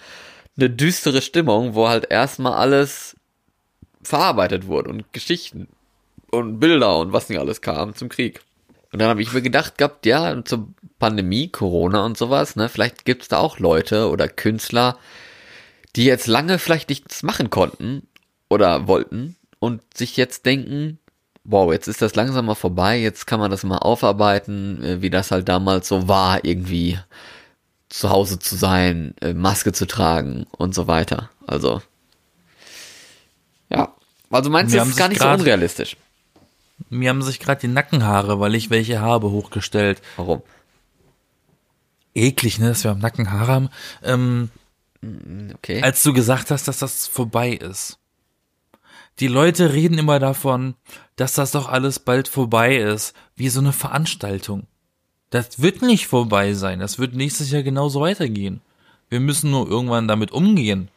eine 0.59 0.69
düstere 0.69 1.21
Stimmung, 1.21 1.75
wo 1.75 1.87
halt 1.87 2.09
erstmal 2.09 2.53
alles 2.53 3.15
verarbeitet 4.01 4.67
wurde 4.67 4.89
und 4.89 5.11
Geschichten 5.13 5.67
und 6.31 6.59
Bilder 6.59 6.97
und 6.99 7.13
was 7.13 7.29
nicht 7.29 7.39
alles 7.39 7.61
kam 7.61 7.95
zum 7.95 8.09
Krieg. 8.09 8.41
Und 8.91 8.99
dann 8.99 9.09
habe 9.09 9.21
ich 9.21 9.33
mir 9.33 9.41
gedacht 9.41 9.77
gehabt, 9.77 10.05
ja, 10.05 10.43
zur 10.43 10.69
Pandemie, 10.97 11.49
Corona 11.49 12.05
und 12.05 12.17
sowas, 12.17 12.55
ne, 12.55 12.69
vielleicht 12.69 13.05
gibt's 13.05 13.27
da 13.27 13.37
auch 13.37 13.59
Leute 13.59 14.09
oder 14.09 14.27
Künstler, 14.27 14.97
die 15.95 16.05
jetzt 16.05 16.27
lange 16.27 16.59
vielleicht 16.59 16.89
nichts 16.89 17.23
machen 17.23 17.49
konnten 17.49 18.07
oder 18.49 18.87
wollten 18.87 19.35
und 19.59 19.81
sich 19.95 20.17
jetzt 20.17 20.45
denken, 20.45 20.99
wow, 21.43 21.71
jetzt 21.71 21.87
ist 21.87 22.01
das 22.01 22.15
langsam 22.15 22.45
mal 22.45 22.55
vorbei, 22.55 22.99
jetzt 22.99 23.27
kann 23.27 23.39
man 23.39 23.51
das 23.51 23.63
mal 23.63 23.77
aufarbeiten, 23.77 24.83
äh, 24.83 25.01
wie 25.01 25.09
das 25.09 25.31
halt 25.31 25.49
damals 25.49 25.87
so 25.87 26.07
war, 26.07 26.43
irgendwie 26.43 26.97
zu 27.89 28.09
Hause 28.09 28.39
zu 28.39 28.55
sein, 28.55 29.15
äh, 29.21 29.33
Maske 29.33 29.71
zu 29.73 29.85
tragen 29.87 30.45
und 30.51 30.73
so 30.75 30.87
weiter. 30.87 31.29
Also, 31.47 31.81
ja. 33.69 33.93
Also 34.29 34.49
meinst 34.49 34.73
du, 34.73 34.77
das 34.77 34.89
ist 34.89 34.97
gar 34.97 35.07
nicht 35.09 35.21
so 35.21 35.27
unrealistisch? 35.27 35.97
Mir 36.89 37.09
haben 37.09 37.21
sich 37.23 37.39
gerade 37.39 37.61
die 37.61 37.67
Nackenhaare, 37.67 38.39
weil 38.39 38.55
ich 38.55 38.69
welche 38.69 39.01
habe, 39.01 39.31
hochgestellt. 39.31 40.01
Warum? 40.15 40.41
Eklig, 42.15 42.59
ne, 42.59 42.69
dass 42.69 42.83
wir 42.83 42.91
am 42.91 42.99
Nacken 42.99 43.31
Haare 43.31 43.51
haben. 43.51 43.69
Ähm, 44.03 44.49
Okay. 45.53 45.81
als 45.81 46.03
du 46.03 46.11
gesagt 46.13 46.51
hast, 46.51 46.67
dass 46.67 46.79
das 46.79 47.07
vorbei 47.07 47.51
ist. 47.51 47.97
Die 49.19 49.27
Leute 49.27 49.73
reden 49.73 49.97
immer 49.97 50.19
davon, 50.19 50.75
dass 51.15 51.33
das 51.33 51.51
doch 51.51 51.69
alles 51.69 51.99
bald 51.99 52.27
vorbei 52.27 52.77
ist, 52.77 53.13
wie 53.35 53.49
so 53.49 53.59
eine 53.61 53.73
Veranstaltung. 53.73 54.67
Das 55.29 55.61
wird 55.61 55.81
nicht 55.81 56.07
vorbei 56.07 56.53
sein, 56.53 56.79
das 56.79 56.97
wird 56.97 57.13
nächstes 57.13 57.51
Jahr 57.51 57.63
genauso 57.63 58.01
weitergehen. 58.01 58.61
Wir 59.09 59.19
müssen 59.19 59.51
nur 59.51 59.67
irgendwann 59.67 60.07
damit 60.07 60.31
umgehen. 60.31 60.89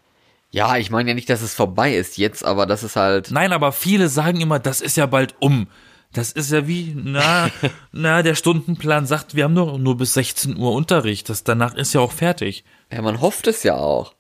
Ja, 0.51 0.77
ich 0.77 0.91
meine 0.91 1.11
ja 1.11 1.15
nicht, 1.15 1.31
dass 1.31 1.41
es 1.41 1.55
vorbei 1.55 1.97
ist 1.97 2.19
jetzt, 2.19 2.45
aber 2.45 2.67
das 2.67 2.83
ist 2.83 2.97
halt. 2.97 3.31
Nein, 3.31 3.53
aber 3.53 3.73
viele 3.73 4.09
sagen 4.09 4.41
immer, 4.41 4.59
das 4.59 4.81
ist 4.83 4.97
ja 4.97 5.07
bald 5.07 5.35
um. 5.41 5.67
Das 6.13 6.31
ist 6.31 6.53
ja 6.53 6.67
wie, 6.69 6.95
na, 6.95 7.51
na, 7.93 8.23
der 8.23 8.35
Stundenplan 8.35 9.07
sagt, 9.07 9.35
wir 9.35 9.45
haben 9.45 9.55
doch 9.55 9.79
nur 9.79 9.97
bis 9.97 10.13
16 10.13 10.59
Uhr 10.59 10.73
Unterricht. 10.73 11.31
Das 11.31 11.43
danach 11.43 11.75
ist 11.75 11.95
ja 11.95 12.01
auch 12.01 12.13
fertig. 12.13 12.65
Ja, 12.93 13.01
man 13.01 13.23
hofft 13.23 13.47
es 13.47 13.63
ja 13.63 13.77
auch. 13.77 14.15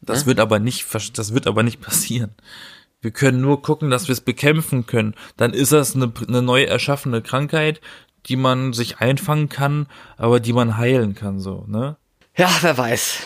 Das 0.00 0.26
wird 0.26 0.40
aber 0.40 0.58
nicht, 0.58 0.86
das 0.92 1.32
wird 1.32 1.46
aber 1.46 1.62
nicht 1.62 1.80
passieren. 1.80 2.34
Wir 3.00 3.12
können 3.12 3.40
nur 3.40 3.62
gucken, 3.62 3.90
dass 3.90 4.08
wir 4.08 4.14
es 4.14 4.20
bekämpfen 4.20 4.86
können. 4.86 5.14
Dann 5.36 5.52
ist 5.52 5.70
das 5.70 5.94
eine, 5.94 6.12
eine 6.26 6.42
neu 6.42 6.64
erschaffene 6.64 7.22
Krankheit, 7.22 7.80
die 8.28 8.36
man 8.36 8.72
sich 8.72 8.98
einfangen 8.98 9.48
kann, 9.48 9.86
aber 10.16 10.40
die 10.40 10.52
man 10.52 10.76
heilen 10.76 11.14
kann, 11.14 11.38
so, 11.40 11.64
ne? 11.68 11.96
Ja, 12.36 12.50
wer 12.60 12.76
weiß, 12.76 13.20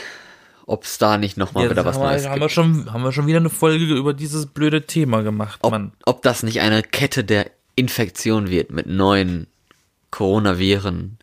ob 0.66 0.84
es 0.84 0.98
da 0.98 1.18
nicht 1.18 1.36
nochmal 1.36 1.64
Ja, 1.64 1.70
wieder 1.70 1.84
was 1.84 1.96
haben, 1.96 2.04
Neues 2.04 2.22
wir, 2.24 2.30
haben 2.30 2.40
wir 2.40 2.46
gibt. 2.46 2.52
schon, 2.54 2.92
haben 2.92 3.02
wir 3.02 3.12
schon 3.12 3.26
wieder 3.26 3.38
eine 3.38 3.50
Folge 3.50 3.84
über 3.86 4.14
dieses 4.14 4.46
blöde 4.46 4.86
Thema 4.86 5.22
gemacht, 5.22 5.58
Ob, 5.62 5.72
Mann. 5.72 5.92
ob 6.04 6.22
das 6.22 6.42
nicht 6.42 6.60
eine 6.60 6.82
Kette 6.82 7.24
der 7.24 7.50
Infektion 7.76 8.50
wird 8.50 8.70
mit 8.70 8.86
neuen 8.86 9.46
Coronaviren, 10.10 11.18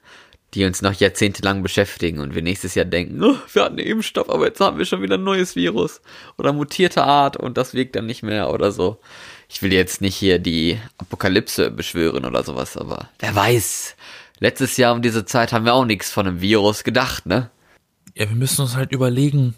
die 0.54 0.66
uns 0.66 0.82
noch 0.82 0.94
jahrzehntelang 0.94 1.62
beschäftigen 1.62 2.20
und 2.20 2.34
wir 2.34 2.42
nächstes 2.42 2.74
Jahr 2.76 2.86
denken, 2.86 3.22
oh, 3.24 3.36
wir 3.54 3.64
hatten 3.64 3.78
einen 3.78 3.88
Impfstoff, 3.88 4.30
aber 4.30 4.48
jetzt 4.48 4.60
haben 4.60 4.78
wir 4.78 4.86
schon 4.86 5.02
wieder 5.02 5.16
ein 5.16 5.24
neues 5.24 5.56
Virus 5.56 6.02
oder 6.38 6.54
mutierte 6.54 7.04
Art 7.04 7.38
und 7.38 7.58
das 7.58 7.74
wirkt 7.74 7.96
dann 7.96 8.06
nicht 8.06 8.24
mehr 8.24 8.50
oder 8.50 8.72
so. 8.72 8.98
Ich 9.50 9.62
will 9.62 9.72
jetzt 9.72 10.02
nicht 10.02 10.16
hier 10.16 10.39
die 10.39 10.80
Apokalypse 10.98 11.72
beschwören 11.72 12.26
oder 12.26 12.43
sowas, 12.43 12.78
aber 12.78 13.10
wer 13.20 13.36
weiß. 13.36 13.95
Letztes 14.39 14.78
Jahr 14.78 14.93
um 14.93 15.02
diese 15.02 15.26
Zeit 15.26 15.52
haben 15.52 15.66
wir 15.66 15.74
auch 15.74 15.86
nichts 15.86 16.12
von 16.12 16.28
einem 16.28 16.41
Virus 16.41 16.84
gedacht, 16.84 17.26
ne? 17.26 17.50
Ja, 18.16 18.30
wir 18.30 18.36
müssen 18.36 18.62
uns 18.62 18.76
halt 18.76 18.91
überlegen, 18.91 19.56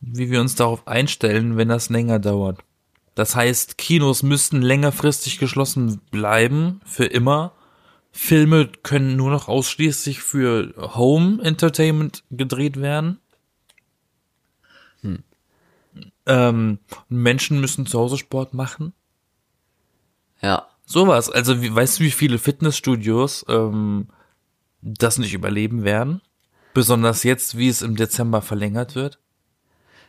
wie 0.00 0.30
wir 0.30 0.40
uns 0.40 0.54
darauf 0.54 0.86
einstellen, 0.88 1.56
wenn 1.56 1.68
das 1.68 1.90
länger 1.90 2.18
dauert. 2.18 2.60
Das 3.14 3.34
heißt, 3.34 3.78
Kinos 3.78 4.22
müssten 4.22 4.62
längerfristig 4.62 5.38
geschlossen 5.38 6.00
bleiben, 6.10 6.80
für 6.84 7.06
immer. 7.06 7.52
Filme 8.12 8.70
können 8.82 9.16
nur 9.16 9.30
noch 9.30 9.48
ausschließlich 9.48 10.20
für 10.20 10.72
Home 10.78 11.42
Entertainment 11.42 12.24
gedreht 12.30 12.80
werden. 12.80 13.18
Ähm, 16.26 16.78
Menschen 17.08 17.60
müssen 17.60 17.86
zu 17.86 17.98
Hause 17.98 18.18
Sport 18.18 18.54
machen. 18.54 18.92
Ja. 20.42 20.68
Sowas. 20.86 21.30
Also, 21.30 21.62
wie, 21.62 21.74
weißt 21.74 21.98
du, 21.98 22.04
wie 22.04 22.10
viele 22.10 22.38
Fitnessstudios 22.38 23.44
ähm, 23.48 24.08
das 24.80 25.18
nicht 25.18 25.34
überleben 25.34 25.84
werden? 25.84 26.22
Besonders 26.74 27.24
jetzt, 27.24 27.58
wie 27.58 27.68
es 27.68 27.82
im 27.82 27.96
Dezember 27.96 28.40
verlängert 28.40 28.94
wird. 28.94 29.18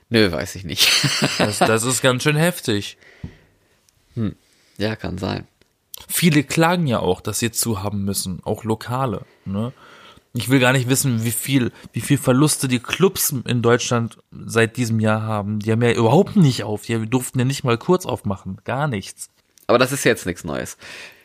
Nö, 0.10 0.32
weiß 0.32 0.56
ich 0.56 0.64
nicht. 0.64 0.90
Das, 1.38 1.60
das 1.60 1.84
ist 1.84 2.02
ganz 2.02 2.24
schön 2.24 2.36
heftig. 2.36 2.98
ja, 4.78 4.96
kann 4.96 5.18
sein. 5.18 5.48
Viele 6.08 6.44
klagen 6.44 6.88
ja 6.88 7.00
auch, 7.00 7.22
dass 7.22 7.40
sie 7.40 7.52
zu 7.52 7.84
haben 7.84 8.04
müssen, 8.04 8.42
auch 8.44 8.64
Lokale. 8.64 9.26
Ne? 9.46 9.74
Ich 10.34 10.50
will 10.50 10.60
gar 10.60 10.74
nicht 10.74 10.90
wissen, 10.90 11.24
wie 11.24 11.32
viel, 11.32 11.72
wie 11.92 12.02
viel 12.02 12.18
Verluste 12.18 12.68
die 12.68 12.80
Clubs 12.80 13.34
in 13.46 13.62
Deutschland 13.62 14.18
seit 14.32 14.78
diesem 14.78 15.00
Jahr 15.00 15.22
haben. 15.24 15.60
Die 15.60 15.72
haben 15.72 15.82
ja 15.82 15.92
überhaupt 15.92 16.36
nicht 16.36 16.64
auf. 16.64 16.84
Die 16.84 17.10
durften 17.10 17.40
ja 17.40 17.46
nicht 17.46 17.64
mal 17.64 17.78
kurz 17.78 18.06
aufmachen. 18.06 18.60
Gar 18.64 18.88
nichts. 18.88 19.30
Aber 19.70 19.78
das 19.78 19.92
ist 19.92 20.04
jetzt 20.04 20.26
nichts 20.26 20.44
Neues. 20.44 20.78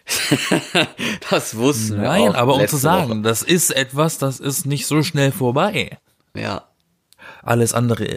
das 1.30 1.56
wussten 1.56 1.96
wir 1.96 2.08
Nein, 2.08 2.34
aber 2.34 2.56
um 2.56 2.68
zu 2.68 2.76
sagen, 2.76 3.22
das 3.22 3.42
ist 3.42 3.70
etwas, 3.70 4.18
das 4.18 4.38
ist 4.38 4.66
nicht 4.66 4.86
so 4.86 5.02
schnell 5.02 5.32
vorbei. 5.32 5.74
Woche. 5.74 5.98
Ja. 6.36 6.68
Alles 7.42 7.72
andere 7.72 8.16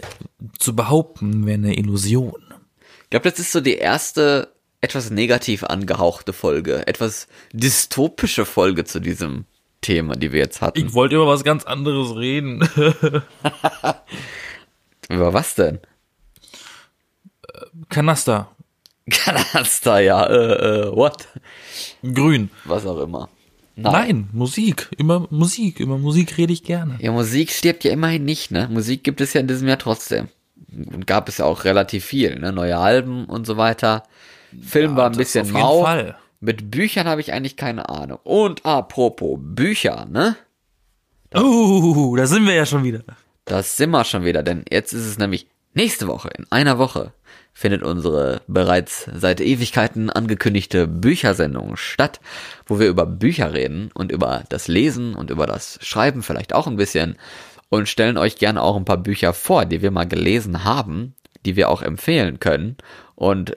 zu 0.58 0.76
behaupten 0.76 1.46
wäre 1.46 1.58
eine 1.58 1.76
Illusion. 1.76 2.44
Ich 3.04 3.10
glaube, 3.10 3.30
das 3.30 3.38
ist 3.38 3.52
so 3.52 3.60
die 3.60 3.76
erste 3.76 4.52
etwas 4.80 5.10
negativ 5.10 5.64
angehauchte 5.64 6.32
Folge, 6.32 6.86
etwas 6.86 7.26
dystopische 7.52 8.44
Folge 8.44 8.84
zu 8.84 9.00
diesem 9.00 9.46
Thema, 9.80 10.14
die 10.14 10.32
wir 10.32 10.40
jetzt 10.40 10.60
hatten. 10.60 10.78
Ich 10.78 10.92
wollte 10.94 11.16
über 11.16 11.26
was 11.26 11.42
ganz 11.42 11.64
anderes 11.64 12.14
reden. 12.16 12.60
Über 15.10 15.32
was 15.32 15.54
denn? 15.54 15.80
Kanaster. 17.88 18.54
Kanaster, 19.10 20.00
ja, 20.00 20.24
äh, 20.26 20.86
äh, 20.86 20.96
what? 20.96 21.26
Grün. 22.02 22.50
Was 22.64 22.86
auch 22.86 23.00
immer. 23.00 23.28
Nein, 23.76 24.28
Musik. 24.32 24.88
Immer 24.96 25.26
Musik. 25.30 25.78
Über 25.78 25.98
Musik 25.98 26.36
rede 26.36 26.52
ich 26.52 26.64
gerne. 26.64 26.98
Ja, 27.00 27.12
Musik 27.12 27.50
stirbt 27.50 27.84
ja 27.84 27.92
immerhin 27.92 28.24
nicht, 28.24 28.50
ne? 28.50 28.68
Musik 28.70 29.04
gibt 29.04 29.20
es 29.20 29.34
ja 29.34 29.40
in 29.40 29.46
diesem 29.46 29.68
Jahr 29.68 29.78
trotzdem. 29.78 30.28
Und 30.72 31.06
gab 31.06 31.28
es 31.28 31.38
ja 31.38 31.44
auch 31.44 31.64
relativ 31.64 32.04
viel, 32.04 32.38
ne? 32.40 32.52
Neue 32.52 32.76
Alben 32.76 33.26
und 33.26 33.46
so 33.46 33.56
weiter. 33.56 34.02
Film 34.60 34.96
war 34.96 35.10
ein 35.10 35.16
bisschen 35.16 35.42
auf 35.42 35.48
jeden 35.48 35.60
mau. 35.60 35.82
Fall. 35.82 36.16
Mit 36.40 36.70
Büchern 36.70 37.06
habe 37.06 37.20
ich 37.20 37.32
eigentlich 37.32 37.56
keine 37.56 37.88
Ahnung. 37.88 38.18
Und 38.24 38.66
apropos 38.66 39.38
Bücher, 39.40 40.06
ne? 40.10 40.36
Uh, 41.34 42.16
da 42.16 42.26
sind 42.26 42.46
wir 42.46 42.54
ja 42.54 42.66
schon 42.66 42.84
wieder. 42.84 43.02
Das 43.44 43.76
sind 43.76 43.90
wir 43.90 44.04
schon 44.04 44.24
wieder, 44.24 44.42
denn 44.42 44.64
jetzt 44.70 44.92
ist 44.92 45.06
es 45.06 45.18
nämlich 45.18 45.46
nächste 45.74 46.08
Woche, 46.08 46.30
in 46.36 46.46
einer 46.50 46.78
Woche, 46.78 47.12
findet 47.58 47.82
unsere 47.82 48.40
bereits 48.46 49.10
seit 49.12 49.40
Ewigkeiten 49.40 50.10
angekündigte 50.10 50.86
Büchersendung 50.86 51.76
statt, 51.76 52.20
wo 52.66 52.78
wir 52.78 52.86
über 52.86 53.04
Bücher 53.04 53.52
reden 53.52 53.90
und 53.94 54.12
über 54.12 54.44
das 54.48 54.68
Lesen 54.68 55.14
und 55.16 55.30
über 55.30 55.44
das 55.48 55.80
Schreiben 55.82 56.22
vielleicht 56.22 56.54
auch 56.54 56.68
ein 56.68 56.76
bisschen 56.76 57.16
und 57.68 57.88
stellen 57.88 58.16
euch 58.16 58.36
gerne 58.36 58.62
auch 58.62 58.76
ein 58.76 58.84
paar 58.84 58.98
Bücher 58.98 59.32
vor, 59.32 59.64
die 59.64 59.82
wir 59.82 59.90
mal 59.90 60.06
gelesen 60.06 60.62
haben, 60.62 61.16
die 61.46 61.56
wir 61.56 61.68
auch 61.68 61.82
empfehlen 61.82 62.38
können 62.38 62.76
und 63.16 63.56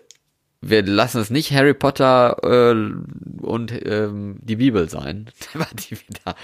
wir 0.62 0.82
lassen 0.84 1.22
es 1.22 1.30
nicht 1.30 1.52
Harry 1.52 1.76
Potter 1.76 2.38
äh, 2.42 3.44
und 3.46 3.72
ähm, 3.86 4.38
die 4.42 4.56
Bibel 4.56 4.90
sein, 4.90 5.30
über 5.54 5.68
die 5.74 5.92
wir 5.92 6.16
da 6.26 6.36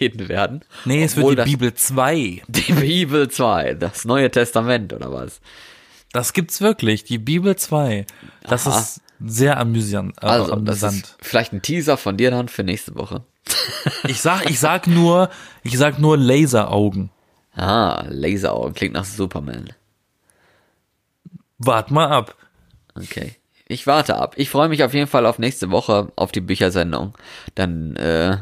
reden 0.00 0.30
werden. 0.30 0.60
Nee, 0.86 1.04
es 1.04 1.18
Obwohl 1.18 1.36
wird 1.36 1.46
die 1.46 1.52
das- 1.52 1.60
Bibel 1.60 1.74
2. 1.74 2.42
Die 2.48 2.72
Bibel 2.72 3.28
2, 3.28 3.74
das 3.74 4.06
Neue 4.06 4.30
Testament 4.30 4.94
oder 4.94 5.12
was? 5.12 5.42
Das 6.16 6.32
gibt's 6.32 6.62
wirklich, 6.62 7.04
die 7.04 7.18
Bibel 7.18 7.56
2. 7.56 8.06
Das 8.48 8.66
Aha. 8.66 8.78
ist 8.78 9.02
sehr 9.22 9.58
amüsant. 9.60 10.16
Äh, 10.22 10.26
Also, 10.26 10.56
das 10.56 10.82
ist 10.82 11.14
vielleicht 11.20 11.52
ein 11.52 11.60
Teaser 11.60 11.98
von 11.98 12.16
dir 12.16 12.30
dann 12.30 12.48
für 12.48 12.64
nächste 12.64 12.94
Woche. 12.94 13.22
Ich 14.08 14.22
sag, 14.22 14.48
ich 14.48 14.58
sag 14.58 14.86
nur, 14.86 15.28
ich 15.62 15.76
sag 15.76 15.98
nur 15.98 16.16
Laseraugen. 16.16 17.10
Ah, 17.54 18.02
Laseraugen, 18.08 18.72
klingt 18.72 18.94
nach 18.94 19.04
Superman. 19.04 19.74
Wart 21.58 21.90
mal 21.90 22.08
ab. 22.08 22.34
Okay. 22.94 23.34
Ich 23.68 23.86
warte 23.86 24.16
ab. 24.16 24.36
Ich 24.38 24.48
freue 24.48 24.70
mich 24.70 24.84
auf 24.84 24.94
jeden 24.94 25.08
Fall 25.08 25.26
auf 25.26 25.38
nächste 25.38 25.70
Woche, 25.70 26.10
auf 26.16 26.32
die 26.32 26.40
Büchersendung. 26.40 27.12
Dann 27.54 27.94
äh, 27.96 28.38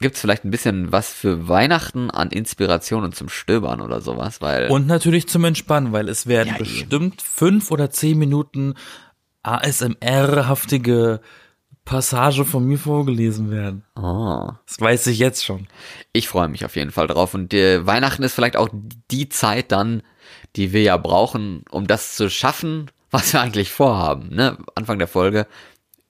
gibt's 0.00 0.20
vielleicht 0.20 0.44
ein 0.44 0.50
bisschen 0.50 0.92
was 0.92 1.12
für 1.12 1.48
Weihnachten 1.48 2.10
an 2.10 2.30
Inspirationen 2.30 3.12
zum 3.12 3.28
Stöbern 3.28 3.80
oder 3.80 4.00
sowas, 4.00 4.40
weil 4.40 4.68
Und 4.70 4.86
natürlich 4.86 5.28
zum 5.28 5.44
Entspannen, 5.44 5.92
weil 5.92 6.08
es 6.08 6.26
werden 6.26 6.50
Ja, 6.52 6.58
bestimmt 6.58 7.22
fünf 7.22 7.70
oder 7.70 7.90
zehn 7.90 8.18
Minuten 8.18 8.74
ASMR-haftige 9.42 11.20
Passage 11.84 12.44
von 12.44 12.64
mir 12.66 12.78
vorgelesen 12.78 13.50
werden. 13.50 13.82
oh, 13.96 14.50
Das 14.66 14.80
weiß 14.80 15.06
ich 15.06 15.18
jetzt 15.18 15.44
schon. 15.44 15.68
ich 16.12 16.28
freue 16.28 16.48
mich 16.48 16.64
auf 16.64 16.76
jeden 16.76 16.90
Fall 16.90 17.06
drauf. 17.06 17.32
Und 17.34 17.54
äh, 17.54 17.86
Weihnachten 17.86 18.22
ist 18.22 18.34
vielleicht 18.34 18.56
auch 18.56 18.68
die 19.10 19.28
Zeit 19.30 19.72
dann, 19.72 20.02
die 20.56 20.72
wir 20.72 20.82
ja 20.82 20.96
brauchen, 20.98 21.64
um 21.70 21.86
das 21.86 22.14
zu 22.14 22.28
schaffen, 22.28 22.90
was 23.10 23.32
wir 23.32 23.40
eigentlich 23.40 23.70
vorhaben. 23.70 24.34
Ne? 24.34 24.58
Anfang 24.74 24.98
der 24.98 25.08
Folge 25.08 25.46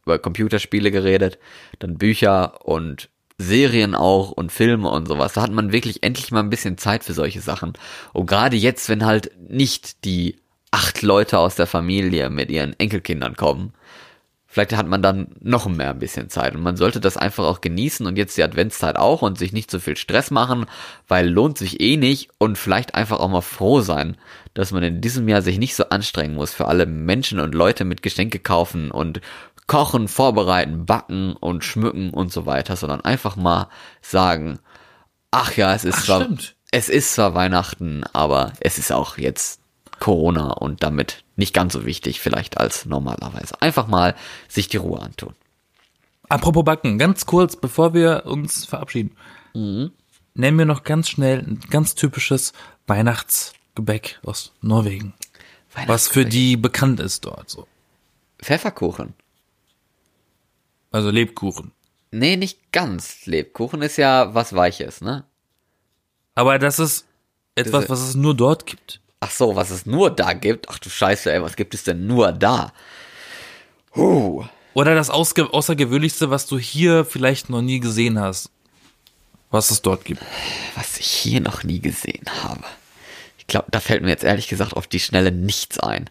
über 0.05 0.18
Computerspiele 0.18 0.91
geredet, 0.91 1.39
dann 1.78 1.97
Bücher 1.99 2.64
und 2.66 3.09
Serien 3.39 3.95
auch 3.95 4.32
und 4.32 4.51
Filme 4.51 4.91
und 4.91 5.07
sowas. 5.07 5.32
Da 5.32 5.43
hat 5.43 5.53
man 5.53 5.72
wirklich 5.72 6.03
endlich 6.03 6.32
mal 6.32 6.41
ein 6.41 6.51
bisschen 6.51 6.76
Zeit 6.76 7.05
für 7.05 7.14
solche 7.14 7.41
Sachen. 7.41 7.72
Und 8.12 8.26
gerade 8.26 8.57
jetzt, 8.57 8.89
wenn 8.89 9.07
halt 9.07 9.30
nicht 9.49 10.05
die 10.05 10.36
acht 10.70 11.03
Leute 11.03 11.39
aus 11.39 11.55
der 11.55 11.66
Familie 11.66 12.30
mit 12.30 12.51
ihren 12.51 12.78
Enkelkindern 12.78 13.36
kommen, 13.36 13.72
vielleicht 14.49 14.74
hat 14.74 14.89
man 14.89 15.03
dann 15.03 15.28
noch 15.41 15.68
mehr 15.68 15.91
ein 15.91 15.99
bisschen 16.01 16.30
Zeit. 16.30 16.57
Und 16.57 16.62
man 16.62 16.76
sollte 16.76 17.01
das 17.01 17.16
einfach 17.16 17.45
auch 17.45 17.61
genießen 17.61 18.07
und 18.07 18.18
jetzt 18.18 18.36
die 18.36 18.43
Adventszeit 18.43 18.97
auch 18.97 19.22
und 19.22 19.39
sich 19.39 19.53
nicht 19.53 19.70
so 19.70 19.78
viel 19.78 19.97
Stress 19.97 20.30
machen, 20.30 20.66
weil 21.07 21.28
lohnt 21.28 21.59
sich 21.59 21.80
eh 21.80 21.97
nicht 21.97 22.30
und 22.39 22.59
vielleicht 22.59 22.95
einfach 22.95 23.20
auch 23.20 23.28
mal 23.28 23.41
froh 23.41 23.80
sein, 23.80 24.16
dass 24.55 24.72
man 24.72 24.82
in 24.82 25.01
diesem 25.01 25.28
Jahr 25.28 25.43
sich 25.43 25.59
nicht 25.59 25.76
so 25.76 25.91
anstrengen 25.91 26.34
muss 26.34 26.53
für 26.53 26.66
alle 26.66 26.86
Menschen 26.86 27.39
und 27.39 27.55
Leute 27.55 27.84
mit 27.84 28.03
Geschenke 28.03 28.41
kaufen 28.41 28.91
und 28.91 29.20
kochen, 29.69 30.09
vorbereiten, 30.09 30.87
backen 30.87 31.35
und 31.35 31.62
schmücken 31.62 32.11
und 32.11 32.33
so 32.33 32.47
weiter, 32.47 32.75
sondern 32.75 33.03
einfach 33.03 33.37
mal 33.37 33.69
sagen, 34.03 34.59
ach 35.31 35.57
ja, 35.57 35.73
es 35.75 35.85
ist 35.85 35.99
Ach, 35.99 36.05
zwar, 36.05 36.23
stimmt. 36.23 36.57
es 36.73 36.89
ist 36.89 37.14
zwar 37.14 37.35
Weihnachten, 37.35 38.03
aber 38.12 38.53
es 38.61 38.79
ist 38.79 38.91
auch 38.91 39.19
jetzt 39.19 39.61
Corona 40.01 40.53
und 40.53 40.83
damit 40.83 41.23
nicht 41.37 41.55
ganz 41.55 41.75
so 41.75 41.85
wichtig 41.85 42.21
vielleicht 42.21 42.59
als 42.59 42.87
normalerweise. 42.87 43.61
Einfach 43.61 43.87
mal 43.87 44.16
sich 44.49 44.69
die 44.69 44.79
Ruhe 44.79 45.01
antun. 45.01 45.35
Apropos 46.29 46.64
Backen, 46.64 46.99
ganz 46.99 47.27
kurz, 47.27 47.57
bevor 47.57 47.95
wir 47.95 48.25
uns 48.27 48.64
verabschieden. 48.64 49.16
Mhm. 49.55 49.93
Nennen 50.35 50.59
wir 50.59 50.66
noch 50.66 50.83
ganz 50.83 51.09
schnell 51.09 51.41
ein 51.41 51.61
ganz 51.69 51.95
typisches 51.95 52.53
Weihnachtsgebäck 52.87 54.21
aus 54.25 54.53
Norwegen. 54.61 55.14
Was 55.87 56.09
für 56.09 56.25
die 56.25 56.57
bekannt 56.57 57.01
ist 57.01 57.25
dort 57.25 57.51
so. 57.51 57.66
Pfefferkuchen. 58.41 59.14
Also 60.91 61.11
Lebkuchen. 61.11 61.72
Nee, 62.11 62.36
nicht 62.36 62.72
ganz. 62.72 63.26
Lebkuchen 63.26 63.82
ist 63.82 63.97
ja 63.99 64.34
was 64.34 64.55
Weiches, 64.55 65.01
ne? 65.01 65.24
Aber 66.34 66.59
das 66.59 66.78
ist 66.78 67.05
etwas, 67.55 67.82
Diese- 67.82 67.91
was 67.91 68.01
es 68.01 68.14
nur 68.14 68.34
dort 68.34 68.64
gibt. 68.66 69.01
Ach 69.20 69.30
so, 69.30 69.57
was 69.57 69.70
es 69.70 69.84
nur 69.84 70.11
da 70.11 70.32
gibt. 70.32 70.68
Ach 70.68 70.78
du 70.78 70.89
Scheiße, 70.89 71.32
ey, 71.32 71.43
was 71.43 71.57
gibt 71.57 71.74
es 71.74 71.82
denn 71.84 72.07
nur 72.07 72.30
da? 72.32 72.72
Huh. 73.97 74.45
Oder 74.74 74.95
das 74.95 75.11
Ausge 75.11 75.53
Außergewöhnlichste, 75.53 76.30
was 76.30 76.47
du 76.47 76.59
hier 76.59 77.05
vielleicht 77.05 77.51
noch 77.51 77.62
nie 77.62 77.80
gesehen 77.80 78.18
hast. 78.20 78.51
Was 79.51 79.70
es 79.70 79.82
dort 79.82 80.05
gibt. 80.05 80.22
Was 80.76 80.99
ich 80.99 81.07
hier 81.09 81.41
noch 81.41 81.64
nie 81.64 81.80
gesehen 81.80 82.24
habe. 82.45 82.62
Ich 83.39 83.47
glaube, 83.47 83.66
da 83.70 83.80
fällt 83.80 84.03
mir 84.03 84.11
jetzt 84.11 84.24
ehrlich 84.24 84.47
gesagt 84.47 84.74
auf 84.74 84.86
die 84.86 85.01
Schnelle 85.01 85.32
nichts 85.32 85.78
ein. 85.80 86.09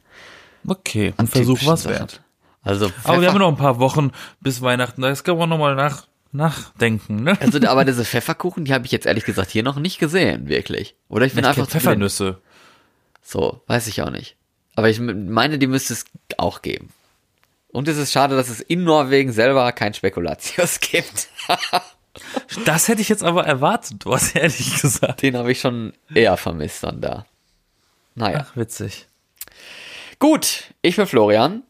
Okay, 0.68 1.10
ein 1.10 1.20
An 1.20 1.28
Versuch 1.28 1.54
typischen 1.60 1.72
was 1.72 1.84
Sachen. 1.84 1.96
wert. 2.00 2.22
Also, 2.68 2.86
Aber 3.04 3.22
wir 3.22 3.30
Pfeffer- 3.30 3.34
haben 3.34 3.40
noch 3.40 3.48
ein 3.50 3.58
paar 3.58 3.80
Wochen 3.80 4.12
bis 4.42 4.62
Weihnachten. 4.62 5.02
Das 5.02 5.24
kann 5.24 5.38
man 5.38 5.50
nochmal 5.50 5.76
nach, 5.76 6.08
nachdenken, 6.32 7.24
ne? 7.24 7.38
also, 7.40 7.60
aber 7.68 7.86
diese 7.86 8.04
Pfefferkuchen, 8.06 8.66
die 8.66 8.74
habe 8.74 8.86
ich 8.86 8.92
jetzt 8.92 9.06
ehrlich 9.06 9.24
gesagt 9.26 9.52
hier 9.52 9.64
noch 9.64 9.78
nicht 9.78 10.00
gesehen, 10.00 10.48
wirklich. 10.48 10.96
Oder 11.10 11.26
ich 11.26 11.34
bin 11.34 11.44
Ich 11.44 11.50
einfach. 11.50 11.68
Pfeffernüsse. 11.68 12.42
So, 13.24 13.62
weiß 13.68 13.88
ich 13.88 14.02
auch 14.02 14.10
nicht. 14.10 14.36
Aber 14.76 14.90
ich 14.90 15.00
meine, 15.00 15.58
die 15.58 15.68
müsste 15.68 15.94
es 15.94 16.06
auch 16.38 16.62
geben. 16.62 16.90
Und 17.70 17.88
es 17.88 17.98
ist 17.98 18.12
schade, 18.12 18.36
dass 18.36 18.50
es 18.50 18.60
in 18.62 18.84
Norwegen 18.84 19.32
selber 19.32 19.72
kein 19.72 19.94
Spekulatius 19.94 20.80
gibt. 20.82 21.28
Das 22.66 22.88
hätte 22.88 23.02
ich 23.02 23.10
jetzt 23.10 23.24
aber 23.24 23.46
erwartet, 23.46 24.04
du 24.06 24.14
hast 24.14 24.36
ehrlich 24.36 24.80
gesagt. 24.82 25.22
Den 25.22 25.38
habe 25.38 25.52
ich 25.52 25.60
schon 25.60 25.94
eher 26.14 26.38
vermisst 26.38 26.84
dann 26.84 27.02
da. 27.02 27.26
Naja. 28.16 28.46
Ach, 28.48 28.56
witzig. 28.56 29.08
Gut, 30.20 30.74
ich 30.82 30.96
bin 30.96 31.06
Florian. 31.06 31.64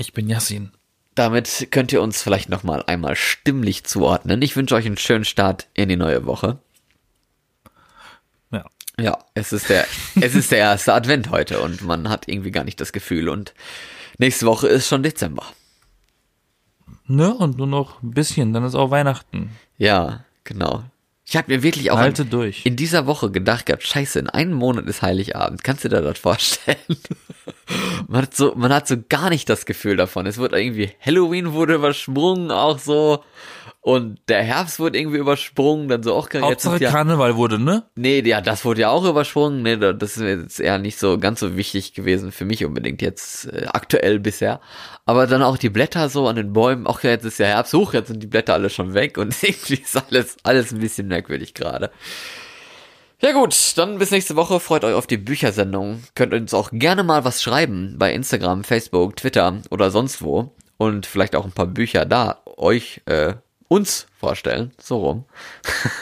Ich 0.00 0.14
bin 0.14 0.30
Yassin. 0.30 0.70
Damit 1.14 1.68
könnt 1.70 1.92
ihr 1.92 2.00
uns 2.00 2.22
vielleicht 2.22 2.48
noch 2.48 2.62
mal 2.62 2.82
einmal 2.86 3.16
stimmlich 3.16 3.84
zuordnen. 3.84 4.40
Ich 4.40 4.56
wünsche 4.56 4.74
euch 4.74 4.86
einen 4.86 4.96
schönen 4.96 5.26
Start 5.26 5.66
in 5.74 5.90
die 5.90 5.96
neue 5.96 6.24
Woche. 6.24 6.58
Ja. 8.50 8.64
Ja, 8.98 9.18
es 9.34 9.52
ist 9.52 9.68
der, 9.68 9.86
es 10.18 10.34
ist 10.34 10.52
der 10.52 10.58
erste 10.58 10.94
Advent 10.94 11.28
heute 11.28 11.60
und 11.60 11.82
man 11.82 12.08
hat 12.08 12.28
irgendwie 12.28 12.50
gar 12.50 12.64
nicht 12.64 12.80
das 12.80 12.94
Gefühl 12.94 13.28
und 13.28 13.52
nächste 14.16 14.46
Woche 14.46 14.68
ist 14.68 14.88
schon 14.88 15.02
Dezember. 15.02 15.44
Ne? 17.04 17.34
Und 17.34 17.58
nur 17.58 17.66
noch 17.66 18.02
ein 18.02 18.12
bisschen, 18.12 18.54
dann 18.54 18.64
ist 18.64 18.76
auch 18.76 18.90
Weihnachten. 18.90 19.50
Ja, 19.76 20.24
genau. 20.44 20.84
Ich 21.30 21.36
habe 21.36 21.52
mir 21.52 21.62
wirklich 21.62 21.92
auch 21.92 21.98
Halte 21.98 22.22
in, 22.22 22.30
durch. 22.30 22.66
in 22.66 22.74
dieser 22.74 23.06
Woche 23.06 23.30
gedacht 23.30 23.66
gehabt, 23.66 23.86
scheiße, 23.86 24.18
in 24.18 24.28
einem 24.28 24.52
Monat 24.52 24.86
ist 24.86 25.00
Heiligabend. 25.00 25.62
Kannst 25.62 25.84
du 25.84 25.88
dir 25.88 26.02
das 26.02 26.18
vorstellen? 26.18 26.76
man, 28.08 28.22
hat 28.22 28.34
so, 28.34 28.56
man 28.56 28.72
hat 28.72 28.88
so 28.88 28.96
gar 29.08 29.30
nicht 29.30 29.48
das 29.48 29.64
Gefühl 29.64 29.96
davon. 29.96 30.26
Es 30.26 30.38
wird 30.38 30.54
irgendwie, 30.54 30.90
Halloween 31.00 31.52
wurde 31.52 31.76
übersprungen, 31.76 32.50
auch 32.50 32.80
so. 32.80 33.22
Und 33.82 34.20
der 34.28 34.42
Herbst 34.42 34.78
wurde 34.78 34.98
irgendwie 34.98 35.16
übersprungen, 35.16 35.88
dann 35.88 36.02
so 36.02 36.14
auch 36.14 36.28
Hauptsache 36.34 36.74
ist 36.74 36.82
ja, 36.82 36.90
Karneval 36.90 37.36
wurde, 37.36 37.58
ne? 37.58 37.84
Nee, 37.96 38.20
ja, 38.20 38.42
das 38.42 38.66
wurde 38.66 38.82
ja 38.82 38.90
auch 38.90 39.08
übersprungen. 39.08 39.62
Nee, 39.62 39.78
das 39.78 40.18
ist 40.18 40.22
jetzt 40.22 40.60
eher 40.60 40.76
nicht 40.76 40.98
so 40.98 41.18
ganz 41.18 41.40
so 41.40 41.56
wichtig 41.56 41.94
gewesen 41.94 42.30
für 42.30 42.44
mich 42.44 42.62
unbedingt 42.66 43.00
jetzt 43.00 43.46
äh, 43.46 43.66
aktuell 43.72 44.18
bisher. 44.18 44.60
Aber 45.06 45.26
dann 45.26 45.42
auch 45.42 45.56
die 45.56 45.70
Blätter 45.70 46.10
so 46.10 46.28
an 46.28 46.36
den 46.36 46.52
Bäumen. 46.52 46.86
Ja, 47.02 47.10
jetzt 47.10 47.24
ist 47.24 47.38
ja 47.38 47.46
Herbst 47.46 47.72
hoch, 47.72 47.94
jetzt 47.94 48.08
sind 48.08 48.22
die 48.22 48.26
Blätter 48.26 48.52
alle 48.52 48.68
schon 48.68 48.92
weg 48.92 49.16
und 49.16 49.34
irgendwie 49.42 49.74
ist 49.76 49.96
alles, 49.96 50.36
alles 50.42 50.72
ein 50.72 50.80
bisschen 50.80 51.08
merkwürdig 51.08 51.54
gerade. 51.54 51.90
Ja 53.22 53.32
gut, 53.32 53.54
dann 53.76 53.98
bis 53.98 54.10
nächste 54.10 54.36
Woche. 54.36 54.60
Freut 54.60 54.84
euch 54.84 54.94
auf 54.94 55.06
die 55.06 55.18
Büchersendung. 55.18 56.02
Könnt 56.14 56.32
uns 56.32 56.52
auch 56.52 56.70
gerne 56.72 57.02
mal 57.02 57.24
was 57.24 57.42
schreiben 57.42 57.96
bei 57.98 58.12
Instagram, 58.12 58.64
Facebook, 58.64 59.16
Twitter 59.16 59.58
oder 59.70 59.90
sonst 59.90 60.22
wo. 60.22 60.54
Und 60.78 61.04
vielleicht 61.04 61.36
auch 61.36 61.44
ein 61.44 61.52
paar 61.52 61.66
Bücher 61.66 62.06
da 62.06 62.42
euch, 62.56 63.02
äh, 63.04 63.34
uns 63.70 64.08
vorstellen. 64.18 64.72
So 64.78 64.98
rum. 64.98 65.24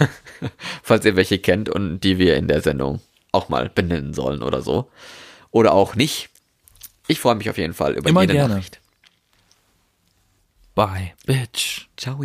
Falls 0.82 1.04
ihr 1.04 1.16
welche 1.16 1.38
kennt 1.38 1.68
und 1.68 2.00
die 2.00 2.18
wir 2.18 2.36
in 2.36 2.48
der 2.48 2.62
Sendung 2.62 3.00
auch 3.30 3.50
mal 3.50 3.68
benennen 3.68 4.14
sollen 4.14 4.42
oder 4.42 4.62
so. 4.62 4.90
Oder 5.50 5.74
auch 5.74 5.94
nicht. 5.94 6.30
Ich 7.06 7.20
freue 7.20 7.34
mich 7.34 7.50
auf 7.50 7.58
jeden 7.58 7.74
Fall 7.74 7.92
über 7.92 8.08
Immer 8.08 8.22
jede 8.22 8.32
gerne. 8.32 8.54
Nachricht. 8.54 8.80
Bye, 10.74 11.12
bitch. 11.26 11.88
Ciao. 11.96 12.22